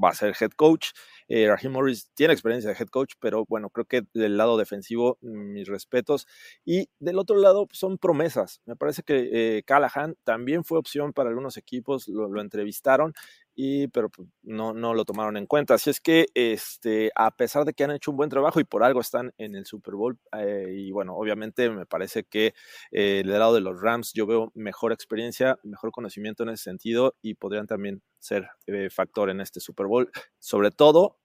va 0.02 0.10
a 0.10 0.14
ser 0.14 0.36
head 0.40 0.52
coach. 0.52 0.90
Eh, 1.30 1.48
Raheem 1.48 1.72
Morris 1.72 2.10
tiene 2.16 2.34
experiencia 2.34 2.70
de 2.72 2.78
head 2.78 2.88
coach, 2.90 3.14
pero 3.20 3.46
bueno, 3.48 3.70
creo 3.70 3.86
que 3.86 4.04
del 4.14 4.36
lado 4.38 4.58
defensivo, 4.58 5.18
mis 5.22 5.68
respetos. 5.68 6.28
Y 6.66 6.90
del 7.00 7.20
otro 7.20 7.38
lado, 7.38 7.68
pues, 7.68 7.80
son 7.80 7.98
promesas. 7.98 8.62
Me 8.66 8.76
parece 8.76 9.04
que 9.04 9.30
eh, 9.32 9.64
Callahan 9.64 10.16
también 10.24 10.66
fue 10.66 10.80
opción 10.80 11.14
para 11.14 11.30
algunos 11.30 11.56
equipos, 11.58 12.08
lo 12.08 12.42
entrevistaron 12.42 13.14
y, 13.62 13.90
pero 13.90 14.08
pues, 14.10 14.26
no, 14.42 14.74
no 14.74 14.94
lo 14.94 15.04
tomaron 15.04 15.36
en 15.36 15.46
cuenta. 15.46 15.74
Así 15.74 15.90
es 15.90 16.00
que, 16.00 16.28
este, 16.34 17.12
a 17.14 17.36
pesar 17.36 17.66
de 17.66 17.74
que 17.74 17.84
han 17.84 17.92
hecho 17.92 18.10
un 18.10 18.16
buen 18.16 18.30
trabajo 18.30 18.62
y 18.62 18.64
por 18.64 18.86
algo 18.86 19.02
están 19.02 19.34
en 19.38 19.54
el 19.54 19.66
Super 19.66 19.96
Bowl, 19.96 20.18
eh, 20.32 20.68
y 20.78 20.92
bueno, 20.92 21.14
obviamente 21.14 21.70
me 21.70 21.86
parece 21.86 22.24
que 22.24 22.54
eh, 22.92 23.22
del 23.26 23.38
lado 23.38 23.54
de 23.54 23.60
los 23.60 23.82
Rams 23.82 24.14
yo 24.14 24.26
veo 24.26 24.54
mejor 24.56 24.94
experiencia, 24.94 25.60
mejor 25.64 25.92
conocimiento 25.92 26.44
en 26.44 26.52
ese 26.52 26.64
sentido 26.64 27.18
y 27.22 27.34
podrían 27.34 27.68
también 27.68 28.02
ser 28.18 28.48
eh, 28.66 28.90
factor 28.90 29.30
en 29.30 29.42
este 29.42 29.60
Super 29.60 29.88
Bowl, 29.88 30.10
sobre 30.40 30.72
todo 30.72 31.20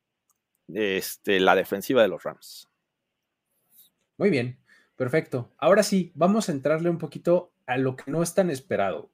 este, 0.67 1.39
la 1.39 1.55
defensiva 1.55 2.03
de 2.03 2.09
los 2.09 2.25
Rams. 2.25 2.69
Muy 4.19 4.31
bien, 4.31 4.59
perfecto. 4.97 5.53
Ahora 5.57 5.85
sí, 5.85 6.11
vamos 6.17 6.49
a 6.49 6.53
entrarle 6.53 6.91
un 6.91 6.99
poquito 6.99 7.53
a 7.67 7.79
lo 7.79 7.95
que 7.95 8.11
no 8.11 8.25
es 8.25 8.35
tan 8.35 8.51
esperado. 8.51 9.14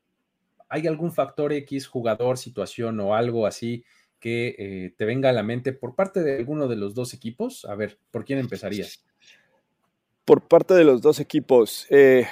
¿Hay 0.73 0.87
algún 0.87 1.13
factor 1.13 1.53
X, 1.53 1.89
jugador, 1.89 2.39
situación 2.39 3.01
o 3.01 3.17
algo 3.17 3.45
así 3.45 3.85
que 4.21 4.55
eh, 4.57 4.95
te 4.97 5.05
venga 5.05 5.29
a 5.31 5.33
la 5.33 5.43
mente 5.43 5.73
por 5.73 5.97
parte 5.97 6.23
de 6.23 6.39
alguno 6.39 6.69
de 6.69 6.77
los 6.77 6.95
dos 6.95 7.13
equipos? 7.13 7.65
A 7.65 7.75
ver, 7.75 7.99
¿por 8.13 8.25
quién 8.25 8.39
empezarías? 8.39 9.05
Por 10.25 10.47
parte 10.47 10.75
de 10.75 10.85
los 10.85 11.03
dos 11.03 11.19
equipos, 11.19 11.89
eh, 11.91 12.25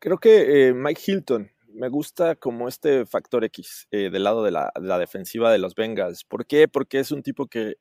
creo 0.00 0.18
que 0.18 0.68
eh, 0.68 0.74
Mike 0.74 1.02
Hilton 1.06 1.52
me 1.68 1.88
gusta 1.88 2.34
como 2.34 2.66
este 2.66 3.06
factor 3.06 3.44
X 3.44 3.86
del 3.90 4.24
lado 4.24 4.42
de 4.42 4.50
la, 4.50 4.72
de 4.74 4.86
la, 4.86 4.98
defensiva 4.98 5.52
de 5.52 5.58
los 5.58 5.74
Bengals. 5.74 6.24
¿Por 6.24 6.46
qué? 6.46 6.68
Porque 6.68 7.00
es 7.00 7.10
un 7.10 7.22
tipo 7.22 7.46
que 7.46 7.74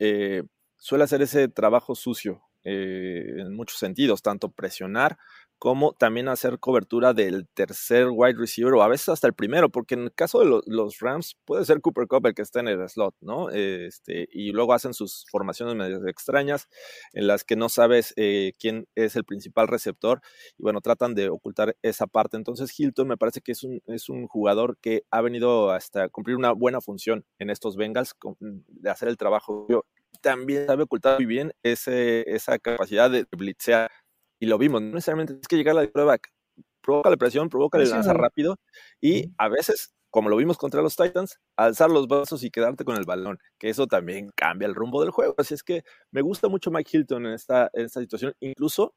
suele 0.77 1.03
hacer 1.03 1.21
ese 1.21 1.47
trabajo 1.47 1.93
sucio 1.93 2.41
en 2.63 3.53
muchos 3.53 3.77
sentidos, 3.77 4.23
tanto 4.23 4.49
presionar 4.49 5.19
como 5.63 5.93
también 5.93 6.27
hacer 6.27 6.59
cobertura 6.59 7.13
del 7.13 7.47
tercer 7.47 8.09
wide 8.11 8.35
receiver 8.37 8.73
o 8.73 8.83
a 8.83 8.89
veces 8.89 9.07
hasta 9.07 9.27
el 9.27 9.33
primero, 9.33 9.69
porque 9.69 9.95
en 9.95 10.01
el 10.01 10.13
caso 10.13 10.41
de 10.41 10.61
los 10.65 10.99
Rams 10.99 11.37
puede 11.45 11.63
ser 11.63 11.79
Cooper 11.79 12.05
Cup 12.05 12.25
el 12.25 12.33
que 12.33 12.41
está 12.41 12.59
en 12.59 12.67
el 12.67 12.89
slot, 12.89 13.15
¿no? 13.21 13.49
Este, 13.49 14.27
y 14.33 14.51
luego 14.51 14.73
hacen 14.73 14.93
sus 14.93 15.25
formaciones 15.31 15.75
medio 15.75 16.05
extrañas 16.05 16.67
en 17.13 17.27
las 17.27 17.45
que 17.45 17.55
no 17.55 17.69
sabes 17.69 18.13
eh, 18.17 18.51
quién 18.59 18.89
es 18.95 19.15
el 19.15 19.23
principal 19.23 19.69
receptor 19.69 20.19
y 20.57 20.63
bueno, 20.63 20.81
tratan 20.81 21.15
de 21.15 21.29
ocultar 21.29 21.77
esa 21.81 22.07
parte. 22.07 22.35
Entonces 22.35 22.77
Hilton 22.77 23.07
me 23.07 23.15
parece 23.15 23.39
que 23.39 23.53
es 23.53 23.63
un, 23.63 23.81
es 23.87 24.09
un 24.09 24.27
jugador 24.27 24.77
que 24.81 25.05
ha 25.11 25.21
venido 25.21 25.71
hasta 25.71 26.09
cumplir 26.09 26.35
una 26.35 26.51
buena 26.51 26.81
función 26.81 27.23
en 27.39 27.49
estos 27.49 27.77
Bengals, 27.77 28.15
de 28.41 28.89
hacer 28.89 29.07
el 29.07 29.15
trabajo. 29.15 29.65
También 30.19 30.67
sabe 30.67 30.83
ocultar 30.83 31.19
muy 31.19 31.25
bien 31.25 31.53
ese, 31.63 32.29
esa 32.29 32.59
capacidad 32.59 33.09
de 33.09 33.25
blitzear 33.31 33.89
y 34.43 34.45
lo 34.45 34.57
vimos, 34.57 34.81
no 34.81 34.89
necesariamente 34.89 35.35
es 35.41 35.47
que 35.47 35.55
llegar 35.55 35.77
a 35.77 35.83
la 35.83 35.87
prueba, 35.87 36.17
provoca 36.81 37.09
la 37.09 37.15
presión, 37.15 37.47
provoca 37.47 37.77
el 37.77 37.89
lanzar 37.89 38.17
rápido 38.17 38.59
y 38.99 39.31
a 39.37 39.47
veces, 39.47 39.93
como 40.09 40.27
lo 40.27 40.35
vimos 40.35 40.57
contra 40.57 40.81
los 40.81 40.97
Titans, 40.97 41.39
alzar 41.55 41.89
los 41.89 42.09
brazos 42.09 42.43
y 42.43 42.51
quedarte 42.51 42.83
con 42.83 42.97
el 42.97 43.05
balón, 43.05 43.39
que 43.57 43.69
eso 43.69 43.87
también 43.87 44.31
cambia 44.35 44.65
el 44.65 44.75
rumbo 44.75 44.99
del 44.99 45.11
juego. 45.11 45.33
Así 45.37 45.53
es 45.53 45.63
que 45.63 45.85
me 46.11 46.21
gusta 46.21 46.49
mucho 46.49 46.71
Mike 46.71 46.89
Hilton 46.91 47.25
en 47.25 47.31
esta, 47.31 47.69
en 47.71 47.85
esta 47.85 48.01
situación, 48.01 48.33
incluso, 48.41 48.93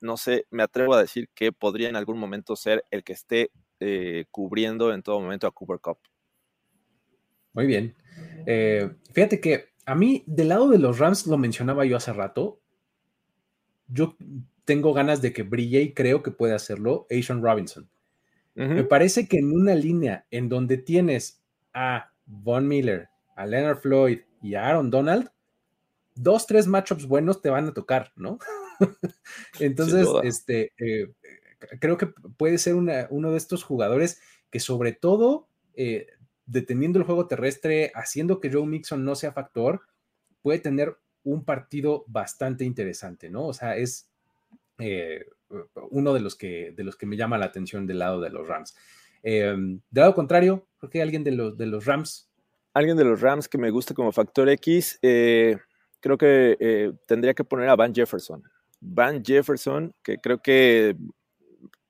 no 0.00 0.16
sé, 0.16 0.46
me 0.50 0.62
atrevo 0.62 0.94
a 0.94 1.00
decir 1.00 1.28
que 1.34 1.50
podría 1.50 1.88
en 1.88 1.96
algún 1.96 2.20
momento 2.20 2.54
ser 2.54 2.84
el 2.92 3.02
que 3.02 3.14
esté 3.14 3.50
eh, 3.80 4.26
cubriendo 4.30 4.94
en 4.94 5.02
todo 5.02 5.18
momento 5.18 5.48
a 5.48 5.50
Cooper 5.50 5.80
Cup. 5.80 5.98
Muy 7.54 7.66
bien. 7.66 7.96
Eh, 8.46 8.88
fíjate 9.12 9.40
que 9.40 9.70
a 9.84 9.96
mí, 9.96 10.22
del 10.28 10.50
lado 10.50 10.68
de 10.68 10.78
los 10.78 11.00
Rams, 11.00 11.26
lo 11.26 11.38
mencionaba 11.38 11.84
yo 11.86 11.96
hace 11.96 12.12
rato, 12.12 12.60
yo 13.92 14.16
tengo 14.64 14.92
ganas 14.92 15.22
de 15.22 15.32
que 15.32 15.42
brille 15.42 15.80
y 15.82 15.94
creo 15.94 16.22
que 16.22 16.30
puede 16.30 16.54
hacerlo 16.54 17.06
Asian 17.10 17.42
Robinson. 17.42 17.88
Me 18.54 18.84
parece 18.84 19.26
que 19.26 19.38
en 19.38 19.52
una 19.52 19.74
línea 19.74 20.26
en 20.30 20.50
donde 20.50 20.76
tienes 20.76 21.40
a 21.72 22.12
Von 22.26 22.68
Miller, 22.68 23.08
a 23.34 23.46
Leonard 23.46 23.78
Floyd 23.78 24.18
y 24.42 24.54
a 24.54 24.66
Aaron 24.66 24.90
Donald, 24.90 25.30
dos, 26.14 26.46
tres 26.46 26.66
matchups 26.66 27.06
buenos 27.06 27.40
te 27.40 27.48
van 27.48 27.68
a 27.68 27.72
tocar, 27.72 28.12
¿no? 28.16 28.38
Entonces, 29.60 30.06
este, 30.24 30.72
eh, 30.78 31.10
creo 31.78 31.96
que 31.96 32.08
puede 32.36 32.58
ser 32.58 32.74
uno 32.74 33.30
de 33.30 33.36
estos 33.38 33.62
jugadores 33.62 34.20
que 34.50 34.60
sobre 34.60 34.92
todo 34.92 35.48
eh, 35.74 36.08
deteniendo 36.44 36.98
el 36.98 37.06
juego 37.06 37.28
terrestre, 37.28 37.92
haciendo 37.94 38.40
que 38.40 38.52
Joe 38.52 38.66
Mixon 38.66 39.04
no 39.04 39.14
sea 39.14 39.32
factor, 39.32 39.82
puede 40.42 40.58
tener 40.58 40.98
un 41.22 41.44
partido 41.44 42.04
bastante 42.08 42.64
interesante, 42.64 43.30
¿no? 43.30 43.46
O 43.46 43.52
sea, 43.52 43.76
es 43.76 44.09
eh, 44.80 45.26
uno 45.90 46.14
de 46.14 46.20
los, 46.20 46.36
que, 46.36 46.72
de 46.76 46.84
los 46.84 46.96
que 46.96 47.06
me 47.06 47.16
llama 47.16 47.38
la 47.38 47.46
atención 47.46 47.86
del 47.86 47.98
lado 47.98 48.20
de 48.20 48.30
los 48.30 48.46
Rams. 48.46 48.76
Em, 49.22 49.80
de 49.90 50.00
lado 50.00 50.14
contrario, 50.14 50.66
creo 50.78 50.90
que 50.90 51.02
alguien 51.02 51.24
de 51.24 51.32
los, 51.32 51.56
de 51.56 51.66
los 51.66 51.84
Rams. 51.84 52.30
Alguien 52.72 52.96
de 52.96 53.04
los 53.04 53.20
Rams 53.20 53.48
que 53.48 53.58
me 53.58 53.70
gusta 53.70 53.94
como 53.94 54.12
factor 54.12 54.48
X, 54.48 54.98
eh, 55.02 55.56
creo 56.00 56.16
que 56.16 56.92
tendría 57.06 57.34
que 57.34 57.44
poner 57.44 57.68
a 57.68 57.76
Van 57.76 57.94
Jefferson. 57.94 58.42
Van 58.80 59.22
Jefferson, 59.24 59.92
que 60.02 60.16
creo 60.18 60.40
que 60.40 60.96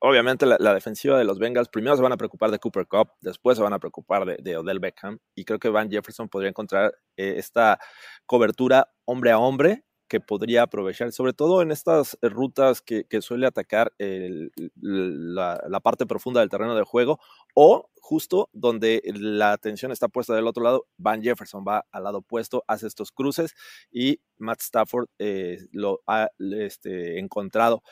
obviamente 0.01 0.47
la, 0.47 0.75
defensiva 0.75 1.19
de 1.19 1.25
los 1.25 1.39
Bengals 1.39 1.69
primero 1.69 1.95
se 1.95 2.03
van 2.03 2.13
a 2.13 2.17
preocupar 2.17 2.51
de 2.51 2.59
Cooper 2.59 2.87
Cup, 2.87 3.13
después 3.21 3.57
se 3.57 3.63
van 3.63 3.73
a 3.73 3.79
preocupar 3.79 4.25
de, 4.25 4.57
Odell 4.57 4.81
Beckham 4.81 5.19
y 5.35 5.45
creo 5.45 5.59
que 5.59 5.69
Van 5.69 5.91
Jefferson 5.91 6.29
podría 6.29 6.49
encontrar 6.49 6.95
eh, 7.17 7.35
esta 7.37 7.79
cobertura 8.27 8.91
hombre 9.05 9.31
a 9.31 9.39
hombre 9.39 9.85
que 10.11 10.21
podría 10.21 10.65
aprovechar, 10.65 11.13
sobre 11.13 11.33
todo 11.33 11.63
en 11.63 11.71
estas 11.71 12.19
rutas 12.21 12.83
que, 12.83 13.07
suele 13.23 13.47
atacar 13.47 13.93
la, 13.97 15.81
parte 15.83 16.05
profunda 16.05 16.41
del 16.41 16.51
terreno 16.51 16.75
de 16.75 16.83
juego 16.83 17.21
o 17.55 17.89
justo 18.01 18.51
donde 18.53 19.03
la 19.15 19.53
atención 19.53 19.93
está 19.93 20.09
puesta 20.09 20.35
del 20.35 20.49
otro 20.49 20.65
lado, 20.65 20.89
Van 20.97 21.23
Jefferson 21.23 21.65
va 21.67 21.87
al 21.93 22.03
lado 22.03 22.19
opuesto, 22.19 22.65
hace 22.67 22.89
estos 22.89 23.13
cruces 23.13 23.55
y 23.93 24.21
Matt 24.37 24.63
Stafford 24.63 25.07
eh, 25.21 25.59
lo 25.71 26.01
ha 26.09 26.29
este, 26.39 27.21
encontrado 27.21 27.85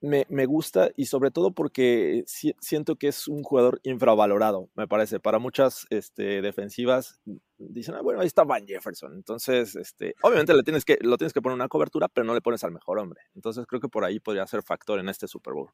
me, 0.00 0.46
gusta 0.46 0.90
y 0.96 1.06
sobre 1.06 1.30
todo 1.30 1.52
porque 1.52 2.24
siento 2.26 2.96
que 2.96 3.08
es 3.08 3.26
un 3.28 3.42
jugador 3.42 3.80
infravalorado, 3.82 4.70
me 4.74 4.86
parece. 4.86 5.20
Para 5.20 5.38
muchas 5.38 5.86
este, 5.90 6.40
defensivas 6.40 7.20
dicen, 7.56 7.94
ah, 7.96 8.02
bueno, 8.02 8.20
ahí 8.20 8.26
está 8.26 8.44
Van 8.44 8.66
Jefferson. 8.66 9.14
Entonces, 9.14 9.74
este, 9.76 10.14
obviamente 10.22 10.54
le 10.54 10.62
tienes 10.62 10.84
que, 10.84 10.98
lo 11.00 11.16
tienes 11.16 11.32
que 11.32 11.42
poner 11.42 11.54
una 11.56 11.68
cobertura, 11.68 12.08
pero 12.08 12.24
no 12.24 12.34
le 12.34 12.40
pones 12.40 12.62
al 12.64 12.72
mejor 12.72 12.98
hombre. 12.98 13.22
Entonces 13.34 13.66
creo 13.66 13.80
que 13.80 13.88
por 13.88 14.04
ahí 14.04 14.20
podría 14.20 14.46
ser 14.46 14.62
factor 14.62 15.00
en 15.00 15.08
este 15.08 15.26
Super 15.26 15.54
Bowl. 15.54 15.70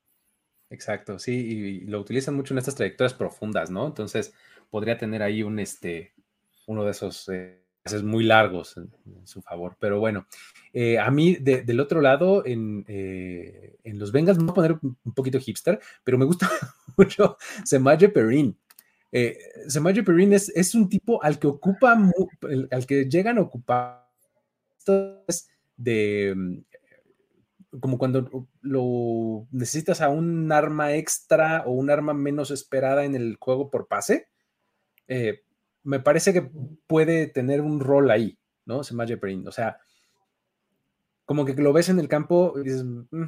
Exacto, 0.71 1.19
sí, 1.19 1.33
y 1.33 1.81
lo 1.87 2.01
utilizan 2.01 2.35
mucho 2.35 2.55
en 2.55 2.59
estas 2.59 2.75
trayectorias 2.75 3.15
profundas, 3.15 3.71
¿no? 3.71 3.87
Entonces 3.87 4.33
podría 4.71 4.97
tener 4.97 5.23
ahí 5.23 5.43
un, 5.43 5.59
este, 5.59 6.15
uno 6.67 6.85
de 6.85 6.91
esos... 6.91 7.29
Eh, 7.29 7.64
muy 8.03 8.25
largos 8.25 8.77
en, 8.77 8.91
su 9.25 9.43
favor. 9.43 9.77
Pero 9.79 10.01
bueno, 10.01 10.27
eh, 10.73 10.99
a 10.99 11.11
mí 11.11 11.35
del 11.37 11.81
otro 11.81 12.01
lado, 12.01 12.45
en, 12.47 12.85
eh, 12.89 13.77
en, 13.85 13.99
los 13.99 14.13
Bengals, 14.13 14.39
me 14.39 14.45
voy 14.45 14.53
a 14.53 14.55
poner 14.55 14.79
un 14.83 15.15
poquito 15.15 15.39
hipster, 15.39 15.81
pero 16.03 16.19
me 16.19 16.25
gusta 16.25 16.51
mucho 16.97 17.37
Semaje 17.65 18.09
Perrin. 18.09 18.57
Eh, 19.13 19.39
Semaje 19.69 20.03
Perrin 20.03 20.33
es, 20.33 20.51
es, 20.55 20.75
un 20.75 20.89
tipo 20.89 21.23
al 21.23 21.39
que 21.39 21.47
ocupa, 21.47 21.97
al 22.71 22.87
que 22.87 23.05
llegan 23.05 23.39
a 23.39 23.43
ocupar 23.43 24.05
de 25.77 26.35
mm, 26.37 27.79
como 27.81 27.99
cuando 27.99 28.49
lo 28.61 29.47
necesitas 29.51 30.01
a 30.01 30.09
un 30.09 30.51
arma 30.53 30.95
extra 30.95 31.65
o 31.67 31.73
un 31.73 31.91
arma 31.91 32.15
menos 32.15 32.51
esperada 32.51 33.05
en 33.05 33.15
el 33.15 33.37
juego 33.41 33.71
por 33.71 33.89
pase. 33.89 34.29
Eh, 35.09 35.44
me 35.85 36.01
parece 36.01 36.33
que 36.33 36.51
puede 36.87 37.29
tener 37.29 37.61
un 37.61 37.81
rol 37.81 38.11
ahí, 38.11 38.39
¿no? 38.65 38.83
Semaje 38.83 39.17
Perrin. 39.17 39.47
O 39.47 39.53
sea, 39.53 39.79
como 41.25 41.45
que 41.45 41.55
lo 41.55 41.73
ves 41.73 41.89
en 41.91 42.01
el 42.01 42.09
campo 42.09 42.55
y 42.57 42.65
dices, 42.65 42.85
mm, 42.85 43.25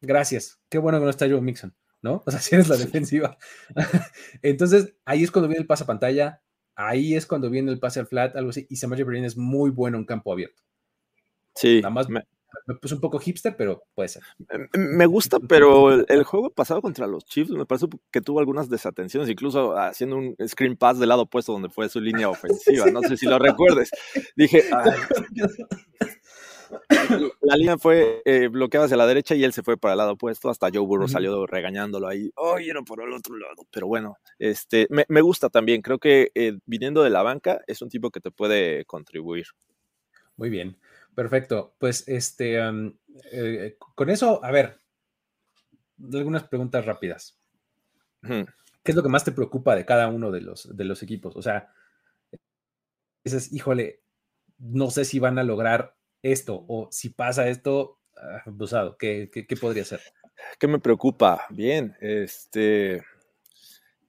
gracias, 0.00 0.60
qué 0.68 0.78
bueno 0.78 0.98
que 0.98 1.04
no 1.04 1.10
está 1.10 1.28
Joe 1.28 1.40
Mixon, 1.40 1.74
¿no? 2.00 2.22
O 2.24 2.30
sea, 2.30 2.40
si 2.40 2.54
eres 2.54 2.68
la 2.68 2.76
defensiva. 2.76 3.36
Entonces, 4.42 4.94
ahí 5.04 5.24
es 5.24 5.30
cuando 5.30 5.48
viene 5.48 5.62
el 5.62 5.66
pase 5.66 5.84
a 5.84 5.88
pantalla, 5.88 6.42
ahí 6.76 7.14
es 7.14 7.26
cuando 7.26 7.50
viene 7.50 7.70
el 7.70 7.80
pase 7.80 8.00
al 8.00 8.06
flat, 8.06 8.34
algo 8.36 8.50
así, 8.50 8.66
y 8.70 8.76
Semaje 8.76 9.04
Perrin 9.04 9.24
es 9.24 9.36
muy 9.36 9.70
bueno 9.70 9.98
en 9.98 10.04
campo 10.04 10.32
abierto. 10.32 10.62
Sí. 11.54 11.80
Nada 11.80 11.94
más 11.94 12.08
me, 12.08 12.24
me 12.66 12.74
puse 12.76 12.94
un 12.94 13.00
poco 13.00 13.18
hipster, 13.18 13.56
pero 13.56 13.84
puede 13.94 14.08
ser. 14.08 14.22
Me 14.74 15.06
gusta, 15.06 15.38
pero 15.40 15.92
el, 15.92 16.24
juego 16.24 16.50
pasado 16.50 16.82
contra 16.82 17.06
los 17.06 17.24
Chiefs 17.24 17.50
me 17.50 17.66
parece 17.66 17.86
que 18.10 18.20
tuvo 18.20 18.40
algunas 18.40 18.68
desatenciones, 18.68 19.28
incluso 19.28 19.76
haciendo 19.76 20.16
un 20.16 20.36
screen 20.46 20.76
pass 20.76 20.98
del 20.98 21.08
lado 21.08 21.22
opuesto 21.22 21.52
donde 21.52 21.68
fue 21.68 21.88
su 21.88 22.00
línea 22.00 22.28
ofensiva. 22.28 22.86
No 22.90 23.02
sé 23.02 23.16
si 23.16 23.26
lo 23.26 23.38
recuerdes. 23.38 23.90
Dije, 24.36 24.64
la 27.40 27.56
línea 27.56 27.78
fue 27.78 28.22
eh, 28.24 28.48
bloqueada 28.48 28.86
hacia 28.86 28.96
la 28.96 29.06
derecha 29.06 29.34
y 29.34 29.44
él 29.44 29.52
se 29.52 29.62
fue 29.62 29.76
para 29.76 29.94
el 29.94 29.98
lado 29.98 30.12
opuesto. 30.12 30.50
Hasta 30.50 30.70
Joe 30.72 30.84
Burrow 30.86 31.08
salió 31.08 31.46
regañándolo 31.46 32.08
ahí. 32.08 32.30
¡Ay, 32.36 32.70
era 32.70 32.82
por 32.82 33.02
el 33.02 33.12
otro 33.12 33.36
lado! 33.36 33.66
Pero 33.70 33.86
bueno, 33.86 34.16
este, 34.38 34.86
me, 34.90 35.20
gusta 35.20 35.48
también. 35.48 35.82
Creo 35.82 35.98
que 35.98 36.30
eh, 36.34 36.58
viniendo 36.66 37.02
de 37.02 37.10
la 37.10 37.22
banca 37.22 37.60
es 37.66 37.82
un 37.82 37.88
tipo 37.88 38.10
que 38.10 38.20
te 38.20 38.30
puede 38.30 38.84
contribuir. 38.84 39.46
Muy 40.36 40.50
bien. 40.50 40.76
Perfecto. 41.14 41.74
Pues 41.78 42.06
este, 42.08 42.58
eh, 43.32 43.76
con 43.78 44.10
eso, 44.10 44.44
a 44.44 44.50
ver, 44.50 44.80
algunas 46.12 46.44
preguntas 46.44 46.84
rápidas. 46.84 47.38
¿Qué 48.20 48.46
es 48.92 48.94
lo 48.94 49.02
que 49.02 49.08
más 49.08 49.24
te 49.24 49.32
preocupa 49.32 49.76
de 49.76 49.84
cada 49.84 50.08
uno 50.08 50.30
de 50.30 50.40
los, 50.40 50.74
de 50.76 50.84
los 50.84 51.02
equipos? 51.02 51.36
O 51.36 51.42
sea, 51.42 51.72
dices, 53.22 53.52
híjole, 53.52 54.02
no 54.58 54.90
sé 54.90 55.04
si 55.04 55.18
van 55.18 55.38
a 55.38 55.44
lograr 55.44 55.96
esto 56.22 56.64
o 56.68 56.88
si 56.90 57.10
pasa 57.10 57.48
esto, 57.48 58.00
abusado, 58.46 58.92
ah, 58.92 58.96
¿qué, 58.98 59.30
qué 59.30 59.56
podría 59.56 59.84
ser? 59.84 60.00
¿Qué 60.58 60.66
me 60.66 60.78
preocupa? 60.78 61.46
Bien, 61.50 61.96
este, 62.00 63.04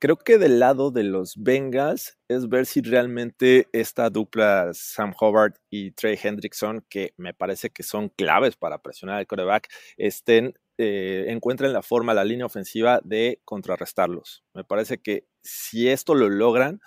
Creo 0.06 0.18
que 0.18 0.38
del 0.38 0.60
lado 0.60 0.92
de 0.92 1.04
los 1.04 1.34
Bengals 1.36 2.20
es 2.28 2.48
ver 2.48 2.68
si 2.68 2.80
realmente 2.82 3.68
esta 3.72 4.12
dupla 4.12 4.70
Sam 4.72 5.16
Howard 5.20 5.56
y 5.72 5.94
Trey 5.94 6.16
Hendrickson, 6.22 6.86
que 6.88 7.16
me 7.18 7.34
parece 7.34 7.72
que 7.72 7.82
son 7.82 8.10
claves 8.10 8.56
para 8.56 8.84
presionar 8.84 9.18
al 9.18 9.26
quarterback, 9.26 9.68
estén, 9.98 10.54
eh, 10.78 11.26
encuentren 11.30 11.74
la 11.74 11.82
forma, 11.82 12.14
la 12.14 12.24
línea 12.24 12.46
ofensiva 12.46 13.02
de 13.04 13.42
contrarrestarlos. 13.46 14.44
Me 14.54 14.64
parece 14.64 15.00
que 15.00 15.26
si 15.42 15.90
esto 15.90 16.14
lo 16.14 16.30
logran, 16.30 16.82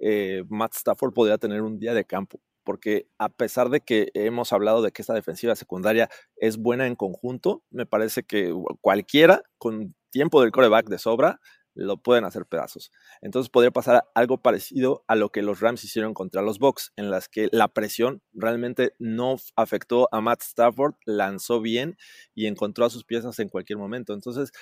eh, 0.00 0.42
Matt 0.48 0.74
Stafford 0.74 1.14
podría 1.14 1.38
tener 1.38 1.62
un 1.62 1.78
día 1.78 1.94
de 1.94 2.04
campo 2.04 2.40
porque 2.64 3.06
a 3.18 3.28
pesar 3.28 3.68
de 3.68 3.82
que 3.82 4.10
hemos 4.14 4.52
hablado 4.52 4.82
de 4.82 4.90
que 4.90 5.02
esta 5.02 5.14
defensiva 5.14 5.54
secundaria 5.54 6.08
es 6.34 6.56
buena 6.56 6.88
en 6.88 6.96
conjunto, 6.96 7.62
me 7.70 7.86
parece 7.86 8.24
que 8.24 8.52
cualquiera 8.80 9.44
con 9.58 9.94
tiempo 10.10 10.40
del 10.40 10.50
coreback 10.50 10.88
de 10.88 10.98
sobra 10.98 11.40
lo 11.74 11.96
pueden 11.98 12.24
hacer 12.24 12.46
pedazos. 12.46 12.90
Entonces 13.20 13.50
podría 13.50 13.70
pasar 13.70 14.04
algo 14.14 14.38
parecido 14.38 15.04
a 15.08 15.16
lo 15.16 15.30
que 15.30 15.42
los 15.42 15.60
Rams 15.60 15.84
hicieron 15.84 16.14
contra 16.14 16.42
los 16.42 16.58
Bucks, 16.58 16.92
en 16.96 17.10
las 17.10 17.28
que 17.28 17.48
la 17.52 17.68
presión 17.68 18.22
realmente 18.32 18.94
no 18.98 19.36
afectó 19.56 20.08
a 20.12 20.20
Matt 20.20 20.42
Stafford, 20.42 20.94
lanzó 21.04 21.60
bien 21.60 21.96
y 22.34 22.46
encontró 22.46 22.84
a 22.84 22.90
sus 22.90 23.04
piezas 23.04 23.38
en 23.38 23.48
cualquier 23.48 23.78
momento. 23.78 24.14
Entonces, 24.14 24.52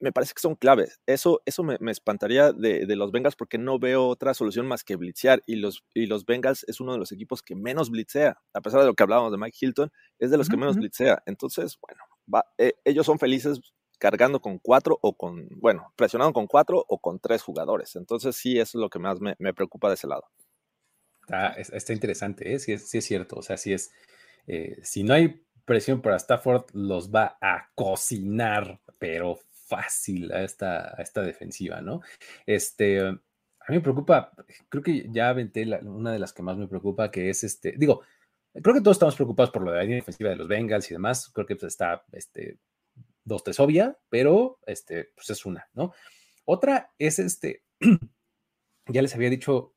me 0.00 0.12
parece 0.12 0.34
que 0.34 0.40
son 0.40 0.54
claves. 0.54 1.00
Eso, 1.06 1.42
eso 1.44 1.62
me, 1.62 1.76
espantaría 1.90 2.52
de, 2.52 2.86
los 2.96 3.12
Bengals 3.12 3.36
porque 3.36 3.58
no 3.58 3.78
veo 3.78 4.06
otra 4.06 4.34
solución 4.34 4.66
más 4.66 4.84
que 4.84 4.96
blitzear. 4.96 5.42
Y 5.46 5.56
los, 5.56 5.84
y 5.94 6.06
los 6.06 6.24
Bengals 6.24 6.64
es 6.68 6.80
uno 6.80 6.92
de 6.92 6.98
los 6.98 7.12
equipos 7.12 7.42
que 7.42 7.54
menos 7.54 7.90
blitzea. 7.90 8.40
A 8.54 8.60
pesar 8.60 8.80
de 8.80 8.86
lo 8.86 8.94
que 8.94 9.02
hablábamos 9.02 9.32
de 9.32 9.38
Mike 9.38 9.58
Hilton, 9.60 9.92
es 10.18 10.30
de 10.30 10.38
los 10.38 10.48
que 10.48 10.56
menos 10.56 10.76
blitzea. 10.76 11.22
Entonces, 11.26 11.78
bueno, 11.80 12.42
eh, 12.58 12.72
ellos 12.84 13.06
son 13.06 13.18
felices 13.18 13.60
cargando 13.98 14.40
con 14.40 14.58
cuatro 14.58 14.98
o 15.00 15.16
con, 15.16 15.48
bueno, 15.50 15.92
presionando 15.96 16.32
con 16.32 16.46
cuatro 16.46 16.84
o 16.88 16.98
con 16.98 17.18
tres 17.18 17.42
jugadores. 17.42 17.96
Entonces 17.96 18.36
sí, 18.36 18.58
eso 18.58 18.78
es 18.78 18.80
lo 18.80 18.90
que 18.90 18.98
más 18.98 19.18
me, 19.20 19.54
preocupa 19.54 19.88
de 19.88 19.94
ese 19.94 20.06
lado. 20.06 20.24
Está, 21.56 21.92
interesante, 21.92 22.54
¿eh? 22.54 22.58
sí, 22.58 22.72
es, 22.72 22.88
cierto. 23.04 23.36
O 23.36 23.42
sea, 23.42 23.56
si 23.56 23.72
es, 23.72 23.92
eh, 24.46 24.78
si 24.82 25.02
no 25.02 25.14
hay 25.14 25.42
presión 25.64 26.00
para 26.00 26.16
Stafford, 26.16 26.66
los 26.72 27.10
va 27.10 27.36
a 27.40 27.70
cocinar, 27.74 28.80
pero 28.98 29.38
fácil 29.66 30.32
a 30.32 30.44
esta, 30.44 30.94
a 30.96 31.02
esta 31.02 31.22
defensiva, 31.22 31.80
¿no? 31.80 32.00
Este, 32.46 33.00
a 33.66 33.72
mí 33.72 33.78
me 33.78 33.80
preocupa, 33.80 34.32
creo 34.68 34.82
que 34.82 35.08
ya 35.10 35.28
aventé 35.28 35.64
una 35.82 36.12
de 36.12 36.20
las 36.20 36.32
que 36.32 36.42
más 36.42 36.56
me 36.56 36.68
preocupa, 36.68 37.10
que 37.10 37.30
es 37.30 37.42
este, 37.42 37.74
digo, 37.76 38.02
creo 38.62 38.74
que 38.74 38.80
todos 38.80 38.94
estamos 38.94 39.16
preocupados 39.16 39.50
por 39.50 39.62
lo 39.62 39.72
de 39.72 39.78
la 39.78 39.82
línea 39.82 39.96
defensiva 39.96 40.30
de 40.30 40.36
los 40.36 40.46
Bengals 40.46 40.88
y 40.90 40.94
demás, 40.94 41.28
creo 41.30 41.46
que 41.46 41.56
pues, 41.56 41.72
está 41.72 42.04
este, 42.12 42.58
dos, 43.26 43.44
tres 43.44 43.60
obvia, 43.60 43.98
pero 44.08 44.58
este, 44.66 45.10
pues 45.14 45.28
es 45.28 45.44
una, 45.44 45.68
¿no? 45.74 45.92
Otra 46.46 46.92
es 46.98 47.18
este, 47.18 47.62
ya 48.86 49.02
les 49.02 49.14
había 49.14 49.28
dicho 49.28 49.74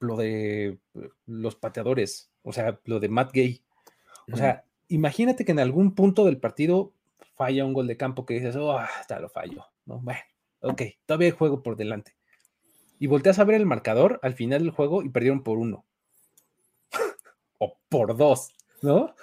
lo 0.00 0.16
de 0.16 0.66
eh, 0.66 0.78
los 1.26 1.54
pateadores, 1.54 2.30
o 2.42 2.52
sea, 2.52 2.78
lo 2.84 3.00
de 3.00 3.08
Matt 3.08 3.32
Gay. 3.32 3.62
O 4.32 4.36
sea, 4.36 4.64
imagínate 4.88 5.44
que 5.44 5.52
en 5.52 5.60
algún 5.60 5.94
punto 5.94 6.24
del 6.24 6.38
partido 6.38 6.92
falla 7.36 7.64
un 7.64 7.72
gol 7.72 7.86
de 7.86 7.96
campo 7.96 8.26
que 8.26 8.34
dices, 8.34 8.56
oh, 8.56 8.76
hasta 8.76 9.20
lo 9.20 9.28
fallo, 9.28 9.66
¿no? 9.86 10.00
Bueno, 10.00 10.20
ok, 10.60 10.82
todavía 11.06 11.28
hay 11.28 11.32
juego 11.32 11.62
por 11.62 11.76
delante. 11.76 12.16
Y 12.98 13.06
volteas 13.06 13.38
a 13.38 13.44
ver 13.44 13.56
el 13.56 13.66
marcador 13.66 14.18
al 14.22 14.34
final 14.34 14.62
del 14.62 14.70
juego 14.70 15.02
y 15.02 15.08
perdieron 15.08 15.42
por 15.42 15.58
uno. 15.58 15.84
o 17.58 17.78
por 17.88 18.16
dos, 18.16 18.50
¿no? 18.80 19.14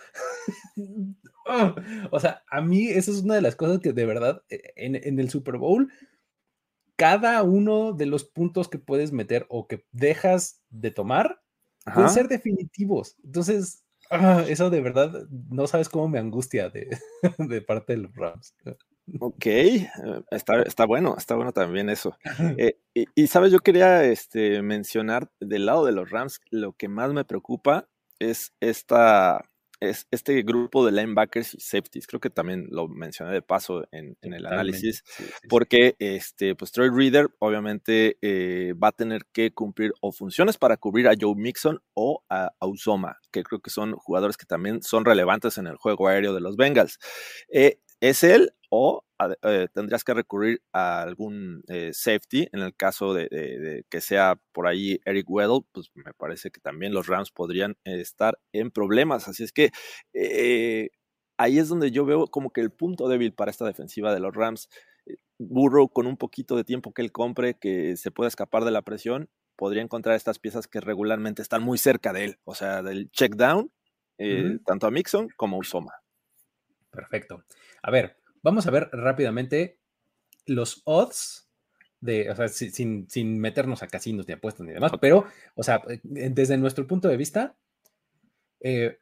o 2.12 2.20
sea, 2.20 2.44
a 2.50 2.62
mí 2.62 2.88
esa 2.88 3.12
es 3.12 3.24
una 3.24 3.36
de 3.36 3.42
las 3.42 3.56
cosas 3.56 3.80
que 3.80 3.94
de 3.94 4.06
verdad 4.06 4.44
eh, 4.50 4.74
en, 4.76 5.20
el 5.20 5.30
Super 5.30 5.58
Bowl, 5.58 5.92
cada 6.96 7.42
uno 7.44 7.94
de 7.94 8.06
los 8.06 8.26
puntos 8.26 8.68
que 8.68 8.78
puedes 8.78 9.12
meter 9.12 9.46
o 9.50 9.68
que 9.68 9.86
dejas 9.92 10.62
de 10.70 10.92
tomar 10.92 11.42
pueden 11.94 12.10
ser 12.10 12.28
definitivos. 12.28 13.16
Entonces, 13.24 13.84
ah, 14.12 14.44
eso 14.48 14.70
de 14.70 14.82
verdad 14.82 15.28
no 15.50 15.66
sabes 15.66 15.90
cómo 15.90 16.08
me 16.08 16.20
angustia 16.20 16.70
de, 17.38 17.62
parte 17.62 17.94
de 17.94 18.00
los 18.00 18.16
Rams. 18.16 18.54
Ok, 19.20 19.46
eh, 19.46 19.90
está, 20.30 20.62
está, 20.62 20.86
bueno, 20.86 21.16
está 21.18 21.36
bueno 21.36 21.52
también 21.52 21.90
eso. 21.90 22.16
Eh, 22.58 22.78
y, 22.94 23.28
sabes, 23.28 23.52
yo 23.52 23.60
quería 23.60 24.04
este, 24.04 24.62
mencionar 24.62 25.32
del 25.40 25.66
lado 25.66 25.86
de 25.86 25.94
los 25.94 26.12
Rams, 26.12 26.42
lo 26.52 26.74
que 26.74 26.90
más 26.90 27.12
me 27.12 27.26
preocupa 27.26 27.88
es 28.20 28.54
esta 28.60 29.49
es 29.80 30.08
este 30.12 30.42
grupo 30.42 30.86
de 30.86 30.92
linebackers 30.92 31.56
y 31.56 31.60
safeties. 31.60 32.08
Creo 32.08 32.20
que 32.20 32.30
también 32.30 32.68
lo 32.70 32.88
mencioné 32.88 33.32
de 33.32 33.42
paso 33.42 33.88
en, 33.92 34.18
el 34.22 34.46
análisis, 34.46 35.04
porque 35.48 35.96
este, 36.00 36.56
pues 36.56 36.72
Troy 36.72 36.90
Reader 36.90 37.30
obviamente 37.40 38.18
eh, 38.22 38.74
va 38.74 38.90
a 38.90 38.94
tener 38.94 39.26
que 39.32 39.52
cumplir 39.52 39.94
o 40.02 40.12
funciones 40.12 40.58
para 40.58 40.78
cubrir 40.78 41.08
a 41.08 41.14
Joe 41.20 41.36
Mixon 41.36 41.82
o 41.94 42.24
a, 42.30 42.52
Usoma, 42.62 43.18
que 43.32 43.44
creo 43.44 43.62
que 43.62 43.70
son 43.70 43.94
jugadores 43.94 44.38
que 44.38 44.46
también 44.46 44.82
son 44.82 45.06
relevantes 45.06 45.58
en 45.58 45.68
el 45.68 45.78
juego 45.78 46.08
aéreo 46.08 46.34
de 46.34 46.42
los 46.42 46.56
Bengals. 46.56 47.00
Eh, 47.50 47.80
¿Es 48.02 48.24
él 48.24 48.54
o 48.70 49.04
eh, 49.44 49.68
tendrías 49.74 50.04
que 50.04 50.14
recurrir 50.14 50.62
a 50.72 51.02
algún 51.02 51.64
eh, 51.68 51.92
safety 51.92 52.48
en 52.54 52.62
el 52.62 52.76
caso 52.76 53.14
de, 53.14 53.84
que 53.90 54.00
sea 54.00 54.40
por 54.54 54.68
ahí 54.68 55.02
Eric 55.06 55.30
Weddle, 55.30 55.62
pues 55.72 55.90
me 55.94 56.14
parece 56.14 56.52
que 56.52 56.62
también 56.62 56.94
los 56.94 57.08
Rams 57.08 57.32
podrían 57.32 57.76
estar 57.84 58.40
en 58.54 58.72
problemas. 58.72 59.28
Así 59.28 59.44
es 59.44 59.52
que 59.52 59.72
eh, 60.14 60.90
ahí 61.38 61.58
es 61.58 61.68
donde 61.68 61.92
yo 61.92 62.06
veo 62.06 62.28
como 62.28 62.52
que 62.52 62.62
el 62.62 62.72
punto 62.72 63.10
débil 63.10 63.34
para 63.34 63.52
esta 63.52 63.66
defensiva 63.66 64.14
de 64.14 64.20
los 64.20 64.34
Rams. 64.34 64.70
Burrow 65.40 65.90
con 65.90 66.06
un 66.06 66.18
poquito 66.18 66.56
de 66.56 66.64
tiempo 66.64 66.94
que 66.94 67.02
él 67.02 67.12
compre, 67.12 67.56
que 67.56 67.98
se 67.98 68.12
pueda 68.12 68.28
escapar 68.28 68.66
de 68.66 68.72
la 68.72 68.84
presión, 68.84 69.30
podría 69.56 69.82
encontrar 69.82 70.16
estas 70.16 70.38
piezas 70.38 70.68
que 70.68 70.82
regularmente 70.82 71.42
están 71.42 71.64
muy 71.64 71.78
cerca 71.78 72.14
de 72.14 72.26
él, 72.26 72.40
o 72.44 72.54
sea, 72.54 72.84
del 72.84 73.10
check 73.12 73.36
down, 73.36 73.72
tanto 74.66 74.86
a 74.86 74.92
Mixon 74.92 75.30
como 75.38 75.56
a 75.56 75.60
Usoma. 75.60 75.94
Perfecto. 76.92 77.46
A 77.82 77.92
ver, 77.92 78.19
vamos 78.44 78.68
a 78.68 78.72
ver 78.72 78.90
rápidamente 78.92 79.80
los 80.46 80.82
odds 80.86 81.50
de, 82.02 82.30
o 82.30 82.36
sea, 82.36 82.48
sin, 82.48 83.08
meternos 83.40 83.84
a 83.84 83.88
casinos 83.88 84.28
ni 84.28 84.34
apuestas 84.34 84.66
ni 84.66 84.74
demás, 84.74 84.92
pero, 85.02 85.26
o 85.56 85.64
sea, 85.64 85.82
desde 86.04 86.58
nuestro 86.58 86.88
punto 86.88 87.08
de 87.10 87.18
vista, 87.18 87.58
eh, 88.62 89.00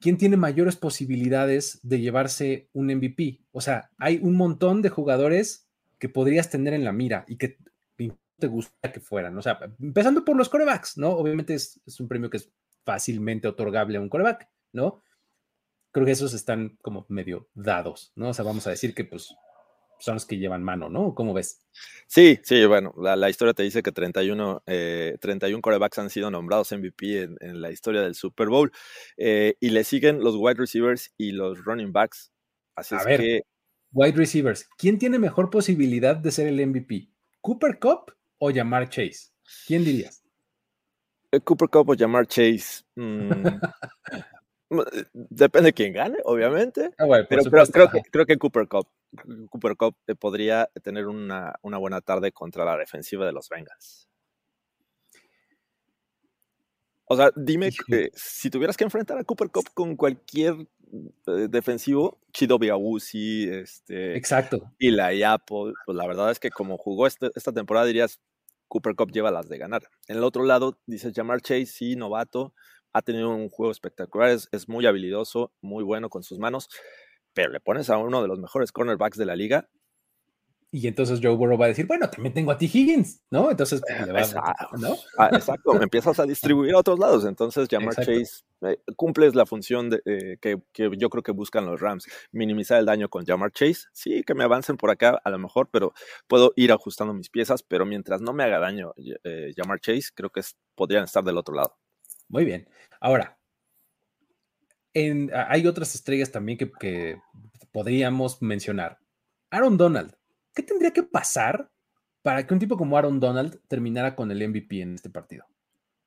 ¿quién 0.00 0.16
tiene 0.16 0.36
mayores 0.36 0.76
posibilidades 0.76 1.80
de 1.82 2.00
llevarse 2.00 2.70
un 2.72 2.86
MVP? 2.86 3.40
O 3.52 3.60
sea, 3.60 3.90
hay 3.98 4.18
un 4.22 4.36
montón 4.36 4.80
de 4.80 4.88
jugadores 4.88 5.68
que 5.98 6.08
podrías 6.08 6.48
tener 6.48 6.72
en 6.74 6.84
la 6.84 6.92
mira 6.92 7.24
y 7.28 7.36
que 7.36 7.58
te 8.38 8.46
gusta 8.46 8.92
que 8.92 9.00
fueran. 9.00 9.36
O 9.36 9.42
sea, 9.42 9.58
empezando 9.80 10.24
por 10.24 10.36
los 10.36 10.48
corebacks, 10.48 10.96
¿no? 10.96 11.10
Obviamente 11.10 11.54
es, 11.54 11.80
es 11.86 12.00
un 12.00 12.08
premio 12.08 12.30
que 12.30 12.38
es 12.38 12.50
fácilmente 12.84 13.48
otorgable 13.48 13.98
a 13.98 14.00
un 14.00 14.08
coreback, 14.08 14.48
¿no? 14.72 15.02
Creo 15.92 16.06
que 16.06 16.12
esos 16.12 16.34
están 16.34 16.78
como 16.82 17.06
medio 17.08 17.48
dados, 17.54 18.12
¿no? 18.14 18.30
O 18.30 18.34
sea, 18.34 18.44
vamos 18.44 18.66
a 18.66 18.70
decir 18.70 18.94
que 18.94 19.04
pues 19.04 19.34
son 19.98 20.14
los 20.14 20.26
que 20.26 20.38
llevan 20.38 20.62
mano, 20.62 20.88
¿no? 20.88 21.14
¿Cómo 21.14 21.34
ves? 21.34 21.66
Sí, 22.06 22.38
sí, 22.42 22.64
bueno, 22.66 22.94
la, 22.96 23.28
historia 23.28 23.54
te 23.54 23.62
dice 23.62 23.82
que 23.82 23.92
31, 23.92 24.62
31 24.64 25.58
eh, 25.58 25.60
corebacks 25.60 25.98
han 25.98 26.10
sido 26.10 26.30
nombrados 26.30 26.72
MVP 26.72 27.22
en, 27.40 27.60
la 27.60 27.70
historia 27.70 28.02
del 28.02 28.14
Super 28.14 28.48
Bowl 28.48 28.72
eh, 29.16 29.56
y 29.60 29.70
le 29.70 29.84
siguen 29.84 30.20
los 30.20 30.36
wide 30.36 30.54
receivers 30.54 31.12
y 31.16 31.32
los 31.32 31.64
running 31.64 31.92
backs. 31.92 32.32
Así 32.76 32.94
a 32.94 32.98
es 32.98 33.04
ver, 33.04 33.20
que... 33.20 33.42
wide 33.92 34.16
receivers, 34.16 34.68
¿quién 34.78 34.98
tiene 34.98 35.18
mejor 35.18 35.50
posibilidad 35.50 36.16
de 36.16 36.30
ser 36.30 36.46
el 36.46 36.64
MVP? 36.64 37.10
¿Cooper 37.40 37.78
Cup 37.78 38.12
o 38.38 38.52
Jamar 38.52 38.88
Chase? 38.88 39.30
¿Quién 39.66 39.84
dirías? 39.84 40.22
Eh, 41.32 41.40
Cooper 41.40 41.68
Cup 41.68 41.90
o 41.90 41.96
Jamar 41.96 42.26
Chase. 42.26 42.84
Mm, 42.94 43.30
depende 45.12 45.68
de 45.68 45.72
quién 45.72 45.92
gane, 45.92 46.18
obviamente. 46.24 46.90
Ah, 46.98 47.06
pero, 47.28 47.42
creo, 47.44 47.88
que, 47.88 48.02
creo 48.10 48.26
que 48.26 48.36
Cooper 48.36 48.68
Cup, 48.68 48.86
Cooper 49.50 49.76
Cup 49.76 49.96
eh, 50.06 50.14
podría 50.14 50.68
tener 50.82 51.06
una, 51.06 51.58
buena 51.62 52.00
tarde 52.00 52.32
contra 52.32 52.64
la 52.64 52.76
defensiva 52.76 53.24
de 53.24 53.32
los 53.32 53.48
Bengals. 53.48 54.08
O 57.10 57.16
sea, 57.16 57.30
dime 57.34 57.70
que 57.86 58.10
si 58.14 58.50
tuvieras 58.50 58.76
que 58.76 58.84
enfrentar 58.84 59.16
a 59.16 59.24
Cooper 59.24 59.48
Cup 59.48 59.70
con 59.72 59.96
cualquier 59.96 60.54
eh, 61.26 61.48
defensivo, 61.48 62.18
Chido 62.32 62.58
Biawusi, 62.58 63.48
este. 63.48 64.14
Exacto. 64.14 64.72
Y 64.78 64.90
la 64.90 65.08
Apple, 65.32 65.72
pues 65.86 65.96
la 65.96 66.06
verdad 66.06 66.30
es 66.30 66.38
que 66.38 66.50
como 66.50 66.76
jugó 66.76 67.06
este, 67.06 67.30
esta 67.34 67.52
temporada, 67.52 67.86
dirías 67.86 68.20
Cooper 68.68 68.94
Cup 68.94 69.10
lleva 69.10 69.30
las 69.30 69.48
de 69.48 69.56
ganar. 69.56 69.82
En 70.06 70.18
el 70.18 70.24
otro 70.24 70.44
lado, 70.44 70.78
dices 70.86 71.14
Jamar 71.14 71.40
Chase, 71.40 71.66
sí, 71.66 71.96
novato, 71.96 72.52
ha 72.98 73.02
tenido 73.02 73.30
un 73.30 73.48
juego 73.48 73.70
espectacular, 73.70 74.30
es, 74.30 74.68
muy 74.68 74.84
habilidoso, 74.84 75.52
muy 75.60 75.84
bueno 75.84 76.10
con 76.10 76.24
sus 76.24 76.38
manos, 76.38 76.68
pero 77.32 77.50
le 77.50 77.60
pones 77.60 77.90
a 77.90 77.98
uno 77.98 78.20
de 78.20 78.28
los 78.28 78.40
mejores 78.40 78.72
cornerbacks 78.72 79.16
de 79.16 79.24
la 79.24 79.36
liga. 79.36 79.68
Y 80.70 80.86
entonces 80.86 81.20
Joe 81.22 81.34
Burrow 81.34 81.56
va 81.56 81.66
a 81.66 81.68
decir, 81.68 81.86
bueno, 81.86 82.10
también 82.10 82.34
tengo 82.34 82.50
a 82.50 82.58
T. 82.58 82.66
Higgins, 82.66 83.22
¿no? 83.30 83.50
Entonces, 83.50 83.80
pues, 83.80 84.06
le 84.06 84.12
va 84.12 84.20
exacto, 84.20 84.76
¿no? 84.76 84.96
Ah, 85.16 85.30
exacto, 85.32 85.80
empiezas 85.80 86.18
a 86.18 86.26
distribuir 86.26 86.74
a 86.74 86.78
otros 86.78 86.98
lados. 86.98 87.24
Entonces, 87.24 87.68
Jamar 87.70 87.94
Chase 87.94 88.42
eh, 88.62 88.78
cumples 88.94 89.34
la 89.34 89.46
función 89.46 89.88
de, 89.88 90.02
eh, 90.04 90.36
que, 90.42 90.58
yo 90.74 91.08
creo 91.08 91.22
que 91.22 91.32
buscan 91.32 91.64
los 91.64 91.80
Rams, 91.80 92.06
minimizar 92.32 92.80
el 92.80 92.84
daño 92.84 93.08
con 93.08 93.24
Jamar 93.24 93.52
Chase. 93.52 93.84
Sí, 93.94 94.22
que 94.24 94.34
me 94.34 94.44
avancen 94.44 94.76
por 94.76 94.90
acá 94.90 95.18
a 95.24 95.30
lo 95.30 95.38
mejor, 95.38 95.70
pero 95.70 95.94
puedo 96.26 96.52
ir 96.54 96.70
ajustando 96.70 97.14
mis 97.14 97.30
piezas, 97.30 97.62
pero 97.62 97.86
mientras 97.86 98.20
no 98.20 98.34
me 98.34 98.42
haga 98.42 98.58
daño 98.58 98.92
eh, 99.24 99.52
Jamar 99.56 99.80
Chase, 99.80 100.10
creo 100.14 100.28
que 100.28 100.42
podrían 100.74 101.04
estar 101.04 101.24
del 101.24 101.38
otro 101.38 101.54
lado. 101.54 101.78
Muy 102.28 102.44
bien. 102.44 102.68
Ahora, 103.00 103.38
hay 104.94 105.66
otras 105.66 105.94
estrellas 105.94 106.30
también 106.30 106.58
que, 106.58 107.20
podríamos 107.72 108.42
mencionar. 108.42 108.98
Aaron 109.50 109.76
Donald, 109.76 110.14
¿qué 110.54 110.62
tendría 110.62 110.92
que 110.92 111.02
pasar 111.02 111.70
para 112.22 112.46
que 112.46 112.54
un 112.54 112.60
tipo 112.60 112.76
como 112.76 112.96
Aaron 112.96 113.20
Donald 113.20 113.60
terminara 113.68 114.16
con 114.16 114.30
el 114.30 114.46
MVP 114.48 114.80
en 114.80 114.94
este 114.94 115.10
partido? 115.10 115.46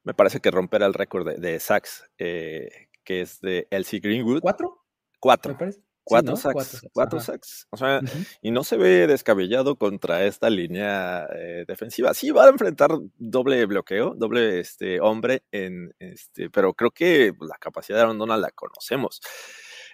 Me 0.04 0.14
parece 0.14 0.40
que 0.40 0.52
romperá 0.52 0.88
el 0.88 0.94
récord 0.94 1.28
de, 1.28 1.36
de 1.38 1.60
sacks, 1.60 2.10
eh, 2.18 2.90
que 3.04 3.22
es 3.22 3.40
de 3.42 3.68
Elsie 3.70 4.00
Greenwood. 4.00 4.42
¿Cuatro? 4.42 4.86
Cuatro. 5.20 5.54
Me 5.54 5.60
parece. 5.60 5.82
Cuatro, 6.04 6.36
sacks, 6.36 6.82
cuatro 6.94 7.20
sacks. 7.20 7.68
O 7.70 7.78
sea, 7.78 8.02
y 8.42 8.52
no 8.52 8.64
se 8.64 8.78
ve 8.78 9.08
descabellado 9.08 9.76
contra 9.76 10.26
esta 10.26 10.50
línea 10.50 11.28
eh, 11.36 11.64
defensiva. 11.68 12.14
Sí, 12.14 12.32
va 12.32 12.46
a 12.46 12.50
enfrentar 12.50 12.92
doble 13.18 13.66
bloqueo, 13.66 14.16
doble 14.16 14.60
este, 14.60 15.00
hombre, 15.00 15.44
en, 15.52 15.94
este, 16.00 16.50
pero 16.50 16.74
creo 16.74 16.92
que 16.92 17.34
la 17.40 17.58
capacidad 17.60 17.98
de 17.98 18.04
Aaron 18.04 18.18
Donald 18.18 18.42
la 18.42 18.52
conocemos. 18.52 19.22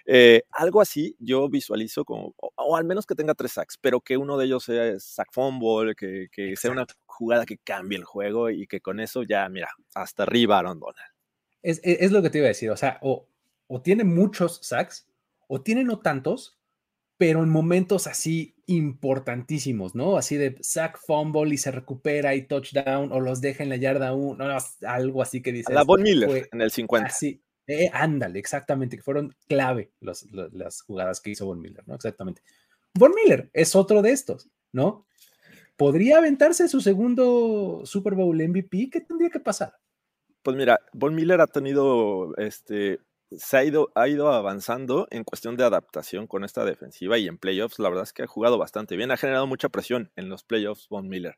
Eh, 0.06 0.44
algo 0.52 0.80
así 0.80 1.14
yo 1.18 1.50
visualizo 1.50 2.04
como, 2.06 2.34
o, 2.38 2.76
al 2.76 2.84
menos 2.84 3.04
que 3.04 3.14
tenga 3.14 3.34
tres 3.34 3.52
sacks, 3.52 3.76
pero 3.78 4.00
que 4.00 4.16
uno 4.16 4.38
de 4.38 4.46
ellos 4.46 4.64
sea 4.64 4.98
sack 4.98 5.28
fumble, 5.30 5.94
que, 5.94 6.28
que 6.32 6.56
sea 6.56 6.70
una 6.70 6.86
jugada 7.04 7.44
que 7.44 7.58
cambie 7.58 7.98
el 7.98 8.04
juego 8.04 8.48
y 8.48 8.66
que 8.66 8.80
con 8.80 9.00
eso 9.00 9.22
ya, 9.24 9.46
mira, 9.50 9.68
hasta 9.94 10.22
arriba 10.22 10.58
Aaron 10.58 10.80
Donald. 10.80 11.12
Es, 11.62 11.80
es, 11.82 12.12
lo 12.12 12.22
que 12.22 12.30
te 12.30 12.38
iba 12.38 12.46
a 12.46 12.48
decir, 12.48 12.70
o 12.70 12.76
sea, 12.76 12.98
o, 13.02 13.28
o 13.66 13.82
tiene 13.82 14.04
muchos 14.04 14.60
sacks 14.62 15.07
o 15.48 15.60
tiene 15.60 15.82
no 15.82 15.98
tantos, 15.98 16.60
pero 17.16 17.42
en 17.42 17.50
momentos 17.50 18.06
así 18.06 18.54
importantísimos, 18.66 19.96
¿no? 19.96 20.16
Así 20.16 20.36
de 20.36 20.56
sack 20.60 21.00
fumble 21.04 21.52
y 21.52 21.58
se 21.58 21.72
recupera 21.72 22.34
y 22.36 22.46
touchdown, 22.46 23.10
o 23.10 23.18
los 23.18 23.40
deja 23.40 23.64
en 23.64 23.70
la 23.70 23.76
yarda 23.76 24.12
uno, 24.12 24.46
algo 24.86 25.22
así 25.22 25.42
que 25.42 25.52
dice. 25.52 25.72
La 25.72 25.82
Von 25.82 26.02
Miller 26.02 26.48
en 26.52 26.60
el 26.60 26.70
50. 26.70 27.08
Así, 27.08 27.42
eh, 27.66 27.90
ándale, 27.92 28.38
exactamente, 28.38 28.96
que 28.96 29.02
fueron 29.02 29.34
clave 29.48 29.90
las 30.00 30.82
jugadas 30.82 31.20
que 31.20 31.30
hizo 31.30 31.46
Von 31.46 31.60
Miller, 31.60 31.82
¿no? 31.88 31.96
Exactamente. 31.96 32.42
Von 32.94 33.12
Miller 33.14 33.50
es 33.52 33.74
otro 33.74 34.00
de 34.00 34.12
estos, 34.12 34.48
¿no? 34.72 35.06
¿Podría 35.76 36.18
aventarse 36.18 36.68
su 36.68 36.80
segundo 36.80 37.82
Super 37.84 38.14
Bowl 38.14 38.36
MVP? 38.36 38.90
¿Qué 38.90 39.00
tendría 39.00 39.30
que 39.30 39.38
pasar? 39.38 39.74
Pues 40.42 40.56
mira, 40.56 40.80
Von 40.92 41.14
Miller 41.14 41.40
ha 41.40 41.46
tenido 41.46 42.36
este, 42.36 42.98
se 43.30 43.56
ha 43.56 43.64
ido, 43.64 43.90
ha 43.94 44.08
ido 44.08 44.32
avanzando 44.32 45.06
en 45.10 45.24
cuestión 45.24 45.56
de 45.56 45.64
adaptación 45.64 46.26
con 46.26 46.44
esta 46.44 46.64
defensiva 46.64 47.18
y 47.18 47.28
en 47.28 47.38
playoffs, 47.38 47.78
la 47.78 47.88
verdad 47.88 48.04
es 48.04 48.12
que 48.12 48.22
ha 48.22 48.26
jugado 48.26 48.58
bastante 48.58 48.96
bien, 48.96 49.10
ha 49.10 49.16
generado 49.16 49.46
mucha 49.46 49.68
presión 49.68 50.10
en 50.16 50.28
los 50.28 50.44
playoffs 50.44 50.88
Von 50.88 51.08
Miller. 51.08 51.36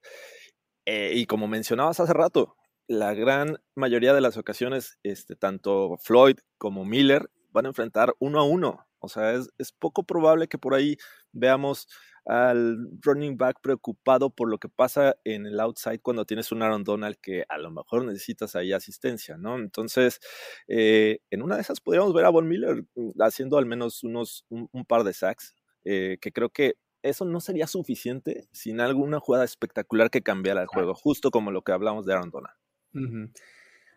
Eh, 0.86 1.12
y 1.14 1.26
como 1.26 1.48
mencionabas 1.48 2.00
hace 2.00 2.12
rato, 2.12 2.56
la 2.86 3.14
gran 3.14 3.58
mayoría 3.74 4.14
de 4.14 4.20
las 4.20 4.36
ocasiones, 4.36 4.98
este, 5.02 5.36
tanto 5.36 5.96
Floyd 5.98 6.38
como 6.58 6.84
Miller 6.84 7.30
van 7.50 7.66
a 7.66 7.68
enfrentar 7.68 8.14
uno 8.18 8.40
a 8.40 8.44
uno. 8.44 8.86
O 8.98 9.08
sea, 9.08 9.32
es, 9.32 9.72
poco 9.78 10.02
probable 10.02 10.48
que 10.48 10.58
por 10.58 10.74
ahí 10.74 10.96
veamos 11.32 11.88
al 12.26 12.88
running 13.02 13.36
back 13.36 13.60
preocupado 13.62 14.30
por 14.30 14.50
lo 14.50 14.58
que 14.58 14.68
pasa 14.68 15.16
en 15.24 15.46
el 15.46 15.58
outside 15.60 16.00
cuando 16.00 16.24
tienes 16.24 16.52
un 16.52 16.62
Aaron 16.62 16.84
Donald 16.84 17.16
que 17.20 17.44
a 17.48 17.58
lo 17.58 17.70
mejor 17.70 18.04
necesitas 18.04 18.56
ahí 18.56 18.72
asistencia, 18.72 19.36
¿no? 19.36 19.58
Entonces, 19.58 20.20
eh, 20.68 21.20
en 21.30 21.42
una 21.42 21.56
de 21.56 21.62
esas 21.62 21.80
podríamos 21.80 22.12
ver 22.14 22.24
a 22.24 22.30
Von 22.30 22.48
Miller 22.48 22.84
mm, 22.94 23.20
haciendo 23.20 23.58
al 23.58 23.66
menos 23.66 24.04
unos, 24.04 24.46
un, 24.48 24.84
par 24.84 25.04
de 25.04 25.12
sacks, 25.12 25.54
eh, 25.84 26.18
que 26.20 26.32
creo 26.32 26.50
que 26.50 26.74
eso 27.02 27.24
no 27.24 27.40
sería 27.40 27.66
suficiente 27.66 28.48
sin 28.52 28.80
alguna 28.80 29.20
jugada 29.20 29.44
espectacular 29.44 30.10
que 30.10 30.22
cambiara 30.22 30.60
el 30.60 30.66
juego, 30.66 30.94
justo 30.94 31.30
como 31.30 31.50
lo 31.50 31.62
que 31.62 31.72
hablamos 31.72 32.04
de 32.04 32.12
Aaron 32.12 32.30
Donald. 32.30 33.32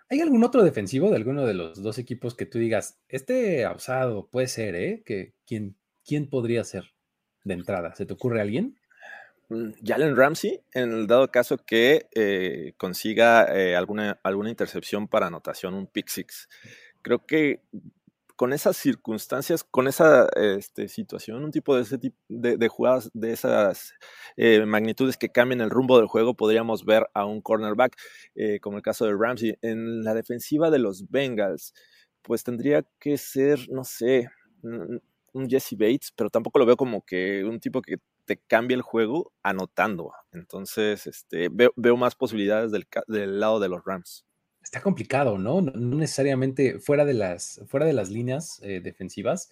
¿Hay 0.09 0.21
algún 0.21 0.43
otro 0.43 0.63
defensivo 0.63 1.09
de 1.09 1.15
alguno 1.15 1.45
de 1.45 1.53
los 1.53 1.81
dos 1.81 1.97
equipos 1.97 2.35
que 2.35 2.45
tú 2.45 2.59
digas, 2.59 2.99
este 3.07 3.65
abusado 3.65 4.29
puede 4.29 4.47
ser, 4.47 4.75
¿eh? 4.75 5.03
Que, 5.05 5.33
¿quién, 5.45 5.75
¿Quién 6.05 6.29
podría 6.29 6.63
ser 6.63 6.92
de 7.43 7.53
entrada? 7.53 7.95
¿Se 7.95 8.05
te 8.05 8.13
ocurre 8.13 8.41
alguien? 8.41 8.77
Mm, 9.49 9.71
Jalen 9.83 10.15
Ramsey, 10.15 10.61
en 10.73 10.91
el 10.91 11.07
dado 11.07 11.29
caso 11.29 11.57
que 11.57 12.07
eh, 12.15 12.73
consiga 12.77 13.45
eh, 13.55 13.75
alguna, 13.75 14.19
alguna 14.23 14.49
intercepción 14.49 15.07
para 15.07 15.27
anotación, 15.27 15.73
un 15.73 15.87
pick 15.87 16.07
six. 16.07 16.49
Creo 17.01 17.25
que 17.25 17.61
con 18.35 18.51
esas 18.51 18.77
circunstancias, 18.77 19.63
con 19.63 19.87
esa 19.87 20.27
este, 20.35 20.87
situación, 20.87 21.43
un 21.43 21.51
tipo 21.51 21.75
de, 21.75 21.83
ese 21.83 21.97
tipo 21.99 22.17
de, 22.29 22.67
jugadas 22.67 23.11
de 23.13 23.31
esas 23.31 23.93
eh, 24.37 24.65
magnitudes 24.65 25.17
que 25.17 25.29
cambien 25.29 25.61
el 25.61 25.69
rumbo 25.69 25.97
del 25.97 26.07
juego, 26.07 26.33
podríamos 26.33 26.83
ver 26.83 27.07
a 27.13 27.25
un 27.25 27.41
cornerback, 27.41 27.95
como 28.61 28.77
el 28.77 28.83
caso 28.83 29.05
de 29.05 29.15
Ramsey. 29.15 29.57
En 29.61 30.03
la 30.03 30.15
defensiva 30.15 30.71
de 30.71 30.79
los 30.79 31.09
Bengals, 31.11 31.73
pues 32.23 32.43
tendría 32.43 32.83
que 32.99 33.17
ser, 33.17 33.59
no 33.69 33.83
sé, 33.83 34.29
un 35.33 35.49
Jesse 35.49 35.73
Bates, 35.77 36.13
pero 36.15 36.29
tampoco 36.29 36.59
lo 36.59 36.65
veo 36.65 36.77
como 36.77 37.03
que 37.03 37.43
un 37.43 37.59
tipo 37.59 37.81
que 37.81 37.97
te 38.25 38.37
cambie 38.37 38.75
el 38.75 38.81
juego 38.81 39.33
anotando. 39.43 40.11
Entonces, 40.31 41.07
este, 41.07 41.49
veo, 41.51 41.73
veo 41.75 41.97
más 41.97 42.15
posibilidades 42.15 42.71
del, 42.71 42.87
del 43.07 43.39
lado 43.39 43.59
de 43.59 43.69
los 43.69 43.83
Rams 43.85 44.25
está 44.63 44.81
complicado, 44.81 45.37
¿no? 45.37 45.61
No, 45.61 45.71
necesariamente 45.73 46.79
fuera 46.79 47.05
de 47.05 47.13
las, 47.13 47.61
fuera 47.67 47.85
de 47.85 47.93
las 47.93 48.09
líneas 48.09 48.59
eh, 48.63 48.81
defensivas, 48.81 49.51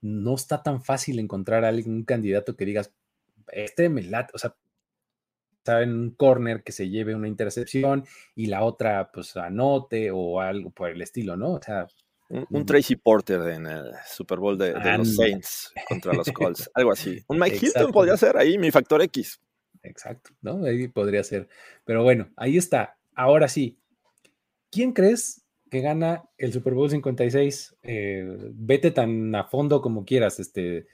no 0.00 0.34
está 0.34 0.62
tan 0.62 0.82
fácil 0.82 1.18
encontrar 1.18 1.64
a 1.64 1.68
alguien, 1.68 1.94
un 1.94 2.04
candidato 2.04 2.56
que 2.56 2.64
digas, 2.64 2.92
este 3.52 3.88
me 3.88 4.02
late, 4.02 4.32
o 4.34 4.38
sea, 4.38 4.54
en 5.66 5.92
un 5.92 6.10
corner 6.10 6.62
que 6.64 6.72
se 6.72 6.88
lleve 6.88 7.14
una 7.14 7.28
intercepción 7.28 8.04
y 8.34 8.46
la 8.46 8.64
otra 8.64 9.10
pues 9.12 9.36
anote 9.36 10.10
o 10.10 10.40
algo 10.40 10.70
por 10.70 10.90
el 10.90 11.02
estilo, 11.02 11.36
¿no? 11.36 11.52
O 11.52 11.62
sea, 11.62 11.86
un. 12.30 12.64
Tracy 12.64 12.96
Porter 12.96 13.40
en 13.48 13.66
el 13.66 13.92
Super 14.06 14.38
Bowl 14.38 14.56
de, 14.56 14.72
los 14.96 15.16
Saints 15.16 15.72
contra 15.88 16.12
los 16.12 16.30
Colts, 16.30 16.70
algo 16.74 16.92
así. 16.92 17.22
Un 17.26 17.38
Mike 17.38 17.58
Hilton 17.60 17.92
podría 17.92 18.16
ser 18.16 18.36
ahí, 18.36 18.56
mi 18.56 18.70
factor 18.70 19.02
X. 19.02 19.40
Exacto, 19.82 20.30
¿no? 20.40 20.64
Ahí 20.64 20.88
podría 20.88 21.24
ser. 21.24 21.48
Pero 21.84 22.02
bueno, 22.02 22.30
ahí 22.36 22.56
está. 22.56 22.98
Ahora 23.14 23.48
sí, 23.48 23.78
¿quién 24.70 24.92
crees 24.92 25.44
que 25.70 25.80
gana 25.80 26.24
el 26.38 26.52
Super 26.52 26.74
Bowl 26.74 26.90
56? 26.90 27.76
Eh, 27.82 28.24
vete 28.52 28.90
tan 28.90 29.34
a 29.34 29.44
fondo 29.44 29.82
como 29.82 30.04
quieras, 30.04 30.38
este, 30.38 30.86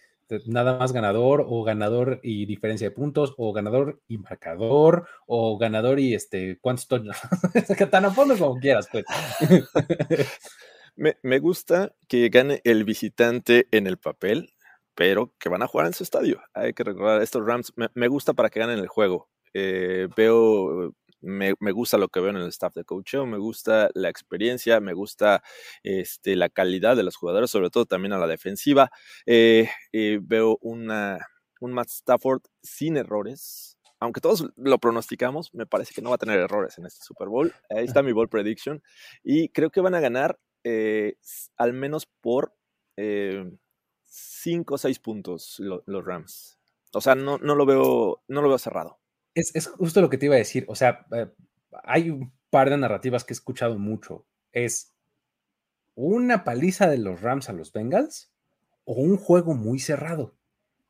nada 0.47 0.79
más 0.79 0.93
ganador 0.93 1.45
o 1.47 1.63
ganador 1.63 2.21
y 2.23 2.47
diferencia 2.47 2.89
de 2.89 2.95
puntos 2.95 3.35
o 3.37 3.53
ganador 3.53 4.01
y 4.09 4.19
marcador 4.19 5.07
o 5.27 5.57
ganador 5.59 6.01
y 6.01 6.15
este, 6.15 6.59
¿cuántos 6.61 6.89
tan 7.91 8.05
a 8.05 8.11
fondo 8.11 8.37
como 8.37 8.59
quieras, 8.59 8.89
pues. 8.91 9.05
me, 10.97 11.39
gusta 11.39 11.95
que 12.09 12.29
gane 12.29 12.61
el 12.65 12.85
visitante 12.85 13.69
en 13.71 13.87
el 13.87 13.99
papel, 13.99 14.55
pero 14.95 15.35
que 15.39 15.49
van 15.49 15.63
a 15.63 15.67
jugar 15.67 15.87
en 15.87 15.95
su 15.95 16.03
estadio. 16.03 16.41
Hay 16.55 16.73
que 16.73 16.85
recordar, 16.85 17.23
estos 17.23 17.45
Rams 17.47 17.73
me, 17.77 18.09
gusta 18.09 18.33
para 18.35 18.51
que 18.51 18.61
ganen 18.61 18.79
el 18.79 18.89
juego. 18.89 19.29
Eh, 19.55 20.09
veo 20.17 20.95
me, 21.27 21.55
gusta 21.73 21.99
lo 21.99 22.09
que 22.09 22.21
veo 22.21 22.31
en 22.31 22.37
el 22.37 22.49
staff 22.49 22.75
de 22.75 22.85
coaching, 22.85 23.27
me 23.27 23.39
gusta 23.39 23.91
la 23.95 24.09
experiencia, 24.09 24.81
me 24.81 24.95
gusta 24.95 25.43
este, 25.83 26.37
la 26.37 26.49
calidad 26.49 26.97
de 26.97 27.03
los 27.03 27.17
jugadores, 27.17 27.51
sobre 27.51 27.71
todo 27.71 27.87
también 27.87 28.13
a 28.13 28.19
la 28.19 28.27
defensiva. 28.27 28.91
Eh, 29.27 29.69
eh, 29.93 30.19
veo 30.23 30.59
una, 30.61 31.19
un 31.61 31.73
Matt 31.73 31.89
Stafford 31.89 32.43
sin 32.63 32.97
errores. 32.97 33.79
Aunque 33.99 34.21
todos 34.21 34.47
lo 34.57 34.79
pronosticamos, 34.79 35.55
me 35.55 35.67
parece 35.67 35.95
que 35.95 36.03
no 36.03 36.11
va 36.11 36.17
a 36.17 36.19
tener 36.19 36.39
errores 36.39 36.77
en 36.79 36.85
este 36.85 37.03
Super 37.03 37.29
Bowl. 37.29 37.53
Ahí 37.71 37.87
está 37.87 38.03
mi 38.03 38.13
ball 38.13 38.29
prediction. 38.29 38.83
Y 39.25 39.49
creo 39.49 39.71
que 39.71 39.81
van 39.81 39.95
a 39.95 40.01
ganar 40.01 40.39
eh, 40.69 41.17
al 41.57 41.75
menos 41.75 42.07
por 42.07 42.57
5 42.97 44.75
o 44.75 44.79
6 44.79 44.99
puntos 44.99 45.61
los 45.61 46.05
Rams. 46.05 46.59
O 46.93 47.01
sea, 47.01 47.15
no, 47.15 47.39
no, 47.39 47.55
lo 47.55 47.67
veo, 47.67 48.25
no 48.27 48.43
lo 48.43 48.49
veo 48.49 48.59
cerrado. 48.59 48.99
Es, 49.35 49.69
justo 49.69 50.01
lo 50.01 50.11
que 50.11 50.19
te 50.19 50.27
iba 50.27 50.35
a 50.35 50.39
decir. 50.39 50.65
O 50.69 50.75
sea, 50.75 51.07
eh, 51.13 51.29
hay 51.85 52.11
un 52.11 52.33
par 52.51 52.71
de 52.71 52.79
narrativas 52.79 53.23
que 53.23 53.33
he 53.33 53.37
escuchado 53.37 53.79
mucho. 53.79 54.27
Es 54.51 54.93
una 55.95 56.43
paliza 56.43 56.89
de 56.89 56.99
los 56.99 57.21
Rams 57.21 57.49
a 57.49 57.53
los 57.53 57.73
Bengals 57.73 58.33
o 58.85 58.95
un 58.95 59.19
juego 59.19 59.55
muy 59.55 59.79
cerrado. 59.79 60.36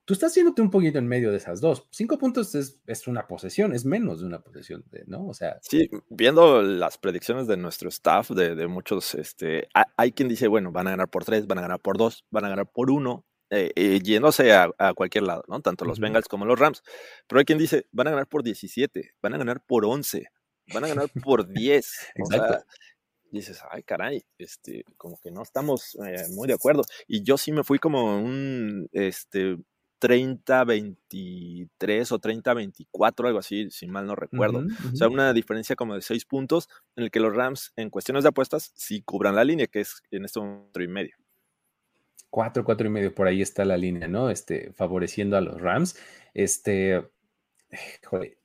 Tú 0.06 0.14
estás 0.14 0.30
haciéndote 0.30 0.62
un 0.62 0.70
poquito 0.70 1.00
en 1.00 1.08
medio 1.08 1.32
de 1.32 1.38
esas 1.38 1.60
dos. 1.60 1.88
Cinco 1.90 2.16
puntos 2.16 2.54
es, 2.54 3.08
una 3.08 3.26
posesión, 3.26 3.74
es 3.74 3.84
menos 3.84 4.20
de 4.20 4.26
una 4.26 4.40
posesión, 4.40 4.84
¿no? 5.06 5.26
O 5.26 5.34
sea. 5.34 5.58
Sí, 5.62 5.90
viendo 6.08 6.62
las 6.62 6.96
predicciones 6.96 7.48
de 7.48 7.56
nuestro 7.56 7.88
staff, 7.88 8.30
de, 8.30 8.68
muchos, 8.68 9.16
este, 9.16 9.68
hay 9.96 10.12
quien 10.12 10.28
dice, 10.28 10.46
bueno, 10.46 10.70
van 10.70 10.86
a 10.86 10.90
ganar 10.90 11.08
por 11.08 11.24
tres, 11.24 11.48
van 11.48 11.58
a 11.58 11.62
ganar 11.62 11.80
por 11.80 11.98
dos, 11.98 12.24
van 12.30 12.44
a 12.44 12.48
ganar 12.48 12.70
por 12.70 12.92
uno, 12.92 13.26
eh, 13.50 13.72
eh, 13.74 13.98
yéndose 14.00 14.52
a, 14.52 14.70
cualquier 14.94 15.24
lado, 15.24 15.42
¿no? 15.48 15.60
Tanto 15.60 15.84
los 15.84 15.98
Bengals 15.98 16.28
como 16.28 16.44
los 16.44 16.56
Rams. 16.56 16.84
Pero 17.26 17.40
hay 17.40 17.44
quien 17.44 17.58
dice, 17.58 17.88
van 17.90 18.06
a 18.06 18.10
ganar 18.10 18.28
por 18.28 18.44
17, 18.44 19.14
van 19.20 19.34
a 19.34 19.38
ganar 19.38 19.60
por 19.66 19.84
11, 19.84 20.24
van 20.72 20.84
a 20.84 20.88
ganar 20.88 21.10
por 21.20 21.48
10. 21.48 21.92
o 22.22 22.26
sea, 22.26 22.64
dices, 23.32 23.60
ay, 23.72 23.82
caray, 23.82 24.24
este, 24.38 24.84
como 24.96 25.18
que 25.18 25.32
no 25.32 25.42
estamos 25.42 25.96
eh, 26.06 26.26
muy 26.30 26.46
de 26.46 26.54
acuerdo. 26.54 26.82
Y 27.08 27.24
yo 27.24 27.36
sí 27.36 27.50
me 27.50 27.64
fui 27.64 27.80
como 27.80 28.18
un, 28.18 28.88
este, 28.92 29.56
30-23 30.00 32.12
o 32.12 32.20
30-24, 32.20 33.26
algo 33.26 33.38
así, 33.38 33.70
si 33.70 33.86
mal 33.86 34.06
no 34.06 34.14
recuerdo. 34.14 34.64
O 34.92 34.96
sea, 34.96 35.08
una 35.08 35.32
diferencia 35.32 35.76
como 35.76 35.94
de 35.94 36.02
6 36.02 36.24
puntos 36.24 36.68
en 36.96 37.04
el 37.04 37.10
que 37.10 37.20
los 37.20 37.34
Rams, 37.34 37.72
en 37.76 37.90
cuestiones 37.90 38.24
de 38.24 38.30
apuestas, 38.30 38.72
sí 38.74 39.02
cubran 39.02 39.34
la 39.34 39.44
línea, 39.44 39.66
que 39.66 39.80
es 39.80 40.02
en 40.10 40.24
este 40.24 40.40
momento 40.40 40.82
y 40.82 40.88
medio. 40.88 41.16
Cuatro, 42.30 42.64
cuatro 42.64 42.86
y 42.86 42.90
medio, 42.90 43.14
por 43.14 43.26
ahí 43.26 43.40
está 43.40 43.64
la 43.64 43.76
línea, 43.76 44.08
¿no? 44.08 44.30
Este, 44.30 44.72
favoreciendo 44.72 45.36
a 45.36 45.40
los 45.40 45.60
Rams. 45.60 45.96
Este, 46.34 47.08
joder, 48.04 48.36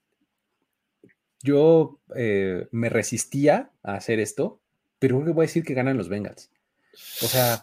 yo 1.43 1.99
eh, 2.15 2.67
me 2.71 2.89
resistía 2.89 3.71
a 3.83 3.95
hacer 3.95 4.19
esto, 4.19 4.61
pero 4.99 5.15
creo 5.15 5.25
que 5.25 5.33
voy 5.33 5.43
a 5.43 5.47
decir 5.47 5.63
que 5.63 5.73
ganan 5.73 5.97
los 5.97 6.09
Bengals. 6.09 6.51
O 7.21 7.27
sea, 7.27 7.61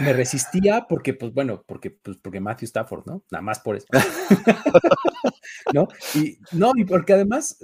me 0.00 0.12
resistía 0.12 0.86
porque, 0.88 1.14
pues 1.14 1.32
bueno, 1.32 1.64
porque, 1.66 1.90
pues, 1.90 2.16
porque 2.18 2.40
Matthew 2.40 2.66
Stafford, 2.66 3.06
¿no? 3.06 3.24
Nada 3.30 3.42
más 3.42 3.60
por 3.60 3.76
eso. 3.76 3.86
¿No? 5.74 5.88
Y 6.14 6.38
no, 6.52 6.72
y 6.76 6.84
porque 6.84 7.12
además 7.12 7.58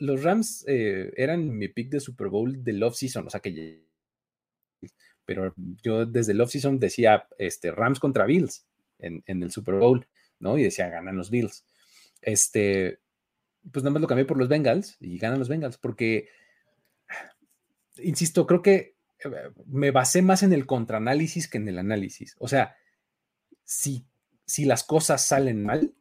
los 0.00 0.22
Rams 0.22 0.64
eh, 0.66 1.12
eran 1.16 1.56
mi 1.56 1.68
pick 1.68 1.90
de 1.90 2.00
Super 2.00 2.28
Bowl 2.28 2.62
del 2.64 2.82
off-season, 2.82 3.26
o 3.26 3.30
sea 3.30 3.40
que 3.40 3.84
pero 5.24 5.54
yo 5.82 6.06
desde 6.06 6.32
el 6.32 6.40
offseason 6.40 6.78
decía 6.78 7.26
este, 7.38 7.70
Rams 7.70 8.00
contra 8.00 8.26
Bills 8.26 8.66
en, 8.98 9.22
el 9.26 9.50
Super 9.50 9.76
Bowl, 9.76 10.06
¿no? 10.38 10.58
Y 10.58 10.62
decía, 10.62 10.88
ganan 10.88 11.16
los 11.16 11.30
Bills. 11.30 11.64
Este, 12.20 13.00
pues 13.70 13.82
nada 13.82 13.92
más 13.92 14.02
lo 14.02 14.08
cambié 14.08 14.24
por 14.24 14.38
los 14.38 14.48
Bengals 14.48 14.96
y 15.00 15.18
ganan 15.18 15.38
los 15.38 15.48
Bengals, 15.48 15.78
porque, 15.78 16.28
insisto, 17.96 18.46
creo 18.46 18.62
que 18.62 18.72
eh, 18.72 18.93
me 19.66 19.90
basé 19.90 20.22
más 20.22 20.42
en 20.42 20.52
el 20.52 20.66
contraanálisis 20.66 21.48
que 21.48 21.58
en 21.58 21.68
el 21.68 21.78
análisis. 21.78 22.36
O 22.38 22.48
sea, 22.48 22.76
si, 23.64 24.06
si 24.46 24.64
las 24.64 24.84
cosas 24.84 25.22
salen 25.22 25.62
mal, 25.62 25.94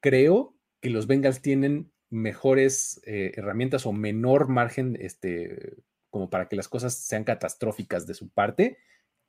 creo 0.00 0.56
que 0.80 0.90
los 0.90 1.06
Bengals 1.06 1.42
tienen 1.42 1.92
mejores 2.10 3.00
eh, 3.06 3.32
herramientas 3.36 3.86
o 3.86 3.92
menor 3.92 4.48
margen 4.48 4.98
este, 5.00 5.76
como 6.10 6.28
para 6.28 6.48
que 6.48 6.56
las 6.56 6.68
cosas 6.68 6.94
sean 6.94 7.24
catastróficas 7.24 8.06
de 8.06 8.14
su 8.14 8.28
parte 8.28 8.78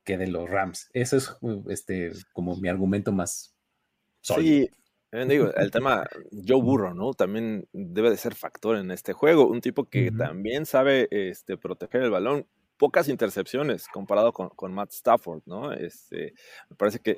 que 0.04 0.18
de 0.18 0.26
los 0.26 0.50
Rams. 0.50 0.90
Ese 0.92 1.16
es 1.16 1.36
uh, 1.40 1.64
este, 1.70 2.12
como 2.32 2.56
mi 2.56 2.68
argumento 2.68 3.10
más 3.10 3.56
sólido. 4.20 4.66
Sí, 4.66 4.70
digo, 5.28 5.54
el 5.54 5.70
tema 5.70 6.06
Joe 6.30 6.60
Burrow, 6.60 6.94
¿no? 6.94 7.14
También 7.14 7.68
debe 7.72 8.10
de 8.10 8.16
ser 8.16 8.34
factor 8.34 8.76
en 8.76 8.90
este 8.90 9.12
juego. 9.12 9.46
Un 9.46 9.60
tipo 9.60 9.84
que 9.88 10.10
también 10.10 10.66
sabe 10.66 11.08
este, 11.10 11.56
proteger 11.56 12.02
el 12.02 12.10
balón. 12.10 12.46
Pocas 12.84 13.08
intercepciones 13.08 13.88
comparado 13.88 14.30
con, 14.34 14.74
Matt 14.74 14.92
Stafford, 14.92 15.40
¿no? 15.46 15.72
Este, 15.72 16.34
me 16.68 16.76
parece 16.76 16.98
que 16.98 17.16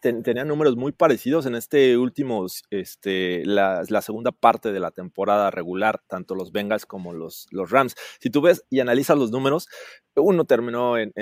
tenían 0.00 0.46
números 0.46 0.76
muy 0.76 0.92
parecidos 0.92 1.44
en 1.46 1.56
este 1.56 1.98
último, 1.98 2.46
este, 2.70 3.44
la, 3.44 3.84
segunda 4.00 4.30
parte 4.30 4.70
de 4.70 4.78
la 4.78 4.92
temporada 4.92 5.50
regular, 5.50 6.04
tanto 6.06 6.36
los 6.36 6.52
Bengals 6.52 6.86
como 6.86 7.12
los, 7.12 7.48
los 7.50 7.72
Rams. 7.72 7.96
Si 8.20 8.30
tú 8.30 8.42
ves 8.42 8.64
y 8.70 8.78
analizas 8.78 9.18
los 9.18 9.32
números, 9.32 9.66
uno 10.16 10.44
terminó 10.44 10.98
en, 10.98 11.12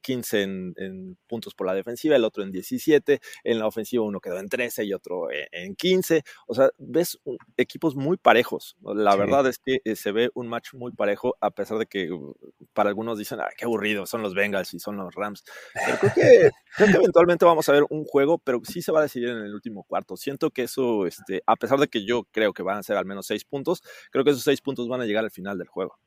15 0.00 0.42
en, 0.42 1.18
puntos 1.26 1.54
por 1.54 1.66
la 1.66 1.74
defensiva, 1.74 2.16
el 2.16 2.24
otro 2.24 2.42
en 2.42 2.52
17, 2.52 3.20
en 3.44 3.58
la 3.58 3.66
ofensiva 3.66 4.04
uno 4.04 4.20
quedó 4.20 4.38
en 4.38 4.48
13 4.48 4.84
y 4.84 4.92
otro 4.92 5.28
en, 5.30 5.74
15. 5.76 6.22
O 6.46 6.54
sea, 6.54 6.70
ves 6.78 7.18
equipos 7.56 7.96
muy 7.96 8.16
parejos. 8.16 8.76
La 8.82 9.16
verdad 9.16 9.46
es 9.46 9.58
que 9.58 9.78
eh, 9.84 9.96
se 9.96 10.12
ve 10.12 10.30
un 10.34 10.48
match 10.48 10.74
muy 10.74 10.92
parejo, 10.92 11.36
a 11.40 11.50
pesar 11.50 11.78
de 11.78 11.86
que 11.86 12.12
uh, 12.12 12.34
para 12.72 12.88
algunos 12.88 13.18
dicen, 13.18 13.40
ah, 13.40 13.48
qué 13.56 13.64
aburrido, 13.64 14.06
son 14.06 14.22
los 14.22 14.34
Bengals 14.34 14.74
y 14.74 14.78
son 14.78 14.96
los 14.96 15.14
Rams. 15.14 15.44
Pero 15.74 15.98
creo 15.98 16.12
que, 16.14 16.50
creo 16.76 16.88
que 16.88 16.96
eventualmente 16.96 17.44
vamos 17.44 17.68
a 17.68 17.72
ver 17.72 17.84
un 17.90 18.04
juego, 18.04 18.38
pero 18.38 18.60
sí 18.64 18.82
se 18.82 18.92
va 18.92 19.00
a 19.00 19.02
decidir 19.02 19.30
en 19.30 19.38
el 19.38 19.54
último 19.54 19.84
cuarto. 19.84 20.16
Siento 20.16 20.50
que 20.50 20.62
eso, 20.62 21.06
este, 21.06 21.42
a 21.46 21.56
pesar 21.56 21.78
de 21.78 21.88
que 21.88 22.04
yo 22.04 22.24
creo 22.30 22.52
que 22.52 22.62
van 22.62 22.78
a 22.78 22.82
ser 22.82 22.96
al 22.96 23.06
menos 23.06 23.26
seis 23.26 23.44
puntos, 23.44 23.82
creo 24.10 24.24
que 24.24 24.30
esos 24.30 24.44
seis 24.44 24.60
puntos 24.60 24.88
van 24.88 25.00
a 25.00 25.06
llegar 25.06 25.24
al 25.24 25.30
final 25.30 25.58
del 25.58 25.68
juego. 25.68 25.98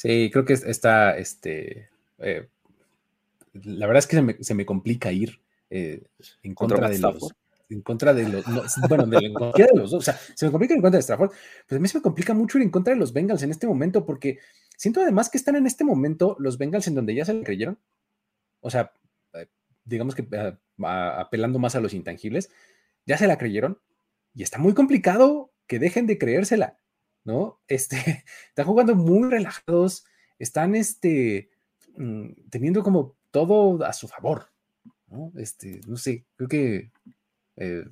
Sí, 0.00 0.30
creo 0.32 0.46
que 0.46 0.54
está, 0.54 1.18
este, 1.18 1.90
eh, 2.20 2.48
la 3.52 3.86
verdad 3.86 3.98
es 3.98 4.06
que 4.06 4.42
se 4.42 4.54
me, 4.54 4.64
complica 4.64 5.12
ir 5.12 5.42
eh, 5.68 6.04
en 6.42 6.54
contra, 6.54 6.88
de 6.88 6.98
los, 6.98 7.34
en 7.68 7.82
contra 7.82 8.14
de 8.14 8.26
los, 8.26 8.42
bueno, 8.88 9.04
de, 9.04 9.18
en 9.26 9.34
contra 9.34 9.66
de 9.66 9.78
los 9.78 9.90
dos, 9.90 9.98
o 9.98 10.00
sea, 10.00 10.18
se 10.34 10.46
me 10.46 10.52
complica 10.52 10.72
en 10.72 10.80
contra 10.80 10.96
de 10.96 11.02
Stafford, 11.02 11.32
pero 11.66 11.78
a 11.78 11.82
mí 11.82 11.86
se 11.86 11.98
me 11.98 12.02
complica 12.02 12.32
mucho 12.32 12.56
ir 12.56 12.64
en 12.64 12.70
contra 12.70 12.94
de 12.94 12.98
los 12.98 13.12
Bengals 13.12 13.42
en 13.42 13.50
este 13.50 13.66
momento, 13.66 14.06
porque 14.06 14.38
siento 14.74 15.02
además 15.02 15.28
que 15.28 15.36
están 15.36 15.56
en 15.56 15.66
este 15.66 15.84
momento 15.84 16.34
los 16.38 16.56
Bengals 16.56 16.88
en 16.88 16.94
donde 16.94 17.14
ya 17.14 17.26
se 17.26 17.34
le 17.34 17.44
creyeron, 17.44 17.78
o 18.60 18.70
sea, 18.70 18.94
eh, 19.34 19.48
digamos 19.84 20.14
que 20.14 20.26
apelando 20.78 21.58
más 21.58 21.74
a 21.74 21.80
los 21.80 21.92
intangibles, 21.92 22.50
ya 23.04 23.18
se 23.18 23.26
la 23.26 23.36
creyeron 23.36 23.78
y 24.34 24.44
está 24.44 24.56
muy 24.56 24.72
complicado 24.72 25.52
que 25.66 25.78
dejen 25.78 26.06
de 26.06 26.16
creérsela, 26.16 26.79
¿no? 27.24 27.60
Este, 27.68 28.24
están 28.48 28.66
jugando 28.66 28.94
muy 28.94 29.30
relajados, 29.30 30.04
están 30.38 30.74
este, 30.74 31.50
mm, 31.96 32.32
teniendo 32.50 32.82
como 32.82 33.16
todo 33.30 33.84
a 33.84 33.92
su 33.92 34.08
favor, 34.08 34.46
¿no? 35.08 35.32
Este, 35.36 35.80
no 35.86 35.96
sé, 35.96 36.24
creo 36.36 36.48
que, 36.48 36.90
eh, 37.56 37.84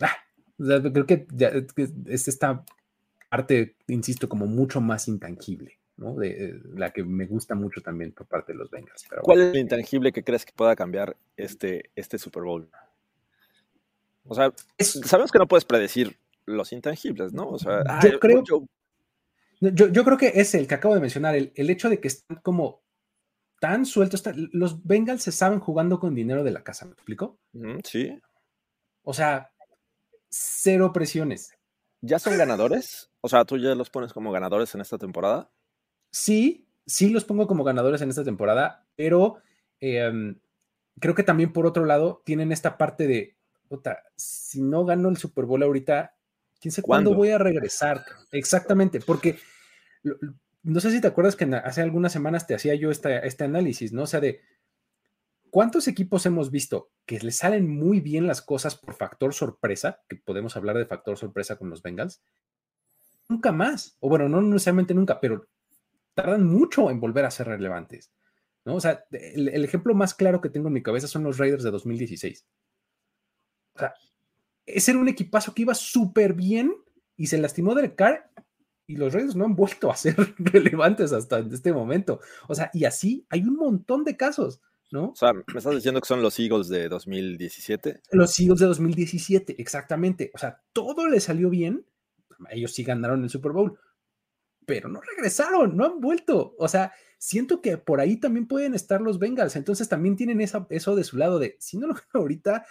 ah, 0.00 0.16
creo 0.56 1.06
que, 1.06 1.26
ya, 1.32 1.52
es 2.06 2.28
esta 2.28 2.64
parte, 3.28 3.76
insisto, 3.88 4.28
como 4.28 4.46
mucho 4.46 4.80
más 4.80 5.08
intangible. 5.08 5.78
¿no? 5.98 6.14
De, 6.14 6.28
eh, 6.28 6.60
la 6.74 6.92
que 6.92 7.02
me 7.02 7.26
gusta 7.26 7.56
mucho 7.56 7.80
también 7.80 8.12
por 8.12 8.26
parte 8.26 8.52
de 8.52 8.58
los 8.58 8.70
Bengals. 8.70 9.04
¿Cuál 9.20 9.40
es 9.40 9.54
el 9.54 9.58
intangible 9.58 10.12
que 10.12 10.22
crees 10.22 10.46
que 10.46 10.52
pueda 10.52 10.76
cambiar 10.76 11.16
este, 11.36 11.90
este 11.96 12.18
Super 12.18 12.44
Bowl? 12.44 12.70
O 14.24 14.34
sea, 14.34 14.52
sabemos 14.78 15.32
que 15.32 15.38
no 15.38 15.48
puedes 15.48 15.64
predecir 15.64 16.16
los 16.48 16.72
intangibles, 16.72 17.32
¿no? 17.32 17.48
O 17.48 17.58
sea, 17.58 17.82
yo 18.02 18.18
creo. 18.18 18.42
Yo, 19.60 20.04
creo 20.04 20.16
que 20.16 20.32
es 20.36 20.54
el 20.54 20.68
que 20.68 20.74
acabo 20.74 20.94
de 20.94 21.00
mencionar, 21.00 21.34
el, 21.34 21.70
hecho 21.70 21.88
de 21.88 22.00
que 22.00 22.08
están 22.08 22.38
como 22.42 22.82
tan 23.60 23.86
sueltos. 23.86 24.22
los 24.52 24.84
Bengals 24.84 25.22
se 25.22 25.32
saben 25.32 25.58
jugando 25.58 25.98
con 25.98 26.14
dinero 26.14 26.44
de 26.44 26.52
la 26.52 26.62
casa, 26.62 26.86
¿me 26.86 26.92
explico? 26.92 27.38
sí. 27.84 28.20
O 29.02 29.14
sea, 29.14 29.50
cero 30.28 30.92
presiones. 30.92 31.54
¿Ya 32.00 32.18
son 32.18 32.36
ganadores? 32.36 33.10
O 33.20 33.28
sea, 33.28 33.44
¿tú 33.44 33.56
ya 33.58 33.74
los 33.74 33.90
pones 33.90 34.12
como 34.12 34.30
ganadores 34.30 34.74
en 34.74 34.82
esta 34.82 34.98
temporada? 34.98 35.50
Sí, 36.10 36.68
sí 36.86 37.08
los 37.08 37.24
pongo 37.24 37.46
como 37.46 37.64
ganadores 37.64 38.02
en 38.02 38.10
esta 38.10 38.22
temporada, 38.22 38.86
pero 38.96 39.38
em, 39.80 40.38
creo 41.00 41.14
que 41.14 41.22
también 41.22 41.52
por 41.52 41.66
otro 41.66 41.84
lado 41.84 42.22
tienen 42.24 42.52
esta 42.52 42.78
parte 42.78 43.06
de, 43.06 43.36
otra, 43.68 44.04
si 44.16 44.62
no 44.62 44.84
gano 44.84 45.08
el 45.08 45.16
Super 45.16 45.44
Bowl 45.44 45.62
ahorita, 45.62 46.17
quién 46.60 46.72
sabe 46.72 46.86
cuándo, 46.86 47.14
voy 47.14 47.30
a 47.30 47.38
regresar. 47.38 48.04
Exactamente, 48.32 49.00
porque 49.00 49.38
no 50.62 50.80
sé 50.80 50.90
si 50.90 51.00
te 51.00 51.08
acuerdas 51.08 51.36
que 51.36 51.44
hace 51.44 51.82
algunas 51.82 52.12
semanas 52.12 52.46
te 52.46 52.54
hacía 52.54 52.74
yo 52.74 52.90
este 52.90 53.44
análisis, 53.44 53.92
¿no? 53.92 54.02
O 54.02 54.06
sea, 54.06 54.20
de 54.20 54.40
cuántos 55.50 55.88
equipos 55.88 56.26
hemos 56.26 56.50
visto 56.50 56.90
que 57.06 57.18
les 57.20 57.36
salen 57.36 57.68
muy 57.68 58.00
bien 58.00 58.26
las 58.26 58.42
cosas 58.42 58.76
por 58.76 58.94
factor 58.94 59.34
sorpresa, 59.34 60.02
que 60.08 60.16
podemos 60.16 60.56
hablar 60.56 60.76
de 60.76 60.86
factor 60.86 61.16
sorpresa 61.16 61.56
con 61.56 61.70
los 61.70 61.82
Bengals, 61.82 62.22
nunca 63.28 63.52
más, 63.52 63.96
o 64.00 64.08
bueno, 64.08 64.28
no 64.28 64.40
necesariamente 64.42 64.94
nunca, 64.94 65.20
pero 65.20 65.46
tardan 66.14 66.46
mucho 66.46 66.90
en 66.90 67.00
volver 67.00 67.24
a 67.24 67.30
ser 67.30 67.46
relevantes. 67.48 68.12
¿no? 68.64 68.74
O 68.74 68.80
sea, 68.80 69.04
el, 69.10 69.64
ejemplo 69.64 69.94
más 69.94 70.14
claro 70.14 70.40
que 70.40 70.50
tengo 70.50 70.68
en 70.68 70.74
mi 70.74 70.82
cabeza 70.82 71.06
son 71.06 71.22
los 71.22 71.38
Raiders 71.38 71.62
de 71.62 71.70
2016. 71.70 72.46
O 73.74 73.78
sea, 73.78 73.94
ese 74.74 74.92
era 74.92 75.00
un 75.00 75.08
equipazo 75.08 75.54
que 75.54 75.62
iba 75.62 75.74
súper 75.74 76.34
bien 76.34 76.74
y 77.16 77.26
se 77.26 77.38
lastimó 77.38 77.74
Derek 77.74 77.96
Carr 77.96 78.30
y 78.86 78.96
los 78.96 79.12
Raiders 79.12 79.36
no 79.36 79.44
han 79.44 79.54
vuelto 79.54 79.90
a 79.90 79.96
ser 79.96 80.16
relevantes 80.38 81.12
hasta 81.12 81.40
este 81.40 81.72
momento. 81.72 82.20
O 82.48 82.54
sea, 82.54 82.70
y 82.72 82.84
así 82.84 83.26
hay 83.28 83.42
un 83.42 83.56
montón 83.56 84.02
de 84.04 84.16
casos, 84.16 84.62
¿no? 84.90 85.10
O 85.10 85.16
sea, 85.16 85.32
me 85.34 85.42
estás 85.56 85.74
diciendo 85.74 86.00
que 86.00 86.08
son 86.08 86.22
los 86.22 86.38
Eagles 86.38 86.68
de 86.68 86.88
2017. 86.88 88.02
Los 88.12 88.38
Eagles 88.40 88.60
de 88.60 88.66
2017, 88.66 89.60
exactamente. 89.60 90.30
O 90.34 90.38
sea, 90.38 90.62
todo 90.72 91.06
le 91.06 91.20
salió 91.20 91.50
bien. 91.50 91.84
Ellos 92.50 92.72
sí 92.72 92.82
ganaron 92.82 93.22
el 93.24 93.30
Super 93.30 93.52
Bowl, 93.52 93.78
pero 94.64 94.88
no 94.88 95.00
regresaron, 95.00 95.76
no 95.76 95.84
han 95.84 96.00
vuelto. 96.00 96.54
O 96.58 96.68
sea, 96.68 96.92
siento 97.18 97.60
que 97.60 97.76
por 97.76 98.00
ahí 98.00 98.16
también 98.16 98.46
pueden 98.46 98.74
estar 98.74 99.02
los 99.02 99.18
Bengals. 99.18 99.56
Entonces 99.56 99.88
también 99.88 100.16
tienen 100.16 100.40
eso 100.40 100.96
de 100.96 101.04
su 101.04 101.18
lado 101.18 101.38
de, 101.38 101.56
si 101.58 101.76
no 101.76 101.88
lo 101.88 101.94
gano 101.94 102.06
ahorita, 102.14 102.64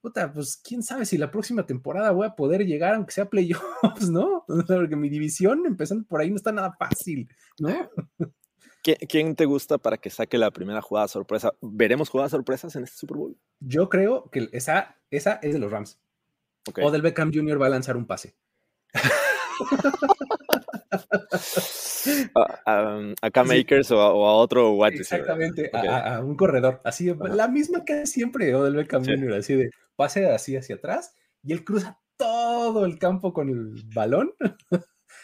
puta, 0.00 0.32
pues 0.32 0.56
quién 0.56 0.82
sabe 0.82 1.04
si 1.04 1.18
la 1.18 1.30
próxima 1.30 1.66
temporada 1.66 2.10
voy 2.10 2.26
a 2.26 2.34
poder 2.34 2.64
llegar, 2.66 2.94
aunque 2.94 3.12
sea 3.12 3.28
playoffs, 3.28 3.62
¿no? 4.10 4.44
Porque 4.46 4.96
mi 4.96 5.08
división, 5.08 5.64
empezando 5.66 6.06
por 6.06 6.20
ahí, 6.20 6.30
no 6.30 6.36
está 6.36 6.52
nada 6.52 6.74
fácil, 6.78 7.28
¿no? 7.58 7.90
¿Quién 8.82 9.36
te 9.36 9.44
gusta 9.44 9.76
para 9.76 9.98
que 9.98 10.08
saque 10.08 10.38
la 10.38 10.50
primera 10.50 10.80
jugada 10.80 11.06
sorpresa? 11.06 11.52
¿Veremos 11.60 12.08
jugadas 12.08 12.30
sorpresas 12.30 12.74
en 12.76 12.84
este 12.84 12.96
Super 12.96 13.18
Bowl? 13.18 13.36
Yo 13.60 13.90
creo 13.90 14.30
que 14.30 14.48
esa, 14.52 14.96
esa 15.10 15.34
es 15.42 15.52
de 15.52 15.58
los 15.58 15.70
Rams. 15.70 16.00
O 16.82 16.90
del 16.90 17.02
Beckham 17.02 17.30
Jr. 17.32 17.60
va 17.60 17.66
a 17.66 17.70
lanzar 17.70 17.98
un 17.98 18.06
pase. 18.06 18.34
a, 22.66 23.12
acá 23.22 23.44
Makers 23.44 23.90
o 23.90 24.00
a, 24.00 24.34
otro 24.34 24.72
wide 24.72 24.96
Exactamente, 24.96 25.70
a, 25.72 26.20
un 26.20 26.36
corredor. 26.36 26.80
Así, 26.84 27.12
la 27.14 27.48
misma 27.48 27.84
que 27.84 28.06
siempre, 28.06 28.54
o 28.54 28.64
del 28.64 28.86
Jr., 28.88 29.34
así 29.34 29.54
de 29.54 29.70
pase 29.96 30.26
así 30.30 30.56
hacia 30.56 30.76
atrás 30.76 31.14
y 31.42 31.52
él 31.52 31.64
cruza 31.64 32.00
todo 32.16 32.84
el 32.84 32.98
campo 32.98 33.32
con 33.32 33.48
el 33.48 33.82
balón. 33.94 34.32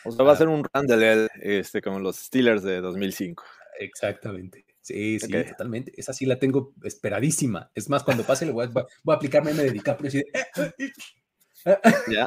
O 0.04 0.12
sea, 0.12 0.24
va 0.24 0.32
a 0.32 0.34
ah. 0.34 0.36
ser 0.36 0.48
un 0.48 0.62
run 0.62 0.86
de 0.86 1.28
este, 1.40 1.82
como 1.82 1.98
los 1.98 2.16
Steelers 2.16 2.62
de 2.62 2.80
2005. 2.80 3.42
Exactamente. 3.80 4.64
Sí, 4.80 5.18
sí, 5.18 5.32
totalmente. 5.32 5.92
Esa 5.96 6.12
sí 6.12 6.26
la 6.26 6.38
tengo 6.38 6.72
esperadísima. 6.84 7.70
Es 7.74 7.90
más, 7.90 8.04
cuando 8.04 8.22
pase, 8.22 8.46
le 8.46 8.52
voy 8.52 8.66
a, 8.66 8.68
voy 8.68 9.12
a 9.12 9.14
aplicarme 9.14 9.52
de 9.52 9.72
DiCaprio. 9.72 10.08
Así 10.08 10.18
de, 10.18 10.24
eh, 10.32 10.46
eh, 10.56 10.72
eh". 10.78 10.92
Ya. 12.08 12.26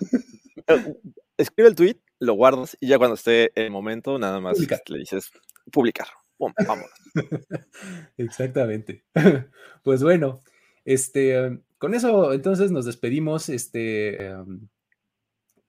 Escribe 1.38 1.70
el 1.70 1.76
tweet 1.76 1.98
lo 2.20 2.34
guardas 2.34 2.78
y 2.80 2.88
ya 2.88 2.98
cuando 2.98 3.16
esté 3.16 3.52
el 3.56 3.72
momento, 3.72 4.20
nada 4.20 4.40
más 4.40 4.60
le 4.60 5.00
dices 5.00 5.32
publicar. 5.72 6.08
vamos. 6.38 6.90
Exactamente. 8.18 9.04
Pues 9.82 10.04
bueno, 10.04 10.44
este, 10.84 11.62
con 11.78 11.94
eso 11.96 12.34
entonces 12.34 12.70
nos 12.72 12.86
despedimos. 12.86 13.48
Este, 13.48 14.26
em, 14.26 14.68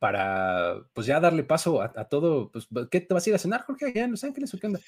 para 0.00 0.82
pues 0.94 1.06
ya 1.06 1.20
darle 1.20 1.44
paso 1.44 1.80
a, 1.82 2.08
todo. 2.08 2.50
Pues, 2.50 2.66
¿Qué 2.90 3.00
te 3.02 3.14
vas 3.14 3.24
a 3.24 3.30
ir 3.30 3.36
a 3.36 3.38
cenar, 3.38 3.62
Jorge, 3.62 3.86
allá 3.86 4.04
en 4.04 4.10
Los 4.10 4.24
Ángeles 4.24 4.52
o 4.52 4.58
qué 4.58 4.66
onda? 4.66 4.80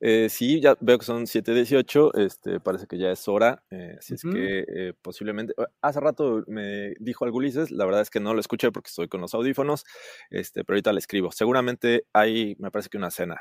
Eh, 0.00 0.28
sí, 0.28 0.60
ya 0.60 0.76
veo 0.80 0.98
que 0.98 1.06
son 1.06 1.24
7.18, 1.24 2.18
este, 2.18 2.60
parece 2.60 2.86
que 2.86 2.98
ya 2.98 3.10
es 3.10 3.26
hora, 3.28 3.62
eh, 3.70 3.96
así 3.98 4.12
es 4.12 4.22
que 4.22 4.64
eh, 4.68 4.92
posiblemente, 5.00 5.54
ah, 5.56 5.68
hace 5.80 6.00
rato 6.00 6.44
me 6.48 6.92
dijo 7.00 7.24
algo 7.24 7.38
Ulises, 7.38 7.70
la 7.70 7.86
verdad 7.86 8.02
es 8.02 8.10
que 8.10 8.20
no 8.20 8.34
lo 8.34 8.40
escuché 8.40 8.70
porque 8.72 8.88
estoy 8.88 9.08
con 9.08 9.22
los 9.22 9.32
audífonos, 9.32 9.86
este, 10.28 10.64
pero 10.64 10.74
ahorita 10.74 10.92
le 10.92 10.98
escribo, 10.98 11.32
seguramente 11.32 12.04
hay, 12.12 12.56
me 12.58 12.70
parece 12.70 12.90
que 12.90 12.98
una 12.98 13.10
cena. 13.10 13.40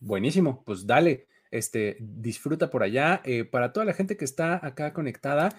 Buenísimo, 0.00 0.64
pues 0.64 0.84
dale, 0.84 1.28
este, 1.50 1.96
disfruta 2.00 2.70
por 2.70 2.82
allá. 2.82 3.22
para 3.50 3.72
toda 3.72 3.86
la 3.86 3.94
gente 3.94 4.16
que 4.16 4.24
está 4.24 4.64
acá 4.64 4.92
conectada, 4.92 5.58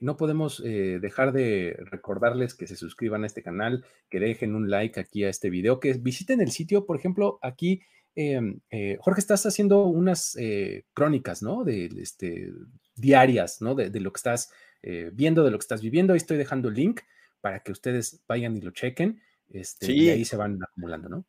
no 0.00 0.16
podemos 0.16 0.62
dejar 0.62 1.32
de 1.32 1.76
recordarles 1.90 2.54
que 2.54 2.66
se 2.66 2.76
suscriban 2.76 3.24
a 3.24 3.26
este 3.26 3.42
canal, 3.42 3.84
que 4.08 4.20
dejen 4.20 4.54
un 4.54 4.70
like 4.70 5.00
aquí 5.00 5.24
a 5.24 5.30
este 5.30 5.50
video, 5.50 5.80
que 5.80 5.94
visiten 5.94 6.40
el 6.40 6.50
sitio, 6.50 6.86
por 6.86 6.96
ejemplo, 6.96 7.38
aquí 7.42 7.82
Em, 8.16 8.60
eh, 8.70 8.96
Jorge, 9.00 9.20
estás 9.20 9.44
haciendo 9.44 9.86
unas 9.86 10.36
eh, 10.36 10.84
crónicas, 10.94 11.42
¿no? 11.42 11.64
De, 11.64 11.86
este, 12.00 12.52
diarias, 12.94 13.60
¿no? 13.60 13.74
De, 13.74 13.88
lo 14.00 14.12
que 14.12 14.18
estás 14.18 14.52
eh, 14.82 15.10
viendo, 15.12 15.44
de 15.44 15.50
lo 15.50 15.58
que 15.58 15.64
estás 15.64 15.82
viviendo. 15.82 16.12
Ahí 16.12 16.18
estoy 16.18 16.36
dejando 16.36 16.68
el 16.68 16.74
link 16.74 17.00
para 17.40 17.60
que 17.60 17.72
ustedes 17.72 18.22
vayan 18.28 18.56
y 18.56 18.60
lo 18.60 18.70
chequen. 18.70 19.20
Este, 19.48 19.92
Y 19.92 20.08
ahí 20.10 20.24
se 20.24 20.36
van 20.36 20.62
acumulando, 20.62 21.08
¿no? 21.08 21.26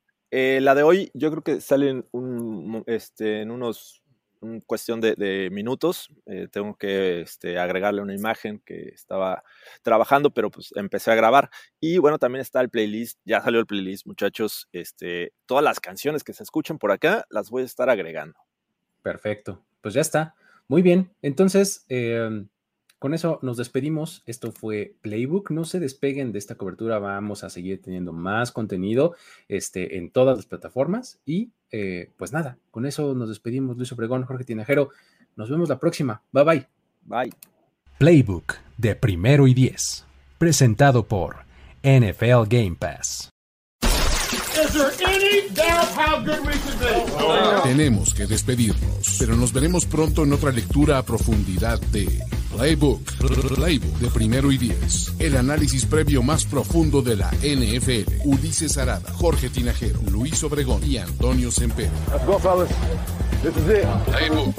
La 0.62 0.76
de 0.76 0.84
hoy, 0.84 1.12
yo 1.14 1.32
creo 1.32 1.44
que 1.44 1.62
salen 1.62 2.06
un, 2.12 2.84
este, 2.88 3.42
en 3.42 3.52
unos 3.52 4.04
cuestión 4.66 5.02
de, 5.02 5.50
minutos. 5.52 6.10
Eh, 6.26 6.48
tengo 6.52 6.76
que 6.76 7.22
este, 7.22 7.58
agregarle 7.60 8.02
una 8.02 8.14
imagen 8.14 8.62
que 8.66 8.90
estaba 8.90 9.44
trabajando, 9.82 10.32
pero 10.32 10.50
pues 10.50 10.72
empecé 10.76 11.12
a 11.12 11.16
grabar. 11.16 11.50
Y 11.80 11.98
bueno, 11.98 12.18
también 12.20 12.42
está 12.42 12.62
el 12.62 12.70
playlist. 12.70 13.20
Ya 13.26 13.42
salió 13.42 13.60
el 13.60 13.66
playlist, 13.66 14.06
muchachos. 14.06 14.68
Este, 14.72 15.34
todas 15.46 15.64
las 15.64 15.80
canciones 15.80 16.24
que 16.24 16.34
se 16.34 16.44
escuchan 16.44 16.78
por 16.78 16.92
acá 16.92 17.26
las 17.30 17.50
voy 17.50 17.64
a 17.64 17.66
estar 17.66 17.90
agregando. 17.90 18.38
Perfecto. 19.02 19.64
Pues 19.82 19.94
ya 19.94 20.02
está. 20.02 20.36
Muy 20.68 20.82
bien. 20.82 21.12
Entonces, 21.22 21.86
em, 21.90 22.48
con 23.00 23.14
eso 23.14 23.40
nos 23.42 23.58
despedimos. 23.58 24.24
Esto 24.26 24.52
fue 24.52 24.96
Playbook. 25.02 25.52
No 25.52 25.66
se 25.66 25.80
despeguen 25.80 26.32
de 26.32 26.40
esta 26.40 26.56
cobertura. 26.56 27.00
Vamos 27.00 27.44
a 27.44 27.50
seguir 27.50 27.82
teniendo 27.82 28.14
más 28.14 28.52
contenido 28.52 29.16
este, 29.48 29.98
en 29.98 30.12
todas 30.12 30.38
las 30.38 30.46
plataformas. 30.46 31.20
Y 31.26 31.52
eh, 31.72 32.12
pues 32.18 32.32
nada, 32.32 32.58
con 32.72 32.86
eso 32.86 33.14
nos 33.14 33.30
despedimos. 33.30 33.78
Luis 33.78 33.92
Obregón, 33.92 34.24
Jorge 34.24 34.46
Tinajero. 34.46 34.90
Nos 35.36 35.50
vemos 35.50 35.70
la 35.70 35.80
próxima. 35.80 36.24
Bye 36.32 36.44
bye. 36.44 36.68
Bye. 37.04 37.34
Playbook 37.98 38.56
de 38.78 38.96
primero 38.96 39.48
y 39.48 39.54
diez. 39.54 40.06
Presentado 40.38 41.04
por 41.04 41.38
NFL 41.84 42.48
Game 42.50 42.76
Pass. 42.80 43.30
Tenemos 47.64 48.14
que 48.14 48.26
despedirnos, 48.26 49.16
pero 49.20 49.36
nos 49.36 49.54
veremos 49.54 49.86
pronto 49.86 50.24
en 50.24 50.34
otra 50.34 50.52
lectura 50.52 50.98
a 50.98 51.04
profundidad 51.04 51.80
de 51.92 52.20
Playbook, 52.56 53.02
Playbook 53.56 54.00
de 54.00 54.10
primero 54.10 54.50
y 54.50 54.58
diez. 54.58 55.12
El 55.20 55.36
análisis 55.36 55.86
previo 55.86 56.24
más 56.24 56.46
profundo 56.46 57.02
de 57.02 57.18
la 57.18 57.30
NFL. 57.32 58.22
Ulises 58.24 58.78
Arada, 58.78 59.12
Jorge 59.12 59.50
Tinajero, 59.50 60.00
Luis 60.10 60.42
Obregón 60.44 60.82
y 60.86 60.98
Antonio 60.98 61.52
Semper. 61.52 61.90
Playbook. 64.06 64.56